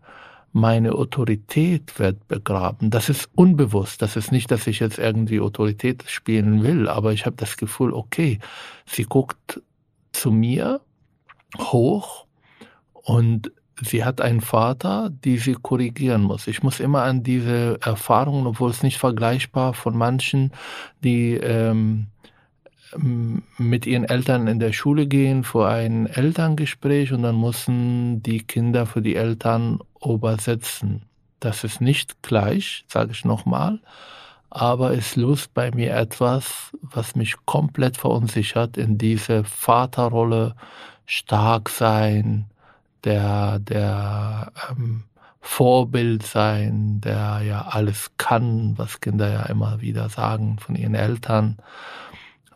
meine 0.53 0.93
Autorität 0.93 1.99
wird 1.99 2.27
begraben. 2.29 2.91
Das 2.91 3.09
ist 3.09 3.29
unbewusst. 3.35 4.03
Das 4.03 4.17
ist 4.17 4.33
nicht, 4.33 4.51
dass 4.51 4.67
ich 4.67 4.81
jetzt 4.81 4.99
irgendwie 4.99 5.41
Autorität 5.41 6.05
spielen 6.09 6.63
will, 6.63 6.89
aber 6.89 7.13
ich 7.13 7.27
habe 7.27 7.37
das 7.37 7.57
Gefühl, 7.57 7.93
okay, 7.93 8.41
sie 8.87 9.05
guckt 9.05 9.63
zu 10.13 10.33
mir 10.33 10.81
hoch 11.59 12.27
und 12.93 13.53
sie 13.81 14.05
hat 14.05 14.21
einen 14.21 14.41
Vater, 14.41 15.11
die 15.11 15.39
sie 15.39 15.55
korrigieren 15.55 16.23
muss. 16.23 16.47
Ich 16.47 16.63
muss 16.63 16.81
immer 16.81 17.03
an 17.03 17.23
diese 17.23 17.79
Erfahrungen, 17.81 18.47
obwohl 18.47 18.71
es 18.71 18.83
nicht 18.83 18.99
vergleichbar 18.99 19.73
von 19.75 19.97
manchen, 19.97 20.53
die 21.03 21.35
ähm, 21.35 22.07
mit 22.97 23.87
ihren 23.87 24.05
Eltern 24.05 24.47
in 24.47 24.59
der 24.59 24.73
Schule 24.73 25.07
gehen 25.07 25.45
vor 25.45 25.69
ein 25.69 26.07
Elterngespräch 26.07 27.13
und 27.13 27.23
dann 27.23 27.41
müssen 27.41 28.23
die 28.23 28.41
Kinder 28.41 28.87
für 28.87 29.03
die 29.03 29.17
Eltern 29.17 29.81
übersetzen. 30.05 31.03
Das 31.39 31.65
ist 31.65 31.81
nicht 31.81 32.23
gleich, 32.23 32.85
sage 32.89 33.13
ich 33.13 33.25
nochmal, 33.25 33.81
aber 34.51 34.93
es 34.93 35.17
löst 35.17 35.55
bei 35.55 35.71
mir 35.71 35.95
etwas, 35.95 36.77
was 36.83 37.15
mich 37.15 37.37
komplett 37.47 37.97
verunsichert 37.97 38.77
in 38.77 38.99
diese 38.99 39.45
Vaterrolle, 39.45 40.55
stark 41.07 41.69
sein, 41.69 42.47
der, 43.05 43.59
der 43.61 44.53
ähm, 44.71 45.05
Vorbild 45.41 46.25
sein, 46.25 47.01
der 47.01 47.41
ja 47.43 47.63
alles 47.63 48.11
kann, 48.19 48.75
was 48.77 49.01
Kinder 49.01 49.33
ja 49.33 49.43
immer 49.45 49.81
wieder 49.81 50.09
sagen 50.09 50.59
von 50.59 50.77
ihren 50.77 50.95
Eltern. 50.95 51.57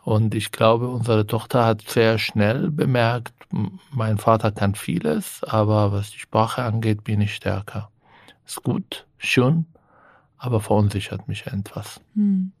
Und 0.05 0.35
ich 0.35 0.51
glaube, 0.51 0.87
unsere 0.87 1.25
Tochter 1.25 1.65
hat 1.65 1.81
sehr 1.81 2.19
schnell 2.19 2.69
bemerkt, 2.69 3.33
mein 3.89 4.19
Vater 4.19 4.51
kann 4.51 4.75
vieles, 4.75 5.43
aber 5.43 5.91
was 5.91 6.11
die 6.11 6.19
Sprache 6.19 6.61
angeht, 6.61 7.03
bin 7.03 7.21
ich 7.21 7.33
stärker. 7.33 7.89
Ist 8.45 8.61
gut, 8.61 9.07
schön, 9.17 9.65
aber 10.37 10.61
verunsichert 10.61 11.27
mich 11.27 11.47
etwas. 11.47 12.01
Hm. 12.13 12.51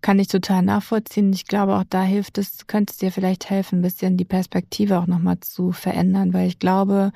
Kann 0.00 0.18
ich 0.18 0.26
total 0.26 0.62
nachvollziehen. 0.62 1.32
Ich 1.32 1.46
glaube, 1.46 1.76
auch 1.76 1.84
da 1.88 2.02
hilft 2.02 2.38
es, 2.38 2.66
könnte 2.66 2.90
es 2.90 2.98
dir 2.98 3.12
vielleicht 3.12 3.48
helfen, 3.50 3.78
ein 3.78 3.82
bisschen 3.82 4.16
die 4.16 4.24
Perspektive 4.24 4.98
auch 4.98 5.06
nochmal 5.06 5.38
zu 5.38 5.70
verändern, 5.70 6.32
weil 6.32 6.48
ich 6.48 6.58
glaube, 6.58 7.12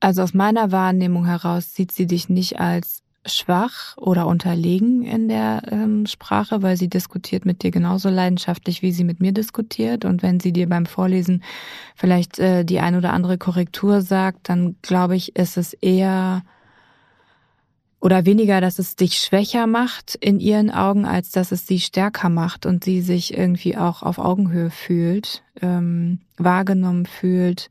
also 0.00 0.22
aus 0.22 0.34
meiner 0.34 0.72
Wahrnehmung 0.72 1.24
heraus 1.24 1.72
sieht 1.72 1.92
sie 1.92 2.08
dich 2.08 2.28
nicht 2.28 2.58
als 2.58 3.04
schwach 3.26 3.96
oder 3.96 4.26
unterlegen 4.26 5.02
in 5.02 5.28
der 5.28 5.62
ähm, 5.70 6.06
Sprache, 6.06 6.62
weil 6.62 6.76
sie 6.76 6.88
diskutiert 6.88 7.44
mit 7.44 7.62
dir 7.62 7.70
genauso 7.70 8.08
leidenschaftlich, 8.08 8.82
wie 8.82 8.92
sie 8.92 9.04
mit 9.04 9.20
mir 9.20 9.32
diskutiert. 9.32 10.04
Und 10.04 10.22
wenn 10.22 10.40
sie 10.40 10.52
dir 10.52 10.68
beim 10.68 10.86
Vorlesen 10.86 11.42
vielleicht 11.94 12.38
äh, 12.38 12.64
die 12.64 12.80
ein 12.80 12.96
oder 12.96 13.12
andere 13.12 13.38
Korrektur 13.38 14.02
sagt, 14.02 14.48
dann 14.48 14.76
glaube 14.82 15.16
ich, 15.16 15.36
ist 15.36 15.56
es 15.56 15.74
eher 15.74 16.42
oder 18.00 18.24
weniger, 18.24 18.60
dass 18.60 18.78
es 18.78 18.94
dich 18.94 19.18
schwächer 19.18 19.66
macht 19.66 20.14
in 20.14 20.38
ihren 20.38 20.70
Augen, 20.70 21.04
als 21.04 21.30
dass 21.30 21.50
es 21.50 21.66
sie 21.66 21.80
stärker 21.80 22.28
macht 22.28 22.64
und 22.64 22.84
sie 22.84 23.00
sich 23.00 23.36
irgendwie 23.36 23.76
auch 23.76 24.02
auf 24.02 24.18
Augenhöhe 24.18 24.70
fühlt, 24.70 25.42
ähm, 25.60 26.20
wahrgenommen 26.36 27.06
fühlt 27.06 27.70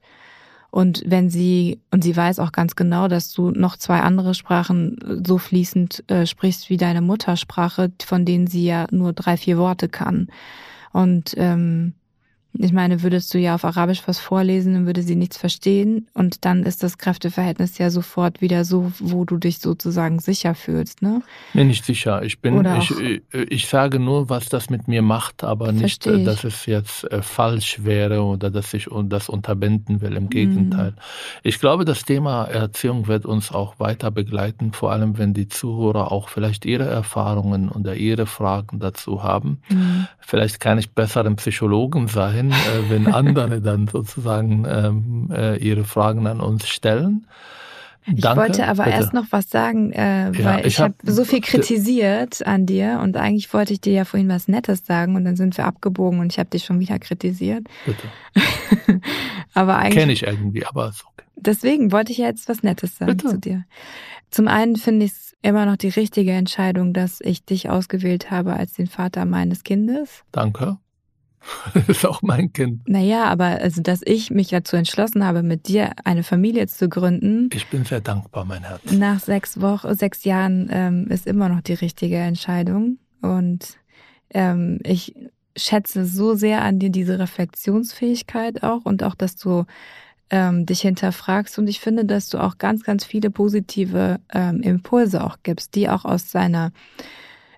und 0.78 1.02
wenn 1.08 1.32
sie, 1.32 1.80
und 1.90 2.04
sie 2.04 2.16
weiß 2.16 2.38
auch 2.38 2.52
ganz 2.52 2.76
genau, 2.76 3.08
dass 3.08 3.34
du 3.34 3.50
noch 3.50 3.78
zwei 3.78 4.02
andere 4.02 4.36
Sprachen 4.36 5.24
so 5.26 5.40
fließend 5.40 6.04
äh, 6.06 6.28
sprichst 6.28 6.70
wie 6.70 6.78
deine 6.78 7.02
Muttersprache, 7.02 7.92
von 8.06 8.26
denen 8.26 8.46
sie 8.46 8.64
ja 8.64 8.86
nur 8.92 9.12
drei, 9.14 9.38
vier 9.38 9.58
Worte 9.58 9.90
kann. 9.90 10.28
Und 10.94 11.34
ähm, 11.36 11.94
ich 12.60 12.72
meine, 12.74 13.04
würdest 13.04 13.34
du 13.34 13.40
ja 13.40 13.56
auf 13.56 13.66
Arabisch 13.66 14.04
was 14.06 14.20
vorlesen, 14.20 14.74
dann 14.74 14.86
würde 14.86 15.02
sie 15.02 15.16
nichts 15.16 15.38
verstehen 15.38 16.08
und 16.14 16.46
dann 16.46 16.64
ist 16.64 16.84
das 16.84 16.98
Kräfteverhältnis 16.98 17.78
ja 17.78 17.90
sofort 17.90 18.42
wieder 18.42 18.66
so, 18.66 18.92
wo 19.00 19.26
du 19.26 19.38
dich 19.38 19.60
sozusagen 19.60 20.20
sicher 20.20 20.56
fühlst, 20.56 21.02
ne? 21.02 21.22
Nee, 21.54 21.64
nicht 21.64 21.86
sicher. 21.86 22.24
Ich 22.24 22.40
bin, 22.40 22.66
ich, 22.80 22.92
ich, 23.00 23.22
ich, 23.34 23.68
sage 23.68 24.00
nur, 24.00 24.30
was 24.30 24.50
das 24.50 24.70
mit 24.70 24.88
mir 24.88 25.02
macht, 25.02 25.44
aber 25.44 25.72
nicht, 25.72 26.06
äh, 26.08 26.24
dass 26.24 26.44
es 26.44 26.66
jetzt 26.66 27.10
äh, 27.12 27.22
falsch 27.22 27.84
wäre 27.84 28.24
oder 28.24 28.50
dass 28.50 28.74
ich 28.74 28.88
das 29.06 29.30
unterbinden 29.30 30.02
will. 30.02 30.16
Im. 30.16 30.28
Gegenteil. 30.30 30.92
Mhm. 30.92 30.98
Ich 31.44 31.60
glaube, 31.60 31.86
das 31.86 32.04
Thema 32.04 32.46
Erziehung 32.46 33.08
wird 33.08 33.26
uns 33.26 33.52
auch 33.52 33.80
weiter 33.80 34.12
begleiten, 34.12 34.74
vor 34.74 34.92
allem 34.92 35.18
wenn 35.18 35.34
die 35.34 35.48
Zuhörer 35.48 36.12
auch 36.12 36.30
vielleicht 36.30 36.66
ihre 36.66 36.86
Erfahrungen 36.86 37.70
oder 37.70 37.96
ihre 37.96 38.26
Fragen 38.26 38.80
dazu 38.80 39.24
haben. 39.24 39.62
Mhm. 39.70 40.08
Vielleicht 40.20 40.60
kann 40.60 40.78
ich 40.78 40.92
besser 40.92 41.26
ein 41.26 41.36
Psychologen 41.38 42.08
sein 42.08 42.47
sein, 42.52 42.86
äh, 42.86 42.90
wenn 42.90 43.08
andere 43.08 43.62
dann 43.62 43.88
sozusagen 43.88 44.66
ähm, 44.68 45.30
äh, 45.32 45.58
ihre 45.58 45.84
Fragen 45.84 46.28
an 46.28 46.42
uns 46.42 46.68
stellen. 46.68 47.28
Ich 48.10 48.22
Danke, 48.22 48.42
wollte 48.42 48.68
aber 48.68 48.86
bitte. 48.86 48.96
erst 48.96 49.14
noch 49.14 49.26
was 49.32 49.50
sagen, 49.50 49.92
äh, 49.92 50.32
ja, 50.32 50.44
weil 50.46 50.60
ich, 50.62 50.68
ich 50.68 50.80
habe 50.80 50.96
hab 51.06 51.12
so 51.12 51.26
viel 51.26 51.42
kritisiert 51.42 52.46
an 52.48 52.66
dir 52.66 53.02
und 53.04 53.18
eigentlich 53.18 53.54
wollte 53.54 53.74
ich 53.74 53.82
dir 53.82 53.92
ja 53.92 54.06
vorhin 54.06 54.30
was 54.30 54.48
Nettes 54.48 54.86
sagen 54.86 55.18
und 55.18 55.26
dann 55.26 55.36
sind 55.36 55.58
wir 55.58 55.66
abgebogen 55.66 56.20
und 56.22 56.32
ich 56.32 56.40
habe 56.40 56.50
dich 56.50 56.64
schon 56.64 56.80
wieder 56.80 57.00
kritisiert. 57.00 57.68
Bitte. 57.86 59.02
aber 59.54 59.78
eigentlich 59.78 59.96
kenne 59.96 60.14
ich 60.14 60.24
irgendwie, 60.24 60.66
aber 60.66 60.90
ist 60.90 61.04
okay. 61.04 61.26
Deswegen 61.36 61.92
wollte 61.92 62.14
ich 62.14 62.18
jetzt 62.18 62.48
was 62.48 62.64
Nettes 62.64 62.98
sagen 62.98 63.18
bitte. 63.18 63.28
zu 63.28 63.40
dir. 63.40 63.66
Zum 64.32 64.48
einen 64.48 64.78
finde 64.78 65.06
ich 65.06 65.12
es 65.12 65.36
immer 65.42 65.66
noch 65.66 65.78
die 65.78 65.90
richtige 65.90 66.32
Entscheidung, 66.32 66.94
dass 66.94 67.20
ich 67.22 67.44
dich 67.44 67.70
ausgewählt 67.70 68.32
habe 68.32 68.54
als 68.54 68.74
den 68.74 68.88
Vater 68.88 69.26
meines 69.26 69.64
Kindes. 69.64 70.24
Danke. 70.32 70.78
Das 71.74 71.90
ist 71.90 72.06
auch 72.06 72.22
mein 72.22 72.52
Kind. 72.54 72.88
Naja, 72.88 73.26
aber 73.26 73.46
also, 73.46 73.82
dass 73.82 74.02
ich 74.04 74.32
mich 74.32 74.50
dazu 74.50 74.76
entschlossen 74.76 75.26
habe, 75.26 75.44
mit 75.44 75.68
dir 75.68 75.92
eine 76.04 76.24
Familie 76.24 76.68
zu 76.68 76.90
gründen. 76.90 77.50
Ich 77.54 77.68
bin 77.68 77.86
sehr 77.86 78.02
dankbar, 78.02 78.46
mein 78.46 78.64
Herz. 78.64 78.82
Nach 78.92 79.20
sechs 79.20 79.62
Wochen, 79.62 79.94
sechs 79.96 80.24
Jahren 80.24 80.70
ähm, 80.72 81.08
ist 81.08 81.28
immer 81.28 81.50
noch 81.50 81.62
die 81.62 81.74
richtige 81.74 82.18
Entscheidung. 82.18 82.98
Und 83.22 83.78
ähm, 84.32 84.80
ich 84.84 85.16
schätze 85.56 86.06
so 86.06 86.36
sehr 86.36 86.62
an 86.62 86.80
dir 86.80 86.90
diese 86.90 87.20
Reflexionsfähigkeit 87.20 88.64
auch 88.64 88.86
und 88.86 89.04
auch, 89.04 89.16
dass 89.16 89.36
du 89.36 89.66
ähm, 90.30 90.66
dich 90.66 90.82
hinterfragst. 90.82 91.58
Und 91.58 91.68
ich 91.68 91.80
finde, 91.80 92.06
dass 92.06 92.30
du 92.30 92.38
auch 92.38 92.58
ganz, 92.58 92.84
ganz 92.84 93.06
viele 93.06 93.32
positive 93.32 94.20
ähm, 94.34 94.62
Impulse 94.62 95.24
auch 95.24 95.38
gibst, 95.44 95.76
die 95.76 95.90
auch 95.90 96.06
aus 96.06 96.32
seiner 96.32 96.72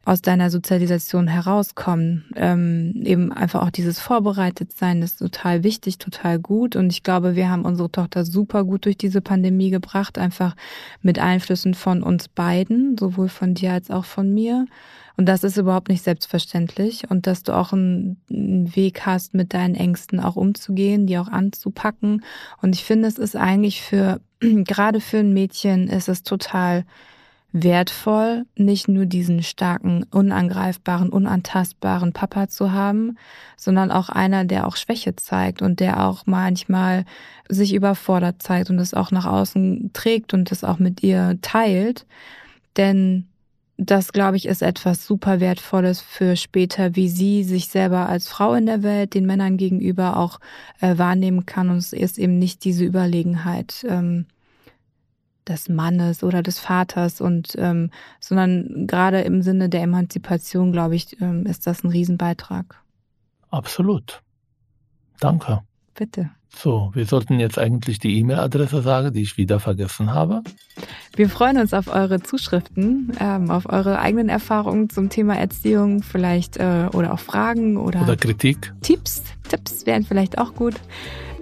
aus 0.09 0.23
deiner 0.23 0.49
Sozialisation 0.49 1.27
herauskommen. 1.27 2.25
Ähm, 2.35 2.93
eben 3.03 3.31
einfach 3.31 3.61
auch 3.61 3.69
dieses 3.69 3.99
Vorbereitetsein 3.99 5.03
ist 5.03 5.19
total 5.19 5.63
wichtig, 5.63 5.99
total 5.99 6.39
gut. 6.39 6.75
Und 6.75 6.91
ich 6.91 7.03
glaube, 7.03 7.35
wir 7.35 7.47
haben 7.51 7.63
unsere 7.63 7.91
Tochter 7.91 8.25
super 8.25 8.63
gut 8.63 8.85
durch 8.85 8.97
diese 8.97 9.21
Pandemie 9.21 9.69
gebracht, 9.69 10.17
einfach 10.17 10.55
mit 11.03 11.19
Einflüssen 11.19 11.75
von 11.75 12.01
uns 12.01 12.27
beiden, 12.27 12.97
sowohl 12.97 13.29
von 13.29 13.53
dir 13.53 13.71
als 13.71 13.91
auch 13.91 14.05
von 14.05 14.33
mir. 14.33 14.65
Und 15.15 15.27
das 15.27 15.43
ist 15.43 15.57
überhaupt 15.57 15.89
nicht 15.89 16.03
selbstverständlich. 16.03 17.11
Und 17.11 17.27
dass 17.27 17.43
du 17.43 17.53
auch 17.53 17.71
einen, 17.71 18.19
einen 18.31 18.75
Weg 18.75 19.05
hast, 19.05 19.35
mit 19.35 19.53
deinen 19.53 19.75
Ängsten 19.75 20.19
auch 20.19 20.37
umzugehen, 20.37 21.05
die 21.05 21.19
auch 21.19 21.27
anzupacken. 21.27 22.23
Und 22.63 22.75
ich 22.75 22.83
finde, 22.83 23.07
es 23.07 23.19
ist 23.19 23.35
eigentlich 23.35 23.83
für, 23.83 24.21
gerade 24.39 25.01
für 25.01 25.19
ein 25.19 25.33
Mädchen 25.33 25.87
ist 25.87 26.09
es 26.09 26.23
total 26.23 26.83
wertvoll, 27.51 28.45
nicht 28.55 28.87
nur 28.87 29.05
diesen 29.05 29.41
starken, 29.41 30.05
unangreifbaren, 30.11 31.09
unantastbaren 31.09 32.13
Papa 32.13 32.47
zu 32.47 32.71
haben, 32.71 33.17
sondern 33.57 33.91
auch 33.91 34.09
einer, 34.09 34.45
der 34.45 34.67
auch 34.67 34.75
Schwäche 34.75 35.15
zeigt 35.15 35.61
und 35.61 35.79
der 35.79 36.05
auch 36.05 36.23
manchmal 36.25 37.05
sich 37.47 37.73
überfordert 37.73 38.43
zeigt 38.43 38.69
und 38.69 38.77
es 38.77 38.93
auch 38.93 39.11
nach 39.11 39.25
außen 39.25 39.91
trägt 39.93 40.33
und 40.33 40.51
es 40.51 40.63
auch 40.63 40.77
mit 40.77 41.01
ihr 41.01 41.39
teilt. 41.41 42.05
Denn 42.77 43.25
das, 43.77 44.11
glaube 44.11 44.37
ich, 44.37 44.45
ist 44.45 44.61
etwas 44.61 45.07
super 45.07 45.39
Wertvolles 45.39 46.01
für 46.01 46.35
später, 46.35 46.95
wie 46.95 47.07
sie 47.09 47.43
sich 47.43 47.69
selber 47.69 48.09
als 48.09 48.27
Frau 48.27 48.53
in 48.53 48.65
der 48.65 48.83
Welt 48.83 49.13
den 49.13 49.25
Männern 49.25 49.55
gegenüber 49.57 50.17
auch 50.17 50.39
äh, 50.81 50.97
wahrnehmen 50.97 51.45
kann. 51.45 51.69
Und 51.69 51.77
es 51.77 51.93
ist 51.93 52.19
eben 52.19 52.37
nicht 52.37 52.65
diese 52.65 52.83
Überlegenheit. 52.83 53.85
Ähm, 53.87 54.25
des 55.49 55.67
Mannes 55.67 56.23
oder 56.23 56.41
des 56.43 56.59
Vaters 56.59 57.19
und 57.19 57.55
ähm, 57.57 57.89
sondern 58.19 58.87
gerade 58.87 59.21
im 59.21 59.41
Sinne 59.41 59.67
der 59.69 59.81
Emanzipation, 59.81 60.71
glaube 60.71 60.95
ich, 60.95 61.19
ähm, 61.21 61.45
ist 61.45 61.67
das 61.67 61.83
ein 61.83 61.89
Riesenbeitrag. 61.89 62.81
Absolut. 63.49 64.21
Danke. 65.19 65.61
Bitte. 65.95 66.29
So, 66.55 66.91
wir 66.93 67.05
sollten 67.05 67.39
jetzt 67.39 67.59
eigentlich 67.59 67.99
die 67.99 68.17
E-Mail-Adresse 68.19 68.81
sagen, 68.81 69.13
die 69.13 69.21
ich 69.21 69.37
wieder 69.37 69.59
vergessen 69.59 70.13
habe. 70.13 70.41
Wir 71.15 71.29
freuen 71.29 71.57
uns 71.57 71.73
auf 71.73 71.87
eure 71.87 72.21
Zuschriften, 72.21 73.11
ähm, 73.19 73.51
auf 73.51 73.67
eure 73.67 73.99
eigenen 73.99 74.29
Erfahrungen 74.29 74.89
zum 74.89 75.09
Thema 75.09 75.37
Erziehung, 75.37 76.01
vielleicht 76.01 76.57
äh, 76.57 76.87
oder 76.93 77.13
auch 77.13 77.19
Fragen 77.19 77.77
oder, 77.77 78.01
oder 78.01 78.15
Kritik. 78.15 78.73
Tipps. 78.81 79.23
Tipps 79.47 79.85
wären 79.85 80.03
vielleicht 80.03 80.39
auch 80.39 80.55
gut. 80.55 80.75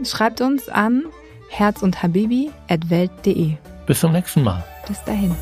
Schreibt 0.03 0.41
uns 0.41 0.67
an 0.67 1.03
herz 1.49 1.81
Bis 3.87 4.01
zum 4.01 4.11
nächsten 4.11 4.43
Mal. 4.43 4.63
Bis 4.85 5.01
dahin. 5.05 5.33